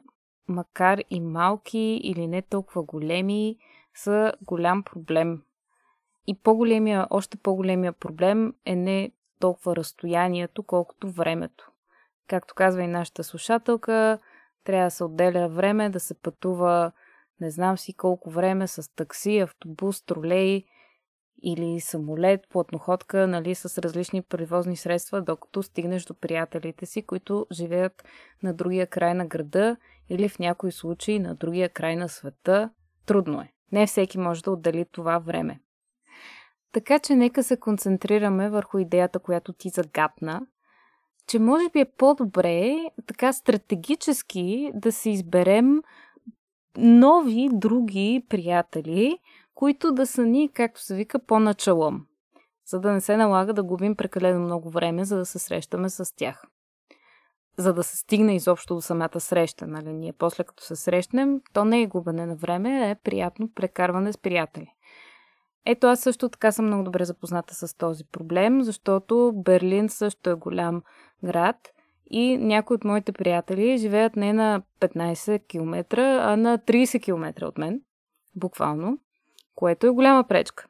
макар 0.49 1.03
и 1.11 1.21
малки 1.21 2.01
или 2.05 2.27
не 2.27 2.43
толкова 2.43 2.83
големи, 2.83 3.57
са 3.95 4.33
голям 4.43 4.83
проблем. 4.83 5.43
И 6.27 6.35
по-големия, 6.35 7.07
още 7.11 7.37
по-големия 7.37 7.93
проблем 7.93 8.55
е 8.65 8.77
не 8.77 9.11
толкова 9.41 9.77
разстоянието, 9.77 10.63
колкото 10.63 11.11
времето. 11.11 11.71
Както 12.29 12.55
казва 12.55 12.83
и 12.83 12.87
нашата 12.87 13.25
слушателка, 13.25 14.19
трябва 14.65 14.87
да 14.87 14.91
се 14.91 15.05
отделя 15.05 15.49
време 15.49 15.91
да 15.91 16.01
се 16.01 16.15
пътува 16.15 16.93
не 17.41 17.51
знам 17.51 17.79
си 17.79 17.95
колко 17.95 18.31
време 18.31 18.67
с 18.67 18.95
такси, 18.95 19.39
автобус, 19.39 20.03
тролей 20.03 20.65
или 21.43 21.81
самолет, 21.81 22.41
платноходка, 22.51 23.27
нали, 23.27 23.55
с 23.55 23.79
различни 23.83 24.23
превозни 24.23 24.77
средства, 24.77 25.23
докато 25.23 25.63
стигнеш 25.63 26.05
до 26.05 26.15
приятелите 26.15 26.87
си, 26.87 27.03
които 27.03 27.47
живеят 27.53 28.05
на 28.43 28.55
другия 28.55 28.87
край 28.87 29.15
на 29.15 29.27
града 29.27 29.77
или 30.09 30.29
в 30.29 30.39
някои 30.39 30.73
случаи 30.73 31.19
на 31.19 31.35
другия 31.35 31.69
край 31.69 31.97
на 31.97 32.09
света. 32.09 32.71
Трудно 33.07 33.41
е. 33.41 33.53
Не 33.73 33.87
всеки 33.87 34.19
може 34.19 34.43
да 34.43 34.51
отдели 34.51 34.87
това 34.93 35.19
време. 35.19 35.61
Така 36.73 36.99
че 36.99 37.15
нека 37.15 37.43
се 37.43 37.57
концентрираме 37.57 38.51
върху 38.51 38.79
идеята, 38.79 39.19
която 39.19 39.53
ти 39.53 39.69
загадна, 39.69 40.47
че 41.27 41.39
може 41.39 41.69
би 41.73 41.81
е 41.81 41.85
по-добре 41.85 42.91
така 43.07 43.33
стратегически 43.33 44.71
да 44.75 44.93
се 44.93 45.11
изберем 45.11 45.83
нови, 46.77 47.49
други 47.53 48.27
приятели, 48.29 49.19
които 49.57 49.93
да 49.93 50.07
са 50.07 50.27
ни, 50.27 50.49
както 50.55 50.83
се 50.83 50.95
вика, 50.95 51.19
по-началом, 51.19 52.07
за 52.67 52.81
да 52.81 52.93
не 52.93 53.01
се 53.01 53.17
налага 53.17 53.53
да 53.53 53.63
губим 53.63 53.97
прекалено 53.97 54.41
много 54.41 54.71
време, 54.71 55.05
за 55.05 55.17
да 55.17 55.27
се 55.27 55.39
срещаме 55.39 55.91
с 55.91 56.17
тях. 56.17 56.43
За 57.59 57.75
да 57.75 57.83
се 57.83 57.97
стигне 57.97 58.37
изобщо 58.37 58.75
до 58.75 58.81
самата 58.81 59.21
среща, 59.21 59.67
нали? 59.67 59.93
Ние 59.93 60.13
после 60.13 60.45
като 60.45 60.65
се 60.65 60.77
срещнем, 60.77 61.41
то 61.53 61.65
не 61.65 61.83
е 61.83 61.87
губене 61.87 62.27
на 62.27 62.37
време, 62.37 62.71
а 62.71 62.89
е 62.89 62.95
приятно 62.95 63.51
прекарване 63.55 64.13
с 64.13 64.19
приятели. 64.19 64.73
Ето 65.67 65.87
аз 65.87 66.01
също 66.01 66.29
така 66.29 66.53
съм 66.53 66.67
много 66.67 66.85
добре 66.85 67.05
запозната 67.05 67.55
с 67.55 67.77
този 67.77 68.05
проблем, 68.05 68.63
защото 68.63 69.33
Берлин 69.37 69.89
също 69.89 70.31
е 70.31 70.35
голям 70.35 70.83
град 71.25 71.57
и 72.11 72.37
някои 72.37 72.75
от 72.75 72.85
моите 72.85 73.13
приятели 73.13 73.79
живеят 73.79 74.17
не 74.17 74.33
на 74.33 74.63
15 74.81 75.47
км, 75.49 75.99
а 76.01 76.37
на 76.37 76.59
30 76.59 77.03
км 77.03 77.47
от 77.47 77.59
мен, 77.59 77.81
буквално 78.35 78.99
което 79.57 79.87
е 79.87 79.91
голяма 79.91 80.25
пречка. 80.25 80.67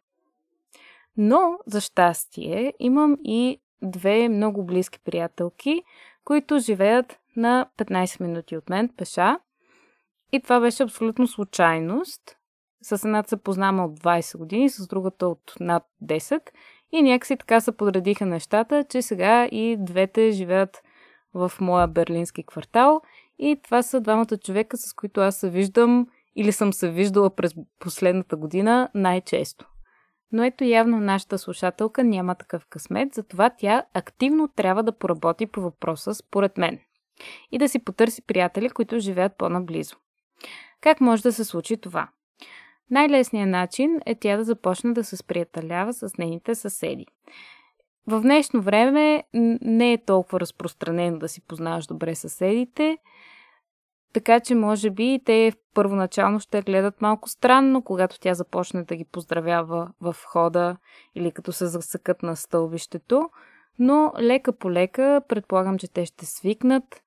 Но, 1.16 1.58
за 1.66 1.80
щастие, 1.80 2.72
имам 2.78 3.16
и 3.24 3.60
две 3.82 4.28
много 4.28 4.64
близки 4.64 4.98
приятелки, 5.04 5.82
които 6.24 6.58
живеят 6.58 7.18
на 7.36 7.66
15 7.78 8.20
минути 8.20 8.56
от 8.56 8.70
мен 8.70 8.88
пеша. 8.96 9.38
И 10.32 10.40
това 10.40 10.60
беше 10.60 10.82
абсолютно 10.82 11.26
случайност. 11.26 12.36
С 12.82 13.04
едната 13.04 13.28
се 13.28 13.36
познаваме 13.36 13.82
от 13.82 14.00
20 14.00 14.38
години, 14.38 14.68
с 14.68 14.86
другата 14.86 15.28
от 15.28 15.54
над 15.60 15.82
10. 16.04 16.40
И 16.92 17.02
някакси 17.02 17.36
така 17.36 17.60
се 17.60 17.76
подредиха 17.76 18.26
нещата, 18.26 18.84
че 18.88 19.02
сега 19.02 19.46
и 19.46 19.76
двете 19.78 20.30
живеят 20.30 20.82
в 21.34 21.52
моя 21.60 21.88
берлински 21.88 22.46
квартал. 22.46 23.00
И 23.38 23.60
това 23.64 23.82
са 23.82 24.00
двамата 24.00 24.38
човека, 24.44 24.76
с 24.76 24.92
които 24.92 25.20
аз 25.20 25.36
се 25.36 25.50
виждам 25.50 26.06
или 26.36 26.52
съм 26.52 26.72
се 26.72 26.90
виждала 26.90 27.34
през 27.34 27.54
последната 27.78 28.36
година 28.36 28.88
най-често. 28.94 29.66
Но 30.32 30.44
ето 30.44 30.64
явно 30.64 31.00
нашата 31.00 31.38
слушателка 31.38 32.04
няма 32.04 32.34
такъв 32.34 32.66
късмет, 32.66 33.14
затова 33.14 33.50
тя 33.58 33.84
активно 33.94 34.48
трябва 34.48 34.82
да 34.82 34.98
поработи 34.98 35.46
по 35.46 35.60
въпроса 35.60 36.14
според 36.14 36.58
мен 36.58 36.78
и 37.52 37.58
да 37.58 37.68
си 37.68 37.78
потърси 37.78 38.22
приятели, 38.22 38.70
които 38.70 38.98
живеят 38.98 39.32
по-наблизо. 39.38 39.96
Как 40.80 41.00
може 41.00 41.22
да 41.22 41.32
се 41.32 41.44
случи 41.44 41.76
това? 41.76 42.08
Най-лесният 42.90 43.50
начин 43.50 44.00
е 44.06 44.14
тя 44.14 44.36
да 44.36 44.44
започне 44.44 44.92
да 44.92 45.04
се 45.04 45.16
сприятелява 45.16 45.92
с 45.92 46.18
нейните 46.18 46.54
съседи. 46.54 47.06
В 48.06 48.20
днешно 48.20 48.62
време 48.62 49.24
не 49.62 49.92
е 49.92 50.04
толкова 50.04 50.40
разпространено 50.40 51.18
да 51.18 51.28
си 51.28 51.40
познаваш 51.40 51.86
добре 51.86 52.14
съседите, 52.14 52.98
Така 54.16 54.40
че, 54.40 54.54
може 54.54 54.90
би, 54.90 55.20
те 55.24 55.52
първоначално 55.74 56.40
ще 56.40 56.62
гледат 56.62 57.00
малко 57.02 57.28
странно, 57.28 57.82
когато 57.82 58.20
тя 58.20 58.34
започне 58.34 58.82
да 58.82 58.96
ги 58.96 59.04
поздравява 59.04 59.90
в 60.00 60.12
входа 60.12 60.76
или 61.14 61.30
като 61.30 61.52
се 61.52 61.66
засъкат 61.66 62.22
на 62.22 62.36
стълбището. 62.36 63.30
Но 63.78 64.12
лека 64.20 64.52
по 64.52 64.70
лека, 64.70 65.22
предполагам, 65.28 65.78
че 65.78 65.92
те 65.92 66.06
ще 66.06 66.26
свикнат. 66.26 67.02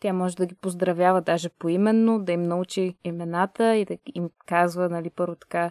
Тя 0.00 0.12
може 0.12 0.36
да 0.36 0.46
ги 0.46 0.54
поздравява 0.54 1.20
даже 1.20 1.48
поименно, 1.48 2.18
да 2.18 2.32
им 2.32 2.42
научи 2.42 2.96
имената 3.04 3.76
и 3.76 3.84
да 3.84 3.96
им 4.14 4.30
казва, 4.46 4.88
нали, 4.88 5.10
първо 5.10 5.34
така 5.36 5.70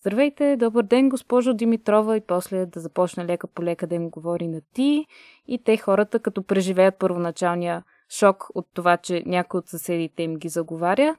Здравейте, 0.00 0.56
добър 0.56 0.84
ден, 0.84 1.08
госпожо 1.08 1.54
Димитрова, 1.54 2.16
и 2.16 2.20
после 2.20 2.66
да 2.66 2.80
започне 2.80 3.26
лека 3.26 3.46
по 3.46 3.62
лека 3.62 3.86
да 3.86 3.94
им 3.94 4.10
говори 4.10 4.48
на 4.48 4.60
ти. 4.74 5.06
И 5.46 5.64
те 5.64 5.76
хората, 5.76 6.18
като 6.20 6.42
преживеят 6.42 6.98
първоначалния 6.98 7.82
шок 8.18 8.46
от 8.54 8.66
това, 8.74 8.96
че 8.96 9.22
някой 9.26 9.58
от 9.58 9.68
съседите 9.68 10.22
им 10.22 10.36
ги 10.36 10.48
заговаря, 10.48 11.16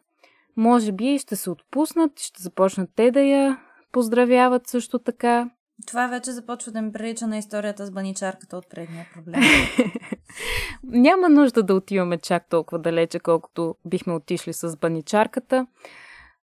може 0.58 0.92
би 0.92 1.20
ще 1.20 1.36
се 1.36 1.50
отпуснат, 1.50 2.20
ще 2.20 2.44
започнат 2.44 2.90
те 2.96 3.12
да 3.12 3.22
я 3.22 3.60
поздравяват 3.92 4.68
също 4.68 5.00
така. 5.00 5.50
Това 5.88 6.08
вече 6.08 6.32
започва 6.32 6.72
да 6.72 6.82
ми 6.82 6.92
прилича 6.92 7.28
на 7.28 7.38
историята 7.38 7.86
с 7.86 7.92
баничарката 7.92 8.58
от 8.58 8.70
предния 8.70 9.08
проблем. 9.14 9.42
Няма 10.84 11.30
нужда 11.30 11.64
да 11.64 11.76
отиваме 11.76 12.18
чак 12.18 12.50
толкова 12.50 12.80
далече, 12.80 13.20
колкото 13.20 13.76
бихме 13.86 14.14
отишли 14.14 14.54
с 14.54 14.78
баничарката. 14.78 15.68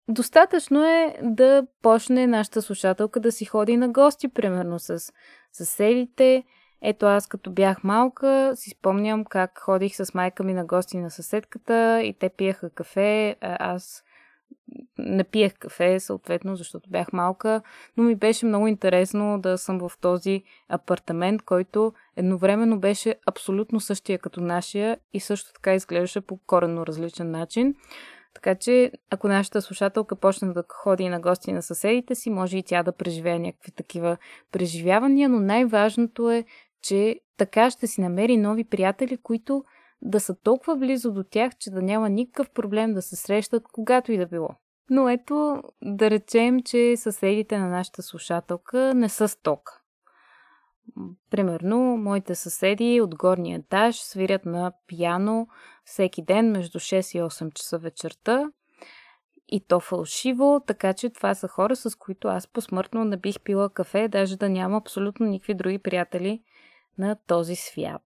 Достатъчно 0.09 0.85
е 0.85 1.19
да 1.23 1.67
почне 1.81 2.27
нашата 2.27 2.61
слушателка 2.61 3.19
да 3.19 3.31
си 3.31 3.45
ходи 3.45 3.77
на 3.77 3.89
гости, 3.89 4.27
примерно 4.27 4.79
с 4.79 5.13
съседите. 5.51 6.43
Ето 6.81 7.05
аз 7.05 7.27
като 7.27 7.51
бях 7.51 7.83
малка, 7.83 8.51
си 8.55 8.69
спомням 8.69 9.25
как 9.25 9.59
ходих 9.59 9.95
с 9.95 10.13
майка 10.13 10.43
ми 10.43 10.53
на 10.53 10.65
гости 10.65 10.97
на 10.97 11.11
съседката 11.11 12.01
и 12.03 12.13
те 12.13 12.29
пиеха 12.29 12.69
кафе. 12.69 13.35
Аз 13.41 14.03
не 14.97 15.23
пиех 15.23 15.53
кафе, 15.57 15.99
съответно, 15.99 16.55
защото 16.55 16.89
бях 16.89 17.13
малка, 17.13 17.61
но 17.97 18.03
ми 18.03 18.15
беше 18.15 18.45
много 18.45 18.67
интересно 18.67 19.39
да 19.41 19.57
съм 19.57 19.79
в 19.79 19.91
този 20.01 20.43
апартамент, 20.69 21.41
който 21.41 21.93
едновременно 22.15 22.79
беше 22.79 23.15
абсолютно 23.25 23.79
същия 23.79 24.19
като 24.19 24.41
нашия 24.41 24.97
и 25.13 25.19
също 25.19 25.53
така 25.53 25.73
изглеждаше 25.73 26.21
по 26.21 26.37
коренно 26.37 26.85
различен 26.85 27.31
начин. 27.31 27.75
Така 28.33 28.55
че, 28.55 28.91
ако 29.09 29.27
нашата 29.27 29.61
слушателка 29.61 30.15
почне 30.15 30.53
да 30.53 30.63
ходи 30.69 31.09
на 31.09 31.19
гости 31.19 31.51
на 31.51 31.61
съседите 31.61 32.15
си, 32.15 32.29
може 32.29 32.57
и 32.57 32.63
тя 32.63 32.83
да 32.83 32.91
преживее 32.91 33.39
някакви 33.39 33.71
такива 33.71 34.17
преживявания, 34.51 35.29
но 35.29 35.39
най-важното 35.39 36.31
е, 36.31 36.45
че 36.81 37.19
така 37.37 37.69
ще 37.69 37.87
си 37.87 38.01
намери 38.01 38.37
нови 38.37 38.63
приятели, 38.63 39.17
които 39.17 39.63
да 40.01 40.19
са 40.19 40.35
толкова 40.35 40.75
близо 40.75 41.11
до 41.11 41.23
тях, 41.23 41.57
че 41.59 41.71
да 41.71 41.81
няма 41.81 42.09
никакъв 42.09 42.49
проблем 42.49 42.93
да 42.93 43.01
се 43.01 43.15
срещат 43.15 43.63
когато 43.71 44.11
и 44.11 44.17
да 44.17 44.27
било. 44.27 44.49
Но 44.89 45.09
ето, 45.09 45.63
да 45.81 46.09
речем, 46.09 46.59
че 46.63 46.97
съседите 46.97 47.57
на 47.57 47.67
нашата 47.67 48.01
слушателка 48.03 48.93
не 48.95 49.09
са 49.09 49.27
стока. 49.27 49.81
Примерно, 51.29 51.77
моите 51.97 52.35
съседи 52.35 53.01
от 53.01 53.15
горния 53.15 53.59
етаж 53.59 53.95
свирят 53.95 54.45
на 54.45 54.71
пияно 54.87 55.47
всеки 55.85 56.21
ден 56.21 56.51
между 56.51 56.79
6 56.79 57.17
и 57.17 57.21
8 57.21 57.53
часа 57.53 57.77
вечерта. 57.77 58.51
И 59.49 59.61
то 59.67 59.79
фалшиво, 59.79 60.61
така 60.67 60.93
че 60.93 61.09
това 61.09 61.35
са 61.35 61.47
хора, 61.47 61.75
с 61.75 61.95
които 61.95 62.27
аз 62.27 62.47
посмъртно 62.47 63.03
не 63.03 63.17
бих 63.17 63.39
пила 63.39 63.69
кафе, 63.69 64.07
даже 64.07 64.37
да 64.37 64.49
няма 64.49 64.77
абсолютно 64.77 65.25
никакви 65.25 65.53
други 65.53 65.79
приятели 65.79 66.41
на 66.97 67.15
този 67.27 67.55
свят. 67.55 68.01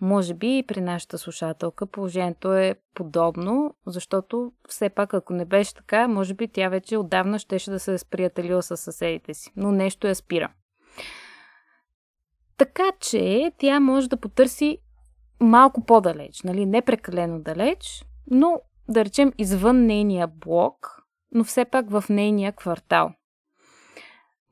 Може 0.00 0.34
би 0.34 0.58
и 0.58 0.66
при 0.66 0.80
нашата 0.80 1.18
слушателка 1.18 1.86
положението 1.86 2.52
е 2.52 2.74
подобно, 2.94 3.74
защото 3.86 4.52
все 4.68 4.88
пак 4.88 5.14
ако 5.14 5.32
не 5.32 5.44
беше 5.44 5.74
така, 5.74 6.08
може 6.08 6.34
би 6.34 6.48
тя 6.48 6.68
вече 6.68 6.96
отдавна 6.96 7.38
щеше 7.38 7.70
да 7.70 7.80
се 7.80 7.94
е 7.94 7.98
сприятелила 7.98 8.62
с 8.62 8.76
съседите 8.76 9.34
си, 9.34 9.50
но 9.56 9.72
нещо 9.72 10.06
я 10.06 10.14
спира. 10.14 10.52
Така 12.56 12.92
че 13.00 13.52
тя 13.58 13.80
може 13.80 14.08
да 14.08 14.16
потърси 14.16 14.78
малко 15.40 15.84
по-далеч, 15.84 16.42
нали? 16.42 16.66
не 16.66 16.82
прекалено 16.82 17.40
далеч, 17.40 18.04
но 18.30 18.60
да 18.88 19.04
речем 19.04 19.32
извън 19.38 19.86
нейния 19.86 20.26
блок, 20.26 21.02
но 21.32 21.44
все 21.44 21.64
пак 21.64 21.90
в 21.90 22.04
нейния 22.08 22.52
квартал. 22.52 23.12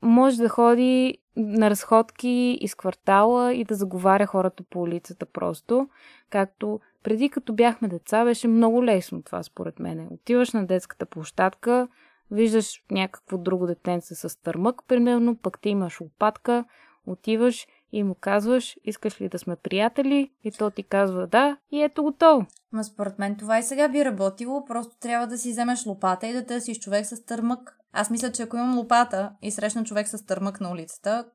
Може 0.03 0.37
да 0.37 0.49
ходи 0.49 1.17
на 1.35 1.69
разходки 1.69 2.57
из 2.61 2.75
квартала 2.75 3.53
и 3.53 3.63
да 3.63 3.75
заговаря 3.75 4.25
хората 4.25 4.63
по 4.63 4.81
улицата 4.81 5.25
просто, 5.25 5.89
както 6.29 6.79
преди 7.03 7.29
като 7.29 7.53
бяхме 7.53 7.87
деца 7.87 8.25
беше 8.25 8.47
много 8.47 8.85
лесно 8.85 9.23
това 9.23 9.43
според 9.43 9.79
мен. 9.79 10.07
Отиваш 10.11 10.51
на 10.51 10.65
детската 10.65 11.05
площадка, 11.05 11.87
виждаш 12.31 12.83
някакво 12.91 13.37
друго 13.37 13.67
детенце 13.67 14.15
с 14.15 14.41
търмък, 14.41 14.81
примерно, 14.87 15.37
пък 15.37 15.59
ти 15.59 15.69
имаш 15.69 16.01
лопатка, 16.01 16.65
отиваш 17.07 17.67
и 17.93 18.03
му 18.03 18.15
казваш, 18.15 18.77
искаш 18.83 19.21
ли 19.21 19.29
да 19.29 19.39
сме 19.39 19.55
приятели? 19.55 20.31
И 20.43 20.51
то 20.51 20.71
ти 20.71 20.83
казва 20.83 21.27
да 21.27 21.57
и 21.71 21.83
ето 21.83 22.03
готово. 22.03 22.45
Ма 22.71 22.83
според 22.83 23.19
мен 23.19 23.37
това 23.37 23.59
и 23.59 23.63
сега 23.63 23.89
би 23.89 24.05
работило, 24.05 24.65
просто 24.65 24.97
трябва 24.99 25.27
да 25.27 25.37
си 25.37 25.51
вземеш 25.51 25.85
лопата 25.85 26.27
и 26.27 26.33
да 26.33 26.45
търсиш 26.45 26.79
човек 26.79 27.05
с 27.05 27.25
търмък. 27.25 27.77
Аз 27.91 28.09
мисля, 28.09 28.31
че 28.31 28.43
ако 28.43 28.57
имам 28.57 28.77
лопата 28.77 29.31
и 29.41 29.51
срещна 29.51 29.83
човек 29.83 30.07
с 30.07 30.25
търмък 30.25 30.61
на 30.61 30.71
улицата, 30.71 31.25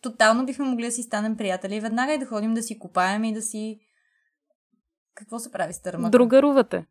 тотално 0.00 0.46
бихме 0.46 0.64
могли 0.64 0.84
да 0.84 0.92
си 0.92 1.02
станем 1.02 1.36
приятели 1.36 1.76
и 1.76 1.80
веднага 1.80 2.14
и 2.14 2.18
да 2.18 2.26
ходим 2.26 2.54
да 2.54 2.62
си 2.62 2.78
купаем 2.78 3.24
и 3.24 3.34
да 3.34 3.42
си... 3.42 3.80
Какво 5.14 5.38
се 5.38 5.52
прави 5.52 5.72
с 5.72 5.82
търмъка? 5.82 6.10
Другарувате. 6.10 6.86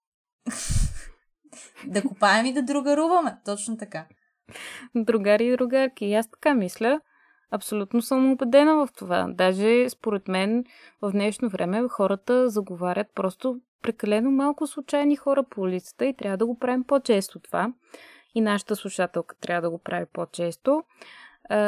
да 1.88 2.02
купаем 2.02 2.45
и 2.45 2.54
да 2.54 2.62
другаруваме. 2.62 3.38
Точно 3.45 3.78
така. 3.78 4.06
Другари 4.95 5.45
и 5.45 5.52
другарки. 5.52 6.14
Аз 6.14 6.32
така 6.32 6.54
мисля. 6.54 7.02
Абсолютно 7.52 8.02
съм 8.02 8.32
убедена 8.32 8.76
в 8.76 8.89
това. 8.97 9.28
Даже 9.30 9.89
според 9.89 10.28
мен 10.28 10.66
в 11.02 11.12
днешно 11.12 11.50
време 11.50 11.88
хората 11.89 12.50
заговарят 12.50 13.08
просто 13.16 13.60
прекалено 13.82 14.32
малко 14.32 14.68
случайни 14.68 15.16
хора 15.16 15.43
по 15.43 15.62
улицата 15.62 16.06
и 16.06 16.14
трябва 16.14 16.38
да 16.38 16.45
го 16.45 16.60
правим 16.60 16.84
по-често 16.84 17.39
това. 17.39 17.74
И 18.36 18.41
нашата 18.41 18.76
слушателка 18.76 19.36
трябва 19.41 19.62
да 19.62 19.70
го 19.70 19.78
прави 19.78 20.06
по-често 20.14 20.84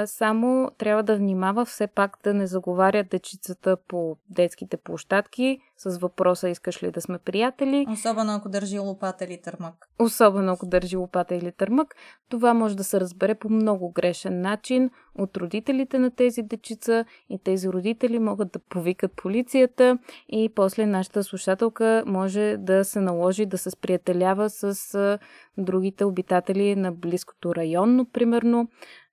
само 0.06 0.72
трябва 0.78 1.04
да 1.04 1.16
внимава 1.16 1.66
все 1.66 1.88
пак 1.88 2.18
да 2.24 2.34
не 2.34 2.48
заговаря 2.48 3.04
дечицата 3.04 3.78
по 3.88 4.18
детските 4.30 4.78
площадки 4.78 5.60
с 5.78 5.98
въпроса 5.98 6.50
искаш 6.50 6.84
ли 6.84 6.92
да 6.92 7.02
сме 7.02 7.18
приятели. 7.18 7.86
Особено 7.94 8.36
ако 8.36 8.50
държи 8.50 8.80
лопата 8.80 9.26
или 9.26 9.42
търмък. 9.42 9.90
Особено 10.00 10.52
ако 10.52 10.66
държи 10.66 10.98
лопата 10.98 11.36
или 11.36 11.52
търмък. 11.52 11.96
Това 12.30 12.54
може 12.54 12.78
да 12.78 12.84
се 12.84 13.00
разбере 13.00 13.36
по 13.36 13.50
много 13.50 13.92
грешен 13.92 14.42
начин 14.42 14.90
от 15.16 15.38
родителите 15.38 16.00
на 16.00 16.12
тези 16.12 16.42
дечица 16.42 17.06
и 17.30 17.40
тези 17.44 17.70
родители 17.70 18.20
могат 18.20 18.52
да 18.52 18.60
повикат 18.60 19.12
полицията 19.16 19.98
и 20.30 20.50
после 20.56 20.86
нашата 20.86 21.24
слушателка 21.24 22.04
може 22.08 22.58
да 22.60 22.86
се 22.86 23.02
наложи 23.02 23.46
да 23.46 23.58
се 23.58 23.70
сприятелява 23.72 24.50
с 24.50 25.20
другите 25.58 26.06
обитатели 26.06 26.76
на 26.76 26.92
близкото 26.92 27.56
районно, 27.56 28.06
примерно 28.06 28.68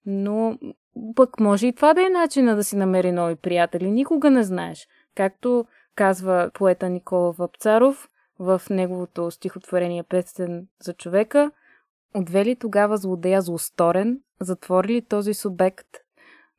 но 0.06 0.58
пък 1.16 1.40
може 1.40 1.66
и 1.66 1.74
това 1.74 1.94
да 1.94 2.06
е 2.06 2.08
начина 2.08 2.56
да 2.56 2.64
си 2.64 2.76
намери 2.76 3.12
нови 3.12 3.36
приятели. 3.36 3.90
Никога 3.90 4.30
не 4.30 4.42
знаеш. 4.42 4.88
Както 5.14 5.64
казва 5.94 6.50
поета 6.54 6.88
Никола 6.88 7.32
Вапцаров 7.32 8.08
в 8.38 8.62
неговото 8.70 9.30
стихотворение 9.30 10.02
Песен 10.02 10.66
за 10.82 10.94
човека, 10.94 11.50
отвели 12.14 12.56
тогава 12.56 12.96
злодея 12.96 13.42
злосторен, 13.42 14.20
затвори 14.40 14.88
ли 14.88 15.02
този 15.02 15.34
субект, 15.34 15.88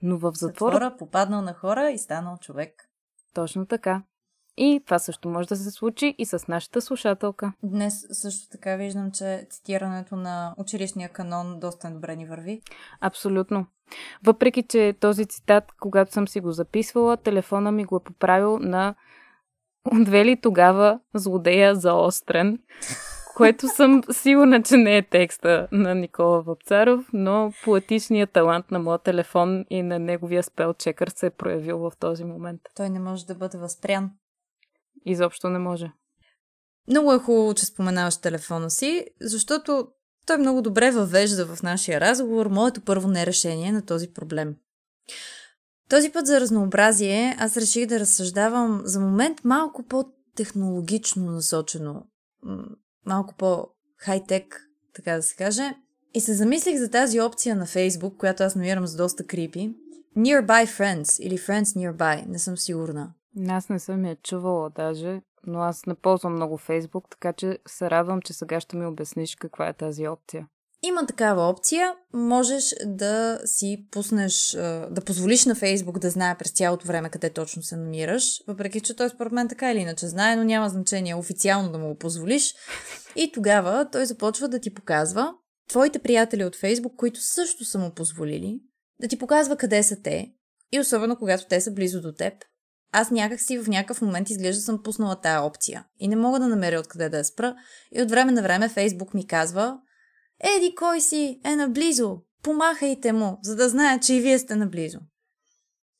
но 0.02 0.18
в 0.18 0.32
затвора... 0.36 0.74
Затвора 0.74 0.98
попаднал 0.98 1.42
на 1.42 1.54
хора 1.54 1.90
и 1.90 1.98
станал 1.98 2.38
човек. 2.38 2.90
Точно 3.34 3.66
така. 3.66 4.04
И 4.62 4.82
това 4.86 5.00
също 5.00 5.30
може 5.30 5.48
да 5.48 5.56
се 5.56 5.72
случи 5.72 6.16
и 6.18 6.26
с 6.26 6.48
нашата 6.48 6.82
слушателка. 6.82 7.54
Днес 7.64 8.08
също 8.12 8.50
така 8.50 8.76
виждам, 8.76 9.12
че 9.12 9.48
цитирането 9.50 10.16
на 10.16 10.54
училищния 10.58 11.10
канон 11.10 11.60
доста 11.60 11.92
добре 11.92 12.16
ни 12.16 12.26
върви. 12.26 12.62
Абсолютно. 13.02 13.66
Въпреки, 14.26 14.64
че 14.64 14.96
този 15.00 15.26
цитат, 15.26 15.64
когато 15.80 16.14
съм 16.14 16.28
си 16.28 16.40
го 16.40 16.52
записвала, 16.52 17.18
телефона 17.18 17.72
ми 17.72 17.86
го 17.86 17.96
е 17.96 18.04
поправил 18.04 18.60
на 18.60 18.96
отвели 20.02 20.42
тогава 20.42 21.00
злодея 21.14 21.76
заострен, 21.76 22.60
което 23.36 23.68
съм 23.68 24.02
сигурна, 24.12 24.64
че 24.64 24.78
не 24.78 24.98
е 24.98 25.08
текста 25.08 25.68
на 25.72 25.96
Никола 25.96 26.42
Вапцаров, 26.42 27.06
но 27.14 27.54
поетичният 27.64 28.32
талант 28.32 28.72
на 28.72 28.80
моят 28.80 29.04
телефон 29.04 29.66
и 29.70 29.84
на 29.84 30.00
неговия 30.00 30.44
спелчекър 30.44 31.08
се 31.16 31.26
е 31.26 31.30
проявил 31.30 31.78
в 31.78 31.92
този 32.00 32.24
момент. 32.24 32.62
Той 32.76 32.90
не 32.90 33.00
може 33.00 33.26
да 33.26 33.36
бъде 33.36 33.58
възпрян. 33.58 34.12
Изобщо 35.06 35.50
не 35.50 35.60
може. 35.60 35.92
Много 36.88 37.14
е 37.14 37.20
хубаво, 37.20 37.54
че 37.54 37.66
споменаваш 37.66 38.18
телефона 38.18 38.70
си, 38.70 39.06
защото 39.22 39.88
той 40.26 40.38
много 40.38 40.62
добре 40.62 40.92
въвежда 40.92 41.46
в 41.46 41.64
нашия 41.64 42.00
разговор 42.00 42.46
моето 42.46 42.82
първо 42.82 43.08
нерешение 43.08 43.72
на 43.72 43.86
този 43.86 44.14
проблем. 44.14 44.56
Този 45.90 46.10
път 46.10 46.28
за 46.28 46.42
разнообразие 46.42 47.36
аз 47.40 47.58
реших 47.58 47.86
да 47.86 48.00
разсъждавам 48.00 48.82
за 48.84 49.00
момент 49.00 49.44
малко 49.44 49.84
по-технологично 49.84 51.32
насочено 51.32 52.06
малко 53.06 53.36
по-хай-тек, 53.38 54.70
така 54.94 55.16
да 55.16 55.24
се 55.24 55.36
каже. 55.36 55.76
И 56.14 56.22
се 56.22 56.34
замислих 56.34 56.78
за 56.78 56.90
тази 56.90 57.22
опция 57.22 57.56
на 57.56 57.66
Фейсбук, 57.66 58.18
която 58.18 58.44
аз 58.44 58.56
намирам 58.56 58.88
за 58.88 58.98
доста 58.98 59.26
крипи. 59.26 59.76
Nearby 60.18 60.68
Friends 60.80 61.22
или 61.22 61.38
Friends 61.38 61.64
Nearby, 61.64 62.26
не 62.28 62.40
съм 62.40 62.58
сигурна. 62.58 63.14
Аз 63.48 63.70
не 63.70 63.80
съм 63.80 64.06
я 64.06 64.16
чувала 64.16 64.70
даже, 64.70 65.22
но 65.48 65.60
аз 65.60 65.86
не 65.86 65.96
ползвам 65.96 66.34
много 66.34 66.58
Фейсбук, 66.58 67.10
така 67.10 67.34
че 67.34 67.58
се 67.68 67.90
радвам, 67.90 68.22
че 68.22 68.34
сега 68.34 68.60
ще 68.60 68.78
ми 68.78 68.86
обясниш 68.86 69.36
каква 69.36 69.68
е 69.68 69.74
тази 69.74 70.08
опция. 70.08 70.48
Има 70.82 71.06
такава 71.06 71.50
опция. 71.50 71.96
Можеш 72.14 72.76
да 72.86 73.40
си 73.46 73.88
пуснеш, 73.92 74.52
да 74.92 75.02
позволиш 75.06 75.46
на 75.46 75.56
Фейсбук 75.56 76.00
да 76.00 76.10
знае 76.10 76.38
през 76.38 76.52
цялото 76.52 76.88
време 76.88 77.10
къде 77.10 77.30
точно 77.30 77.64
се 77.64 77.78
намираш, 77.78 78.44
въпреки 78.48 78.82
че 78.82 78.96
той 78.96 79.10
според 79.10 79.32
мен 79.32 79.48
така 79.48 79.72
или 79.72 79.80
иначе 79.80 80.08
знае, 80.08 80.36
но 80.36 80.44
няма 80.44 80.70
значение 80.70 81.16
официално 81.16 81.72
да 81.72 81.78
му 81.78 81.88
го 81.88 81.98
позволиш. 81.98 82.56
И 83.16 83.32
тогава 83.32 83.90
той 83.92 84.06
започва 84.06 84.48
да 84.48 84.60
ти 84.60 84.74
показва 84.74 85.34
твоите 85.70 86.00
приятели 86.00 86.46
от 86.46 86.56
Фейсбук, 86.56 86.96
които 86.96 87.22
също 87.22 87.66
са 87.66 87.80
му 87.80 87.94
позволили, 87.94 88.60
да 89.02 89.08
ти 89.08 89.20
показва 89.20 89.56
къде 89.56 89.84
са 89.84 90.02
те 90.02 90.32
и 90.72 90.80
особено 90.80 91.16
когато 91.16 91.48
те 91.48 91.62
са 91.62 91.72
близо 91.72 92.02
до 92.02 92.14
теб. 92.14 92.34
Аз 92.92 93.12
някак 93.12 93.42
си 93.42 93.60
в 93.60 93.68
някакъв 93.68 94.02
момент 94.02 94.30
изглежда 94.30 94.62
съм 94.62 94.84
пуснала 94.84 95.22
тая 95.22 95.42
опция. 95.42 95.86
И 96.00 96.08
не 96.08 96.16
мога 96.16 96.40
да 96.40 96.48
намеря 96.48 96.80
откъде 96.80 97.10
да 97.10 97.18
я 97.18 97.26
спра. 97.26 97.56
И 97.92 98.02
от 98.02 98.10
време 98.10 98.32
на 98.32 98.42
време 98.42 98.70
Фейсбук 98.70 99.14
ми 99.14 99.28
казва 99.28 99.78
Еди 100.40 100.76
кой 100.76 101.02
си? 101.02 101.42
Е 101.46 101.56
наблизо, 101.56 102.18
помахайте 102.44 103.12
му, 103.14 103.40
за 103.44 103.56
да 103.56 103.70
знае, 103.70 104.00
че 104.00 104.14
и 104.14 104.22
вие 104.22 104.40
сте 104.40 104.56
наблизо. 104.56 105.00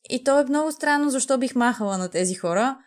И 0.10 0.24
то 0.24 0.40
е 0.40 0.44
много 0.44 0.72
странно, 0.72 1.10
защо 1.10 1.38
бих 1.38 1.56
махала 1.56 1.98
на 1.98 2.10
тези 2.10 2.36
хора, 2.36 2.78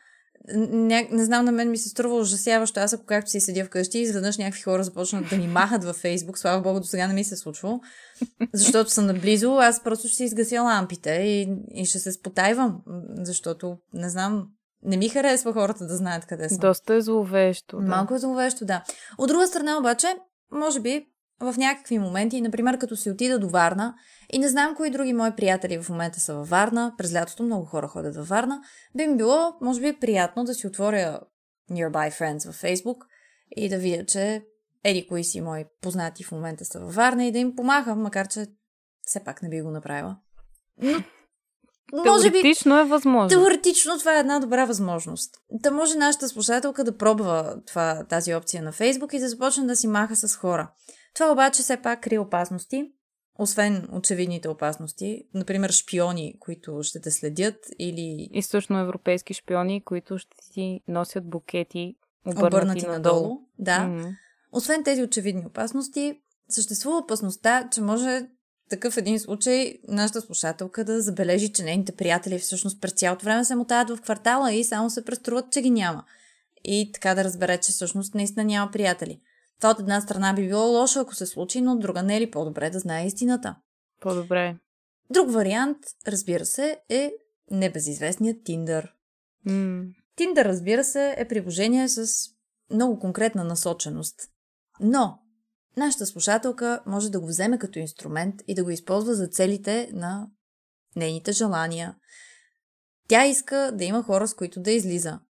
не, 0.55 1.09
не 1.11 1.25
знам, 1.25 1.45
на 1.45 1.53
мен 1.53 1.71
ми 1.71 1.79
се 1.79 1.89
струва 1.89 2.17
ужасяващо. 2.17 2.81
Аз 2.81 2.93
ако 2.93 3.05
както 3.05 3.31
си 3.31 3.41
седя 3.41 3.65
вкъщи 3.65 3.99
изведнъж 3.99 4.39
някакви 4.39 4.63
хора 4.63 4.85
започнат 4.85 5.29
да 5.31 5.37
ми 5.37 5.47
махат 5.47 5.85
във 5.85 5.97
Фейсбук, 5.97 6.39
слава 6.39 6.61
богу, 6.61 6.81
до 6.81 6.87
сега 6.87 7.07
не 7.07 7.15
ми 7.15 7.25
се 7.25 7.35
е 7.35 7.37
случвало, 7.37 7.81
защото 8.55 8.91
съм 8.91 9.07
наблизо, 9.07 9.57
аз 9.57 9.83
просто 9.83 10.09
ще 10.09 10.17
си 10.17 10.25
изгася 10.25 10.63
лампите 10.63 11.11
и, 11.11 11.57
и 11.75 11.87
ще 11.87 11.99
се 11.99 12.13
спотайвам, 12.13 12.83
защото 13.15 13.77
не 13.95 14.09
знам, 14.09 14.47
не 14.83 14.97
ми 14.97 15.09
харесва 15.09 15.53
хората 15.53 15.87
да 15.87 15.97
знаят 15.97 16.27
къде 16.27 16.49
съм. 16.49 16.59
Доста 16.59 16.95
е 16.95 17.01
зловещо. 17.01 17.77
Да. 17.77 17.83
Малко 17.83 18.15
е 18.15 18.19
зловещо, 18.19 18.65
да. 18.65 18.85
От 19.19 19.29
друга 19.29 19.47
страна 19.47 19.79
обаче, 19.79 20.17
може 20.53 20.81
би 20.81 21.07
в 21.43 21.55
някакви 21.59 21.99
моменти, 21.99 22.41
например 22.41 22.79
като 22.79 22.97
си 22.97 23.11
отида 23.11 23.39
до 23.39 23.49
Варна 23.49 23.95
и 24.33 24.39
не 24.39 24.49
знам 24.49 24.75
кои 24.75 24.91
други 24.91 25.13
мои 25.13 25.31
приятели 25.31 25.83
в 25.83 25.89
момента 25.89 26.21
са 26.21 26.35
във 26.35 26.49
Варна, 26.49 26.95
през 26.99 27.15
лятото 27.15 27.43
много 27.43 27.67
хора 27.67 27.89
ходят 27.89 28.17
във 28.17 28.29
Варна, 28.29 28.61
би 28.97 29.07
ми 29.07 29.17
било, 29.17 29.53
може 29.61 29.81
би, 29.81 29.93
приятно 30.01 30.45
да 30.45 30.55
си 30.55 30.67
отворя 30.67 31.21
Nearby 31.71 32.21
Friends 32.21 32.47
във 32.47 32.63
Facebook 32.63 32.97
и 33.57 33.69
да 33.69 33.79
видя, 33.79 34.07
че 34.07 34.43
еди 34.85 35.07
кои 35.07 35.25
си 35.25 35.41
мои 35.41 35.65
познати 35.81 36.25
в 36.25 36.33
момента 36.33 36.65
са 36.65 36.81
във 36.81 36.95
Варна 36.95 37.25
и 37.25 37.33
да 37.33 37.39
им 37.39 37.57
помагам, 37.57 38.03
макар 38.03 38.29
че 38.29 38.47
все 39.03 39.25
пак 39.25 39.43
не 39.43 39.49
би 39.49 39.61
го 39.61 39.71
направила. 39.71 40.17
Но 41.93 42.05
може 42.05 42.31
теоретично 42.31 42.75
би, 42.75 42.81
е 42.81 42.85
възможно. 42.85 43.29
Теоретично 43.29 43.99
това 43.99 44.17
е 44.17 44.21
една 44.21 44.41
добра 44.41 44.65
възможност. 44.65 45.35
Да 45.51 45.71
може 45.71 45.99
нашата 45.99 46.29
слушателка 46.29 46.85
да 46.85 46.97
пробва 46.97 47.57
това, 47.67 48.05
тази 48.09 48.35
опция 48.35 48.63
на 48.63 48.73
Фейсбук 48.73 49.13
и 49.13 49.19
да 49.19 49.29
започне 49.29 49.67
да 49.67 49.77
си 49.77 49.87
маха 49.87 50.17
с 50.17 50.37
хора. 50.37 50.71
Това 51.15 51.33
обаче 51.33 51.63
все 51.63 51.77
пак 51.77 52.03
крие 52.03 52.19
опасности, 52.19 52.93
освен 53.39 53.89
очевидните 53.93 54.49
опасности, 54.49 55.25
например 55.35 55.71
шпиони, 55.71 56.35
които 56.41 56.83
ще 56.83 57.01
те 57.01 57.11
следят 57.11 57.57
или... 57.79 58.29
Източноевропейски 58.33 59.35
шпиони, 59.35 59.85
които 59.85 60.19
ще 60.19 60.37
ти 60.53 60.81
носят 60.89 61.31
букети 61.31 61.97
обърнати, 62.27 62.47
обърнати 62.47 62.87
надолу. 62.87 63.21
надолу. 63.21 63.41
Да. 63.59 63.79
Mm-hmm. 63.79 64.17
Освен 64.53 64.85
тези 64.85 65.03
очевидни 65.03 65.47
опасности, 65.47 66.21
съществува 66.49 66.99
опасността, 66.99 67.69
че 67.73 67.81
може 67.81 68.27
такъв 68.71 68.97
един 68.97 69.21
случай 69.21 69.79
нашата 69.89 70.21
слушателка 70.21 70.85
да 70.85 71.01
забележи, 71.01 71.53
че 71.53 71.63
нейните 71.63 71.93
приятели 71.93 72.39
всъщност 72.39 72.81
през 72.81 72.93
цялото 72.93 73.25
време 73.25 73.45
се 73.45 73.55
мотаят 73.55 73.91
в 73.91 74.01
квартала 74.01 74.53
и 74.53 74.65
само 74.65 74.91
се 74.91 75.05
преструват, 75.05 75.53
че 75.53 75.63
ги 75.63 75.71
няма. 75.71 76.05
И 76.65 76.91
така 76.95 77.15
да 77.15 77.25
разбере, 77.25 77.59
че 77.59 77.73
всъщност 77.73 78.15
наистина 78.15 78.45
няма 78.45 78.71
приятели. 78.71 79.21
Това 79.63 79.71
от 79.71 79.81
една 79.81 80.01
страна 80.01 80.33
би 80.33 80.49
било 80.49 80.67
лошо, 80.67 81.01
ако 81.01 81.15
се 81.15 81.27
случи, 81.27 81.61
но 81.61 81.73
от 81.73 81.81
друга 81.81 82.03
не 82.03 82.17
е 82.17 82.21
ли 82.21 82.31
по-добре 82.31 82.71
да 82.71 82.79
знае 82.79 83.07
истината? 83.07 83.57
По-добре. 84.01 84.57
Друг 85.11 85.33
вариант, 85.33 85.79
разбира 86.07 86.47
се, 86.47 86.81
е 86.89 87.13
небезизвестният 87.51 88.37
Tinder. 88.37 88.89
Mm. 89.47 89.89
Tinder, 90.19 90.45
разбира 90.45 90.85
се, 90.85 91.15
е 91.19 91.29
приложение 91.29 91.89
с 91.89 92.07
много 92.71 92.99
конкретна 92.99 93.45
насоченост. 93.45 94.15
Но 94.81 95.19
нашата 95.77 96.07
слушателка 96.07 96.83
може 96.87 97.11
да 97.11 97.21
го 97.21 97.27
вземе 97.27 97.59
като 97.59 97.79
инструмент 97.79 98.35
и 98.47 98.55
да 98.55 98.65
го 98.65 98.71
използва 98.71 99.15
за 99.15 99.27
целите 99.27 99.91
на 99.93 100.29
нейните 100.97 101.33
желания. 101.33 101.97
Тя 103.09 103.27
иска 103.27 103.73
да 103.75 103.85
има 103.85 104.03
хора, 104.03 104.29
с 104.29 104.35
които 104.35 104.61
да 104.61 104.71
излиза. 104.71 105.21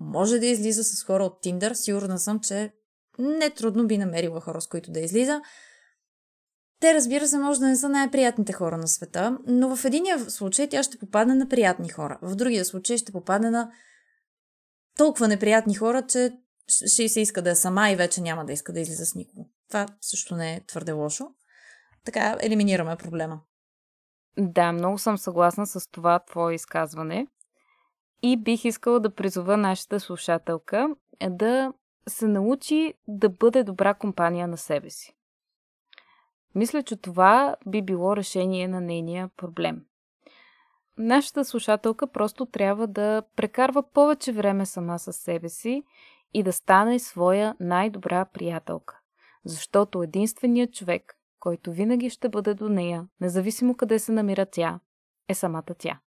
Може 0.00 0.38
да 0.38 0.46
излиза 0.46 0.84
с 0.84 1.04
хора 1.04 1.24
от 1.24 1.44
Tinder, 1.44 1.72
сигурна 1.72 2.18
съм, 2.18 2.40
че 2.40 2.72
не 3.20 3.50
трудно 3.50 3.86
би 3.86 3.98
намерила 3.98 4.40
хора, 4.40 4.60
с 4.60 4.66
които 4.66 4.90
да 4.90 5.00
излиза. 5.00 5.40
Те, 6.80 6.94
разбира 6.94 7.26
се, 7.26 7.38
може 7.38 7.60
да 7.60 7.66
не 7.66 7.76
са 7.76 7.88
най-приятните 7.88 8.52
хора 8.52 8.76
на 8.76 8.88
света, 8.88 9.38
но 9.46 9.76
в 9.76 9.84
единия 9.84 10.30
случай 10.30 10.68
тя 10.68 10.82
ще 10.82 10.98
попадне 10.98 11.34
на 11.34 11.48
приятни 11.48 11.88
хора. 11.88 12.18
В 12.22 12.36
другия 12.36 12.64
случай 12.64 12.96
ще 12.96 13.12
попадне 13.12 13.50
на 13.50 13.72
толкова 14.98 15.28
неприятни 15.28 15.74
хора, 15.74 16.06
че 16.06 16.32
ще 16.68 17.08
се 17.08 17.20
иска 17.20 17.42
да 17.42 17.50
е 17.50 17.54
сама 17.54 17.90
и 17.90 17.96
вече 17.96 18.20
няма 18.20 18.44
да 18.44 18.52
иска 18.52 18.72
да 18.72 18.80
излиза 18.80 19.06
с 19.06 19.14
никого. 19.14 19.50
Това 19.68 19.86
също 20.00 20.36
не 20.36 20.54
е 20.54 20.60
твърде 20.66 20.92
лошо. 20.92 21.28
Така 22.04 22.36
елиминираме 22.40 22.96
проблема. 22.96 23.40
Да, 24.38 24.72
много 24.72 24.98
съм 24.98 25.18
съгласна 25.18 25.66
с 25.66 25.88
това 25.90 26.18
твое 26.18 26.54
изказване. 26.54 27.26
И 28.22 28.36
бих 28.36 28.64
искала 28.64 29.00
да 29.00 29.14
призова 29.14 29.56
нашата 29.56 30.00
слушателка 30.00 30.88
да 31.30 31.72
се 32.10 32.28
научи 32.28 32.94
да 33.08 33.28
бъде 33.28 33.64
добра 33.64 33.94
компания 33.94 34.48
на 34.48 34.56
себе 34.56 34.90
си. 34.90 35.16
Мисля, 36.54 36.82
че 36.82 36.96
това 36.96 37.56
би 37.66 37.82
било 37.82 38.16
решение 38.16 38.68
на 38.68 38.80
нейния 38.80 39.28
проблем. 39.36 39.84
Нашата 40.98 41.44
слушателка 41.44 42.06
просто 42.06 42.46
трябва 42.46 42.86
да 42.86 43.22
прекарва 43.36 43.82
повече 43.82 44.32
време 44.32 44.66
сама 44.66 44.98
с 44.98 45.12
себе 45.12 45.48
си 45.48 45.82
и 46.34 46.42
да 46.42 46.52
стане 46.52 46.98
своя 46.98 47.56
най-добра 47.60 48.24
приятелка. 48.24 48.98
Защото 49.44 50.02
единственият 50.02 50.72
човек, 50.72 51.18
който 51.40 51.72
винаги 51.72 52.10
ще 52.10 52.28
бъде 52.28 52.54
до 52.54 52.68
нея, 52.68 53.08
независимо 53.20 53.74
къде 53.74 53.98
се 53.98 54.12
намира 54.12 54.46
тя, 54.46 54.80
е 55.28 55.34
самата 55.34 55.74
тя. 55.78 56.00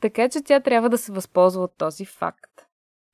Така 0.00 0.28
че 0.28 0.42
тя 0.42 0.60
трябва 0.60 0.90
да 0.90 0.98
се 0.98 1.12
възползва 1.12 1.62
от 1.62 1.76
този 1.76 2.04
факт. 2.04 2.65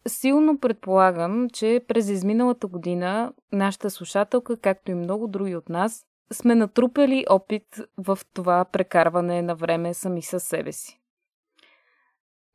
Силно 0.09 0.59
предполагам, 0.59 1.51
че 1.51 1.85
през 1.89 2.09
изминалата 2.09 2.67
година 2.67 3.33
нашата 3.53 3.91
слушателка, 3.91 4.57
както 4.57 4.91
и 4.91 4.95
много 4.95 5.29
други 5.29 5.57
от 5.57 5.69
нас, 5.69 6.07
сме 6.33 6.55
натрупали 6.55 7.27
опит 7.31 7.83
в 7.99 8.19
това 8.35 8.65
прекарване 8.65 9.43
на 9.43 9.55
време 9.55 9.95
сами 9.95 10.23
със 10.23 10.43
себе 10.43 10.73
си. 10.73 11.01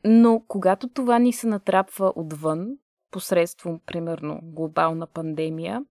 Но 0.03 0.43
когато 0.47 0.89
това 0.89 1.19
ни 1.19 1.33
се 1.33 1.47
натрапва 1.47 2.13
отвън, 2.15 2.67
посредством, 3.11 3.79
примерно, 3.85 4.39
глобална 4.43 5.07
пандемия, 5.07 5.85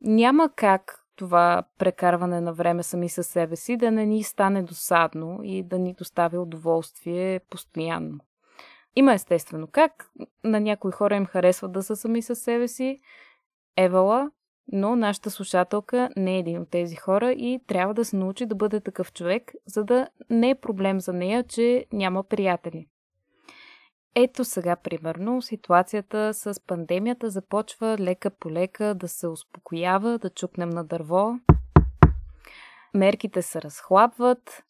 няма 0.00 0.50
как 0.56 1.04
това 1.16 1.64
прекарване 1.78 2.40
на 2.40 2.52
време 2.52 2.82
сами 2.82 3.08
със 3.08 3.26
себе 3.26 3.56
си 3.56 3.76
да 3.76 3.90
не 3.90 4.06
ни 4.06 4.22
стане 4.22 4.62
досадно 4.62 5.40
и 5.42 5.62
да 5.62 5.78
ни 5.78 5.94
доставя 5.94 6.40
удоволствие 6.40 7.40
постоянно. 7.50 8.20
Има 8.98 9.14
естествено 9.14 9.68
как. 9.72 10.10
На 10.44 10.60
някои 10.60 10.92
хора 10.92 11.16
им 11.16 11.26
харесва 11.26 11.68
да 11.68 11.82
са 11.82 11.96
сами 11.96 12.22
със 12.22 12.38
себе 12.38 12.68
си. 12.68 13.00
Евала, 13.76 14.30
но 14.72 14.96
нашата 14.96 15.30
слушателка 15.30 16.08
не 16.16 16.36
е 16.36 16.38
един 16.38 16.60
от 16.60 16.70
тези 16.70 16.96
хора 16.96 17.32
и 17.32 17.60
трябва 17.66 17.94
да 17.94 18.04
се 18.04 18.16
научи 18.16 18.46
да 18.46 18.54
бъде 18.54 18.80
такъв 18.80 19.12
човек, 19.12 19.52
за 19.66 19.84
да 19.84 20.08
не 20.30 20.50
е 20.50 20.54
проблем 20.54 21.00
за 21.00 21.12
нея, 21.12 21.44
че 21.44 21.86
няма 21.92 22.24
приятели. 22.24 22.86
Ето 24.14 24.44
сега, 24.44 24.76
примерно, 24.76 25.42
ситуацията 25.42 26.34
с 26.34 26.60
пандемията 26.66 27.30
започва 27.30 27.96
лека 27.98 28.30
по 28.30 28.50
лека 28.50 28.94
да 28.94 29.08
се 29.08 29.28
успокоява, 29.28 30.18
да 30.18 30.30
чукнем 30.30 30.68
на 30.68 30.84
дърво. 30.84 31.34
Мерките 32.94 33.42
се 33.42 33.62
разхлабват 33.62 34.62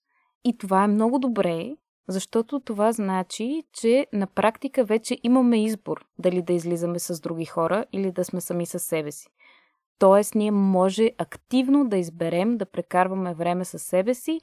и 0.45 0.59
това 0.59 0.85
е 0.85 0.89
много 0.89 1.19
добре, 1.19 1.77
защото 2.09 2.61
това 2.61 2.93
значи, 2.93 3.63
че 3.73 4.07
на 4.13 4.27
практика 4.27 4.85
вече 4.85 5.19
имаме 5.23 5.65
избор 5.65 6.07
дали 6.19 6.43
да 6.43 6.53
излизаме 6.53 6.99
с 6.99 7.21
други 7.21 7.45
хора 7.45 7.85
или 7.93 8.13
да 8.13 8.25
сме 8.25 8.41
сами 8.41 8.67
със 8.67 8.83
себе 8.83 9.13
си. 9.13 9.29
Тоест, 9.99 10.35
ние 10.35 10.51
може 10.51 11.11
активно 11.19 11.89
да 11.89 11.97
изберем 11.97 12.57
да 12.57 12.67
прекарваме 12.67 13.35
време 13.35 13.65
със 13.65 13.83
себе 13.83 14.15
си 14.15 14.41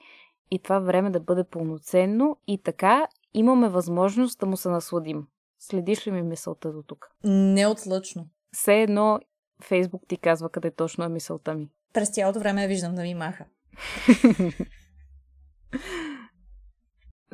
и 0.52 0.60
това 0.60 0.80
време 0.80 1.10
да 1.10 1.20
бъде 1.20 1.44
пълноценно 1.44 2.38
и 2.48 2.58
така 2.58 3.08
имаме 3.34 3.70
възможност 3.70 4.40
да 4.40 4.46
му 4.46 4.58
се 4.58 4.70
насладим. 4.70 5.28
Следиш 5.60 6.08
ли 6.08 6.12
ми 6.12 6.22
мисълта 6.22 6.72
до 6.72 6.84
тук? 6.84 7.12
Неотлъчно. 7.24 8.28
Все 8.54 8.82
едно 8.82 9.20
Фейсбук 9.64 10.04
ти 10.08 10.18
казва 10.18 10.50
къде 10.50 10.72
точно 10.72 11.04
е 11.04 11.10
мисълта 11.10 11.56
ми. 11.56 11.70
През 11.94 12.10
цялото 12.10 12.40
време 12.40 12.62
я 12.62 12.68
виждам 12.68 12.96
да 12.96 13.02
ми 13.02 13.14
маха. 13.14 13.46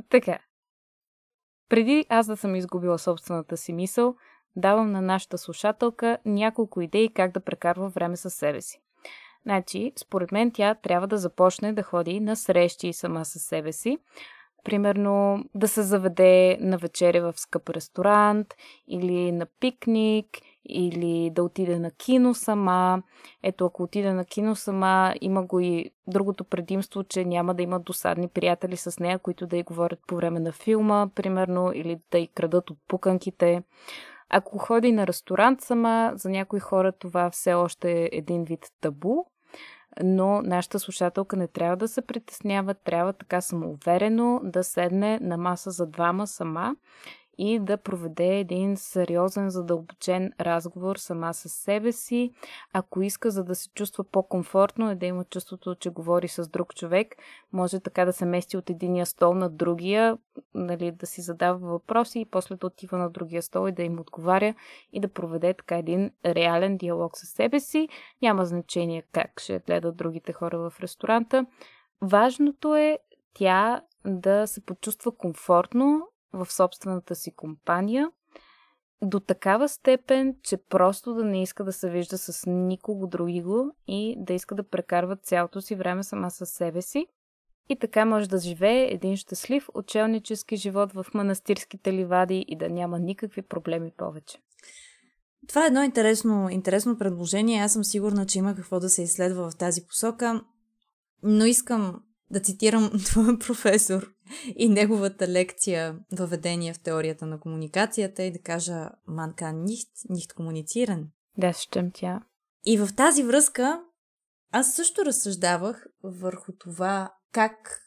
така. 0.09 0.39
Преди 1.69 2.05
аз 2.09 2.27
да 2.27 2.37
съм 2.37 2.55
изгубила 2.55 2.99
собствената 2.99 3.57
си 3.57 3.73
мисъл, 3.73 4.15
давам 4.55 4.91
на 4.91 5.01
нашата 5.01 5.37
слушателка 5.37 6.17
няколко 6.25 6.81
идеи 6.81 7.13
как 7.13 7.31
да 7.31 7.39
прекарва 7.39 7.89
време 7.89 8.17
със 8.17 8.33
себе 8.33 8.61
си. 8.61 8.81
Значи, 9.43 9.93
според 9.95 10.31
мен 10.31 10.51
тя 10.51 10.75
трябва 10.75 11.07
да 11.07 11.17
започне 11.17 11.73
да 11.73 11.83
ходи 11.83 12.19
на 12.19 12.35
срещи 12.35 12.93
сама 12.93 13.25
със 13.25 13.43
себе 13.43 13.71
си. 13.71 13.97
Примерно 14.63 15.45
да 15.55 15.67
се 15.67 15.81
заведе 15.81 16.57
на 16.59 16.77
вечеря 16.77 17.31
в 17.31 17.39
скъп 17.39 17.69
ресторант 17.69 18.55
или 18.87 19.31
на 19.31 19.45
пикник 19.45 20.27
или 20.65 21.29
да 21.29 21.43
отиде 21.43 21.79
на 21.79 21.91
кино 21.91 22.33
сама. 22.33 23.03
Ето, 23.43 23.65
ако 23.65 23.83
отиде 23.83 24.13
на 24.13 24.25
кино 24.25 24.55
сама, 24.55 25.13
има 25.21 25.45
го 25.45 25.59
и 25.59 25.91
другото 26.07 26.43
предимство, 26.43 27.03
че 27.03 27.25
няма 27.25 27.55
да 27.55 27.63
има 27.63 27.79
досадни 27.79 28.27
приятели 28.27 28.77
с 28.77 28.99
нея, 28.99 29.19
които 29.19 29.47
да 29.47 29.57
й 29.57 29.63
говорят 29.63 29.99
по 30.07 30.15
време 30.15 30.39
на 30.39 30.51
филма, 30.51 31.07
примерно, 31.15 31.71
или 31.75 31.99
да 32.11 32.19
й 32.19 32.27
крадат 32.27 32.69
от 32.69 32.77
пуканките. 32.87 33.63
Ако 34.29 34.57
ходи 34.57 34.91
на 34.91 35.07
ресторант 35.07 35.61
сама, 35.61 36.11
за 36.15 36.29
някои 36.29 36.59
хора 36.59 36.91
това 36.91 37.29
все 37.29 37.53
още 37.53 37.91
е 37.91 38.09
един 38.11 38.43
вид 38.43 38.67
табу, 38.81 39.15
но 40.03 40.41
нашата 40.41 40.79
слушателка 40.79 41.37
не 41.37 41.47
трябва 41.47 41.77
да 41.77 41.87
се 41.87 42.01
притеснява, 42.01 42.73
трябва 42.73 43.13
така 43.13 43.41
самоуверено 43.41 44.41
да 44.43 44.63
седне 44.63 45.19
на 45.21 45.37
маса 45.37 45.71
за 45.71 45.87
двама 45.87 46.27
сама 46.27 46.75
и 47.37 47.59
да 47.59 47.77
проведе 47.77 48.39
един 48.39 48.77
сериозен, 48.77 49.49
задълбочен 49.49 50.31
разговор 50.41 50.95
сама 50.95 51.33
с 51.33 51.49
себе 51.49 51.91
си. 51.91 52.31
Ако 52.73 53.01
иска, 53.01 53.31
за 53.31 53.43
да 53.43 53.55
се 53.55 53.69
чувства 53.69 54.03
по-комфортно, 54.03 54.91
е 54.91 54.95
да 54.95 55.05
има 55.05 55.23
чувството, 55.23 55.75
че 55.75 55.89
говори 55.89 56.27
с 56.27 56.47
друг 56.47 56.75
човек, 56.75 57.15
може 57.53 57.79
така 57.79 58.05
да 58.05 58.13
се 58.13 58.25
мести 58.25 58.57
от 58.57 58.69
единия 58.69 59.05
стол 59.05 59.33
на 59.33 59.49
другия, 59.49 60.17
нали, 60.53 60.91
да 60.91 61.05
си 61.05 61.21
задава 61.21 61.57
въпроси 61.57 62.19
и 62.19 62.25
после 62.25 62.55
да 62.55 62.67
отива 62.67 62.97
на 62.97 63.09
другия 63.09 63.41
стол 63.41 63.67
и 63.69 63.71
да 63.71 63.83
им 63.83 63.99
отговаря 63.99 64.55
и 64.93 64.99
да 64.99 65.07
проведе 65.07 65.53
така 65.53 65.77
един 65.77 66.11
реален 66.25 66.77
диалог 66.77 67.17
с 67.17 67.27
себе 67.27 67.59
си. 67.59 67.89
Няма 68.21 68.45
значение 68.45 69.03
как 69.11 69.39
ще 69.39 69.59
гледат 69.59 69.97
другите 69.97 70.33
хора 70.33 70.69
в 70.69 70.79
ресторанта. 70.79 71.45
Важното 72.01 72.75
е 72.75 72.99
тя 73.33 73.81
да 74.05 74.47
се 74.47 74.65
почувства 74.65 75.11
комфортно 75.17 76.07
в 76.33 76.51
собствената 76.51 77.15
си 77.15 77.35
компания 77.35 78.11
до 79.01 79.19
такава 79.19 79.69
степен, 79.69 80.35
че 80.43 80.57
просто 80.57 81.13
да 81.13 81.23
не 81.25 81.43
иска 81.43 81.63
да 81.63 81.73
се 81.73 81.89
вижда 81.89 82.17
с 82.17 82.49
никого 82.49 83.07
другиго 83.07 83.75
и 83.87 84.15
да 84.17 84.33
иска 84.33 84.55
да 84.55 84.69
прекарва 84.69 85.15
цялото 85.15 85.61
си 85.61 85.75
време 85.75 86.03
сама 86.03 86.31
със 86.31 86.49
себе 86.49 86.81
си. 86.81 87.07
И 87.69 87.75
така 87.75 88.05
може 88.05 88.29
да 88.29 88.37
живее 88.37 88.93
един 88.93 89.17
щастлив 89.17 89.69
учелнически 89.73 90.55
живот 90.55 90.93
в 90.93 91.05
манастирските 91.13 91.93
ливади 91.93 92.45
и 92.47 92.57
да 92.57 92.69
няма 92.69 92.99
никакви 92.99 93.41
проблеми 93.41 93.91
повече. 93.97 94.37
Това 95.47 95.63
е 95.63 95.67
едно 95.67 95.83
интересно, 95.83 96.49
интересно 96.49 96.97
предложение. 96.97 97.61
Аз 97.61 97.73
съм 97.73 97.83
сигурна, 97.83 98.25
че 98.25 98.39
има 98.39 98.55
какво 98.55 98.79
да 98.79 98.89
се 98.89 99.03
изследва 99.03 99.49
в 99.49 99.57
тази 99.57 99.85
посока, 99.85 100.41
но 101.23 101.45
искам 101.45 102.03
да 102.31 102.39
цитирам 102.39 102.91
твоя 103.05 103.39
професор 103.39 104.13
и 104.57 104.69
неговата 104.69 105.27
лекция 105.27 105.99
Въведение 106.11 106.73
в 106.73 106.79
теорията 106.79 107.25
на 107.25 107.39
комуникацията 107.39 108.23
и 108.23 108.31
да 108.31 108.39
кажа 108.39 108.89
man 109.09 109.35
kann 109.35 109.63
nicht, 109.63 110.09
nicht 110.09 110.33
kommunizieren. 110.33 111.03
Да, 111.37 111.53
щем 111.53 111.91
тя. 111.93 112.21
И 112.65 112.77
в 112.77 112.89
тази 112.95 113.23
връзка 113.23 113.81
аз 114.51 114.73
също 114.73 115.05
разсъждавах 115.05 115.85
върху 116.03 116.51
това 116.59 117.13
как 117.31 117.81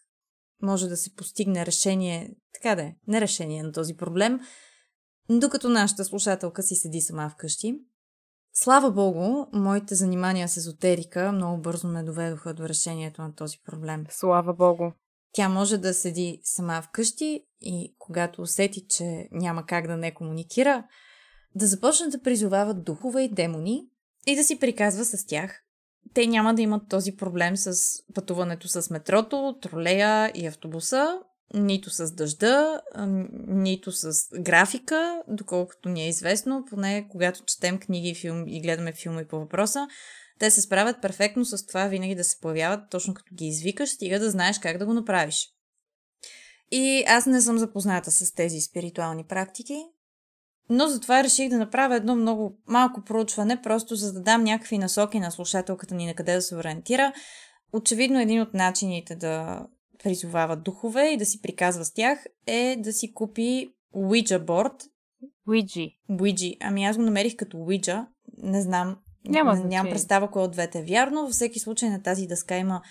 може 0.63 0.89
да 0.89 0.97
се 0.97 1.15
постигне 1.15 1.67
решение, 1.67 2.37
така 2.55 2.75
да 2.75 2.83
е, 2.83 2.95
не 3.07 3.21
решение 3.21 3.63
на 3.63 3.73
този 3.73 3.97
проблем, 3.97 4.41
докато 5.31 5.69
нашата 5.69 6.05
слушателка 6.05 6.63
си 6.63 6.75
седи 6.75 7.01
сама 7.01 7.31
вкъщи. 7.31 7.81
Слава 8.57 8.91
Богу, 8.91 9.47
моите 9.53 9.95
занимания 9.95 10.49
с 10.49 10.57
езотерика 10.57 11.33
много 11.33 11.63
бързо 11.63 11.89
ме 11.89 12.03
доведоха 12.03 12.55
до 12.55 12.69
решението 12.69 13.23
на 13.23 13.35
този 13.35 13.59
проблем. 13.67 14.05
Слава 14.11 14.55
Богу. 14.55 14.85
Тя 15.33 15.49
може 15.49 15.79
да 15.79 15.95
седи 15.95 16.41
сама 16.45 16.83
вкъщи 16.83 17.47
и 17.61 17.95
когато 17.99 18.43
усети, 18.43 18.87
че 18.89 19.29
няма 19.33 19.67
как 19.67 19.87
да 19.87 19.97
не 19.97 20.15
комуникира, 20.15 20.85
да 21.55 21.67
започне 21.67 22.09
да 22.09 22.23
призовава 22.23 22.75
духове 22.75 23.23
и 23.23 23.29
демони 23.29 23.89
и 24.27 24.37
да 24.37 24.45
си 24.45 24.59
приказва 24.59 25.05
с 25.05 25.27
тях. 25.27 25.63
Те 26.15 26.27
няма 26.27 26.55
да 26.55 26.63
имат 26.63 26.89
този 26.89 27.17
проблем 27.17 27.57
с 27.57 27.77
пътуването 28.15 28.69
с 28.69 28.91
метрото, 28.91 29.59
тролея 29.63 30.33
и 30.35 30.47
автобуса, 30.47 31.21
нито 31.55 31.91
с 31.91 32.15
дъжда, 32.15 32.81
нито 33.49 33.93
с 33.93 34.13
графика, 34.41 35.23
доколкото 35.29 35.89
ни 35.89 36.05
е 36.05 36.09
известно, 36.09 36.65
поне 36.71 37.09
когато 37.11 37.45
четем 37.45 37.79
книги 37.79 38.09
и, 38.09 38.15
филм, 38.15 38.45
и 38.49 38.61
гледаме 38.61 38.93
филми 38.93 39.27
по 39.27 39.39
въпроса, 39.39 39.89
те 40.39 40.51
се 40.51 40.61
справят 40.61 41.03
перфектно 41.03 41.45
с 41.45 41.67
това 41.67 41.87
винаги 41.87 42.15
да 42.15 42.25
се 42.25 42.41
появяват 42.41 42.91
точно 42.91 43.15
като 43.15 43.35
ги 43.35 43.47
извикаш, 43.47 43.91
стига 43.91 44.19
да 44.19 44.31
знаеш 44.31 44.59
как 44.59 44.79
да 44.79 44.87
го 44.87 44.95
направиш. 44.95 45.49
И 46.71 47.05
аз 47.07 47.27
не 47.27 47.41
съм 47.41 47.59
запозната 47.59 48.11
с 48.11 48.33
тези 48.33 48.61
спиритуални 48.61 49.25
практики, 49.25 49.77
но 50.71 50.89
затова 50.89 51.25
реших 51.25 51.49
да 51.51 51.59
направя 51.59 51.97
едно 51.97 52.17
много 52.17 52.59
малко 52.67 53.05
проучване, 53.05 53.63
просто 53.63 53.95
за 53.95 54.13
да 54.13 54.21
дам 54.21 54.45
някакви 54.45 54.79
насоки 54.79 55.21
на 55.21 55.31
слушателката 55.31 55.95
ни 55.95 56.07
на 56.07 56.15
къде 56.15 56.35
да 56.35 56.43
се 56.43 56.57
ориентира. 56.57 57.13
Очевидно 57.73 58.21
един 58.21 58.41
от 58.41 58.55
начините 58.55 59.17
да 59.17 59.67
призовава 60.05 60.57
духове 60.57 61.09
и 61.09 61.17
да 61.17 61.27
си 61.27 61.43
приказва 61.43 61.85
с 61.85 61.93
тях 61.93 62.25
е 62.47 62.77
да 62.79 62.93
си 62.93 63.15
купи 63.15 63.75
Ouija 63.95 64.45
board. 64.45 64.89
Ouija. 65.49 65.93
Ouija. 66.11 66.57
Ами 66.61 66.85
аз 66.85 66.97
го 66.97 67.03
намерих 67.03 67.37
като 67.37 67.57
Ouija. 67.57 68.07
Не 68.39 68.63
знам. 68.63 68.97
Няма 69.29 69.55
не, 69.55 69.65
нямам 69.65 69.93
представа 69.93 70.31
кое 70.31 70.43
от 70.43 70.53
двете 70.53 70.79
е 70.79 70.85
вярно. 70.85 71.23
Във 71.23 71.31
всеки 71.33 71.59
случай 71.59 71.91
на 71.91 72.03
тази 72.03 72.27
дъска 72.27 72.57
има 72.57 72.83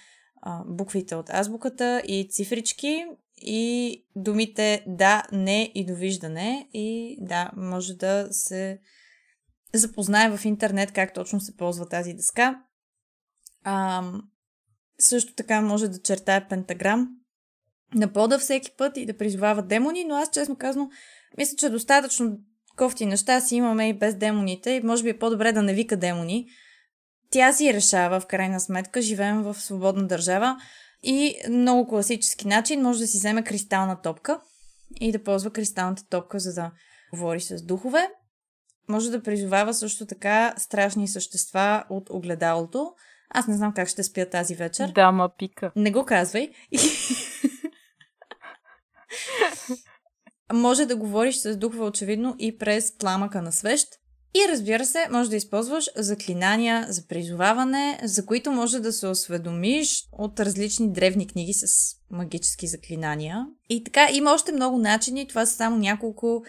а, 0.42 0.64
буквите 0.68 1.16
от 1.16 1.30
азбуката 1.30 2.02
и 2.08 2.28
цифрички 2.30 3.06
и 3.38 4.06
думите 4.16 4.84
да, 4.88 5.24
не 5.32 5.72
и 5.76 5.86
довиждане. 5.86 6.70
И 6.74 7.18
да, 7.22 7.52
може 7.58 7.94
да 7.94 8.28
се 8.32 8.80
запознае 9.74 10.38
в 10.38 10.46
интернет 10.46 10.92
как 10.92 11.14
точно 11.14 11.40
се 11.40 11.58
ползва 11.58 11.90
тази 11.90 12.14
дъска. 12.14 12.64
А, 13.64 14.04
също 15.00 15.34
така 15.34 15.62
може 15.62 15.88
да 15.88 16.02
чертае 16.02 16.48
пентаграм 16.48 17.10
на 17.96 18.14
пода 18.14 18.40
всеки 18.40 18.72
път 18.78 18.98
и 18.98 19.06
да 19.06 19.18
призовава 19.18 19.62
демони, 19.62 20.04
но 20.04 20.16
аз 20.16 20.30
честно 20.32 20.56
казано 20.56 20.90
мисля, 21.38 21.56
че 21.58 21.70
достатъчно 21.70 22.38
кофти 22.78 23.06
неща 23.06 23.42
си 23.42 23.56
имаме 23.56 23.90
и 23.90 23.98
без 23.98 24.16
демоните 24.16 24.72
и 24.72 24.82
може 24.84 25.04
би 25.04 25.10
е 25.10 25.20
по-добре 25.20 25.52
да 25.52 25.62
не 25.62 25.74
вика 25.74 25.98
демони. 25.98 26.48
Тя 27.30 27.54
си 27.54 27.74
решава 27.74 28.20
в 28.20 28.26
крайна 28.26 28.60
сметка, 28.60 29.02
живеем 29.02 29.44
в 29.44 29.56
свободна 29.56 30.08
държава 30.08 30.58
и 31.04 31.36
много 31.50 31.88
класически 31.88 32.48
начин 32.48 32.82
може 32.82 33.00
да 33.00 33.08
си 33.08 33.18
вземе 33.18 33.44
кристална 33.44 34.02
топка 34.02 34.40
и 35.02 35.12
да 35.12 35.24
ползва 35.24 35.52
кристалната 35.52 36.04
топка, 36.10 36.40
за 36.40 36.54
да 36.54 36.72
говори 37.14 37.42
с 37.42 37.66
духове. 37.66 38.10
Може 38.90 39.12
да 39.12 39.24
призовава 39.24 39.74
също 39.74 40.06
така 40.06 40.54
страшни 40.58 41.08
същества 41.08 41.84
от 41.90 42.10
огледалото, 42.10 42.94
аз 43.34 43.48
не 43.48 43.58
знам 43.58 43.74
как 43.74 43.88
ще 43.88 44.04
спя 44.04 44.26
тази 44.26 44.56
вечер. 44.56 44.92
Да, 44.96 45.12
ма 45.12 45.30
пика. 45.38 45.72
Не 45.76 45.92
го 45.92 46.06
казвай. 46.06 46.50
може 50.54 50.86
да 50.86 50.96
говориш 50.96 51.36
с 51.36 51.58
духове 51.58 51.84
очевидно 51.84 52.36
и 52.40 52.58
през 52.58 52.98
пламъка 52.98 53.42
на 53.42 53.52
свещ. 53.52 53.88
И 54.36 54.52
разбира 54.52 54.86
се, 54.86 55.08
може 55.12 55.30
да 55.30 55.36
използваш 55.36 55.90
заклинания 55.96 56.86
за 56.90 57.08
призоваване, 57.08 58.00
за 58.04 58.26
които 58.26 58.52
може 58.52 58.80
да 58.80 58.94
се 58.94 59.08
осведомиш 59.08 60.04
от 60.12 60.40
различни 60.40 60.92
древни 60.92 61.28
книги 61.28 61.54
с 61.54 61.96
магически 62.12 62.68
заклинания. 62.68 63.46
И 63.70 63.84
така, 63.84 64.08
има 64.14 64.32
още 64.32 64.52
много 64.52 64.78
начини, 64.78 65.28
това 65.28 65.46
са 65.46 65.56
само 65.56 65.78
няколко 65.78 66.44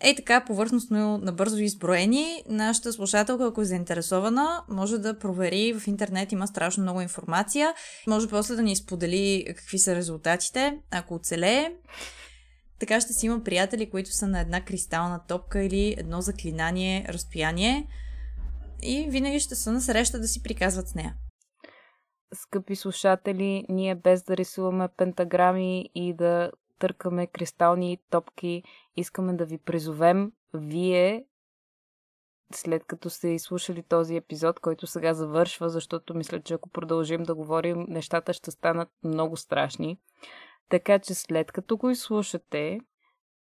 е 0.00 0.14
така 0.14 0.44
повърхностно 0.44 1.18
набързо 1.18 1.58
изброени. 1.58 2.42
Нашата 2.48 2.92
слушателка, 2.92 3.46
ако 3.46 3.60
е 3.60 3.64
заинтересована, 3.64 4.64
може 4.68 4.98
да 4.98 5.18
провери 5.18 5.72
в 5.80 5.86
интернет, 5.86 6.32
има 6.32 6.46
страшно 6.46 6.82
много 6.82 7.00
информация. 7.00 7.74
Може 8.06 8.28
после 8.28 8.56
да 8.56 8.62
ни 8.62 8.76
сподели 8.76 9.44
какви 9.46 9.78
са 9.78 9.94
резултатите, 9.94 10.78
ако 10.90 11.14
оцелее. 11.14 11.72
Така 12.78 13.00
ще 13.00 13.12
си 13.12 13.26
има 13.26 13.44
приятели, 13.44 13.90
които 13.90 14.10
са 14.10 14.26
на 14.26 14.40
една 14.40 14.64
кристална 14.64 15.20
топка 15.28 15.62
или 15.62 15.94
едно 15.98 16.20
заклинание, 16.20 17.06
разстояние 17.08 17.86
и 18.82 19.06
винаги 19.10 19.40
ще 19.40 19.54
са 19.54 19.72
на 19.72 19.80
среща 19.80 20.20
да 20.20 20.28
си 20.28 20.42
приказват 20.42 20.88
с 20.88 20.94
нея. 20.94 21.14
Скъпи 22.34 22.76
слушатели, 22.76 23.64
ние 23.68 23.94
без 23.94 24.22
да 24.22 24.36
рисуваме 24.36 24.88
пентаграми 24.96 25.90
и 25.94 26.14
да 26.14 26.50
търкаме 26.78 27.26
кристални 27.26 27.98
топки, 28.10 28.62
искаме 28.96 29.32
да 29.32 29.44
ви 29.44 29.58
призовем 29.58 30.32
вие 30.54 31.24
след 32.52 32.84
като 32.84 33.10
сте 33.10 33.28
изслушали 33.28 33.82
този 33.82 34.16
епизод, 34.16 34.60
който 34.60 34.86
сега 34.86 35.14
завършва, 35.14 35.68
защото 35.68 36.14
мисля, 36.14 36.40
че 36.40 36.54
ако 36.54 36.68
продължим 36.68 37.22
да 37.22 37.34
говорим, 37.34 37.86
нещата 37.88 38.32
ще 38.32 38.50
станат 38.50 38.88
много 39.04 39.36
страшни. 39.36 39.98
Така 40.68 40.98
че 40.98 41.14
след 41.14 41.52
като 41.52 41.76
го 41.76 41.90
изслушате, 41.90 42.80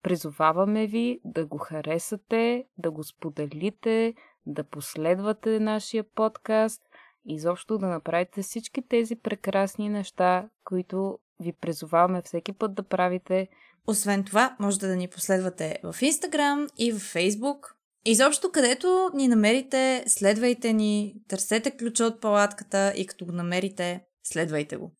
призоваваме 0.02 0.86
ви 0.86 1.20
да 1.24 1.46
го 1.46 1.58
харесате, 1.58 2.64
да 2.78 2.90
го 2.90 3.04
споделите, 3.04 4.14
да 4.46 4.64
последвате 4.64 5.60
нашия 5.60 6.04
подкаст, 6.04 6.82
изобщо 7.24 7.78
да 7.78 7.86
направите 7.86 8.42
всички 8.42 8.82
тези 8.88 9.16
прекрасни 9.16 9.88
неща, 9.88 10.48
които 10.64 11.18
ви 11.40 11.52
призоваваме 11.52 12.22
всеки 12.22 12.52
път 12.52 12.74
да 12.74 12.82
правите. 12.82 13.48
Освен 13.86 14.24
това, 14.24 14.56
можете 14.60 14.86
да 14.86 14.96
ни 14.96 15.08
последвате 15.08 15.78
в 15.82 15.94
Instagram 15.94 16.68
и 16.78 16.92
в 16.92 16.98
Facebook. 16.98 17.58
Изобщо, 18.04 18.50
където 18.52 19.10
ни 19.14 19.28
намерите, 19.28 20.04
следвайте 20.06 20.72
ни, 20.72 21.14
търсете 21.28 21.70
ключа 21.70 22.04
от 22.04 22.20
палатката 22.20 22.92
и 22.96 23.06
като 23.06 23.26
го 23.26 23.32
намерите, 23.32 24.04
следвайте 24.22 24.76
го. 24.76 24.92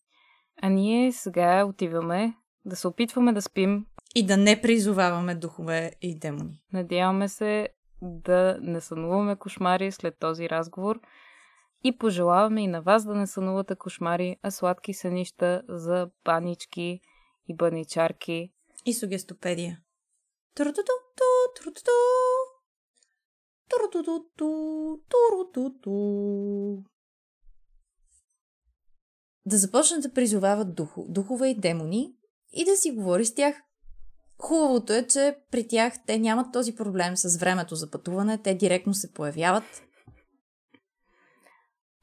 А 0.61 0.69
ние 0.69 1.11
сега 1.11 1.65
отиваме 1.65 2.33
да 2.65 2.75
се 2.75 2.87
опитваме 2.87 3.33
да 3.33 3.41
спим. 3.41 3.85
И 4.15 4.25
да 4.25 4.37
не 4.37 4.61
призоваваме 4.61 5.35
духове 5.35 5.91
и 6.01 6.19
демони. 6.19 6.61
Надяваме 6.73 7.29
се 7.29 7.67
да 8.01 8.57
не 8.61 8.81
сънуваме 8.81 9.35
кошмари 9.35 9.91
след 9.91 10.15
този 10.19 10.49
разговор. 10.49 10.99
И 11.83 11.97
пожелаваме 11.97 12.63
и 12.63 12.67
на 12.67 12.81
вас 12.81 13.05
да 13.05 13.15
не 13.15 13.27
сънувате 13.27 13.75
кошмари, 13.75 14.37
а 14.41 14.51
сладки 14.51 14.93
сънища 14.93 15.61
за 15.69 16.09
банички 16.25 16.99
и 17.47 17.55
баничарки. 17.55 18.53
И 18.85 18.93
сугестопедия. 18.93 19.79
Турутуту. 25.09 26.83
Да 29.45 29.57
започнат 29.57 30.01
да 30.01 30.13
призовават 30.13 30.75
духу, 30.75 31.05
духове 31.09 31.49
и 31.49 31.59
демони 31.59 32.13
и 32.53 32.65
да 32.65 32.77
си 32.77 32.91
говори 32.91 33.25
с 33.25 33.35
тях. 33.35 33.55
Хубавото 34.37 34.93
е, 34.93 35.07
че 35.07 35.37
при 35.51 35.67
тях 35.67 35.93
те 36.07 36.19
нямат 36.19 36.53
този 36.53 36.75
проблем 36.75 37.17
с 37.17 37.37
времето 37.37 37.75
за 37.75 37.91
пътуване, 37.91 38.37
те 38.37 38.55
директно 38.55 38.93
се 38.93 39.13
появяват. 39.13 39.81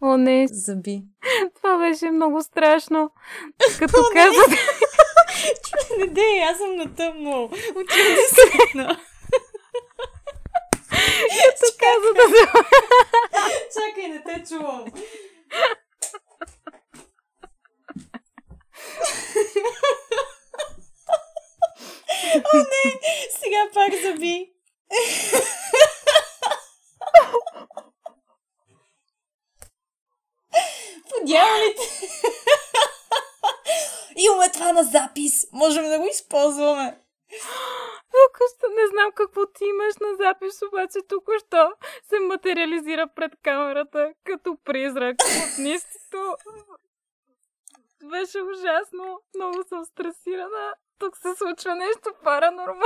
О, 0.02 0.16
не, 0.16 0.46
Зъби. 0.50 1.02
това 1.54 1.78
беше 1.78 2.10
много 2.10 2.42
страшно. 2.42 3.10
Като 3.78 3.96
казах, 4.12 4.58
Не 5.98 6.06
дей, 6.06 6.42
аз 6.50 6.58
съм 6.58 6.76
на 6.76 6.94
тъмно. 6.94 7.44
Очите 7.76 8.22
се. 8.28 8.42
като 11.50 11.66
каза 11.78 12.14
да 12.14 12.36
се... 12.36 12.46
Чакай, 13.74 14.08
не 14.08 14.22
те 14.22 14.44
чувам. 14.48 14.84
О, 22.54 22.56
не! 22.56 23.00
Сега 23.40 23.68
пак 23.74 23.92
Подявалите. 31.10 31.82
Имаме 34.16 34.52
това 34.52 34.72
на 34.72 34.84
запис. 34.84 35.46
Можем 35.52 35.84
да 35.84 35.98
го 35.98 36.06
използваме. 36.06 36.98
Току-що 38.12 38.68
не 38.68 38.86
знам 38.86 39.12
какво 39.14 39.46
ти 39.46 39.64
имаш 39.64 39.94
на 40.00 40.14
запис, 40.16 40.62
обаче 40.62 40.98
току-що 41.08 41.72
се 42.08 42.20
материализира 42.20 43.08
пред 43.16 43.32
камерата 43.44 44.12
като 44.24 44.56
призрак 44.64 45.16
от 45.22 45.58
нистото. 45.58 46.36
Беше 48.04 48.42
ужасно. 48.42 49.20
Много 49.34 49.64
съм 49.68 49.84
стресирана. 49.84 50.74
Тук 50.98 51.16
се 51.16 51.34
случва 51.34 51.74
нещо 51.74 52.10
паранормално. 52.24 52.82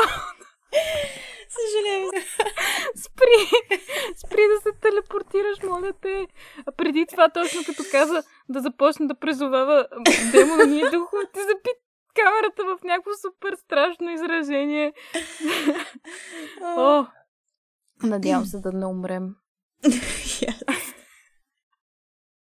Съжалявам. 1.49 2.11
Спри! 2.97 3.59
Спри 4.17 4.43
да 4.49 4.61
се 4.63 4.79
телепортираш, 4.81 5.63
моля 5.63 5.93
те. 6.03 6.27
А 6.67 6.73
преди 6.73 7.07
това, 7.07 7.29
точно 7.29 7.65
като 7.67 7.83
каза 7.91 8.23
да 8.49 8.61
започне 8.61 9.07
да 9.07 9.15
призовава 9.15 9.87
демона 10.33 10.77
и 10.77 10.91
духовете, 10.91 11.41
запи 11.41 11.71
камерата 12.15 12.65
в 12.65 12.85
някакво 12.85 13.11
супер 13.21 13.57
страшно 13.57 14.11
изражение. 14.11 14.93
О! 16.63 17.07
Надявам 18.03 18.45
се 18.45 18.59
да 18.59 18.73
не 18.73 18.87
умрем. 18.87 19.35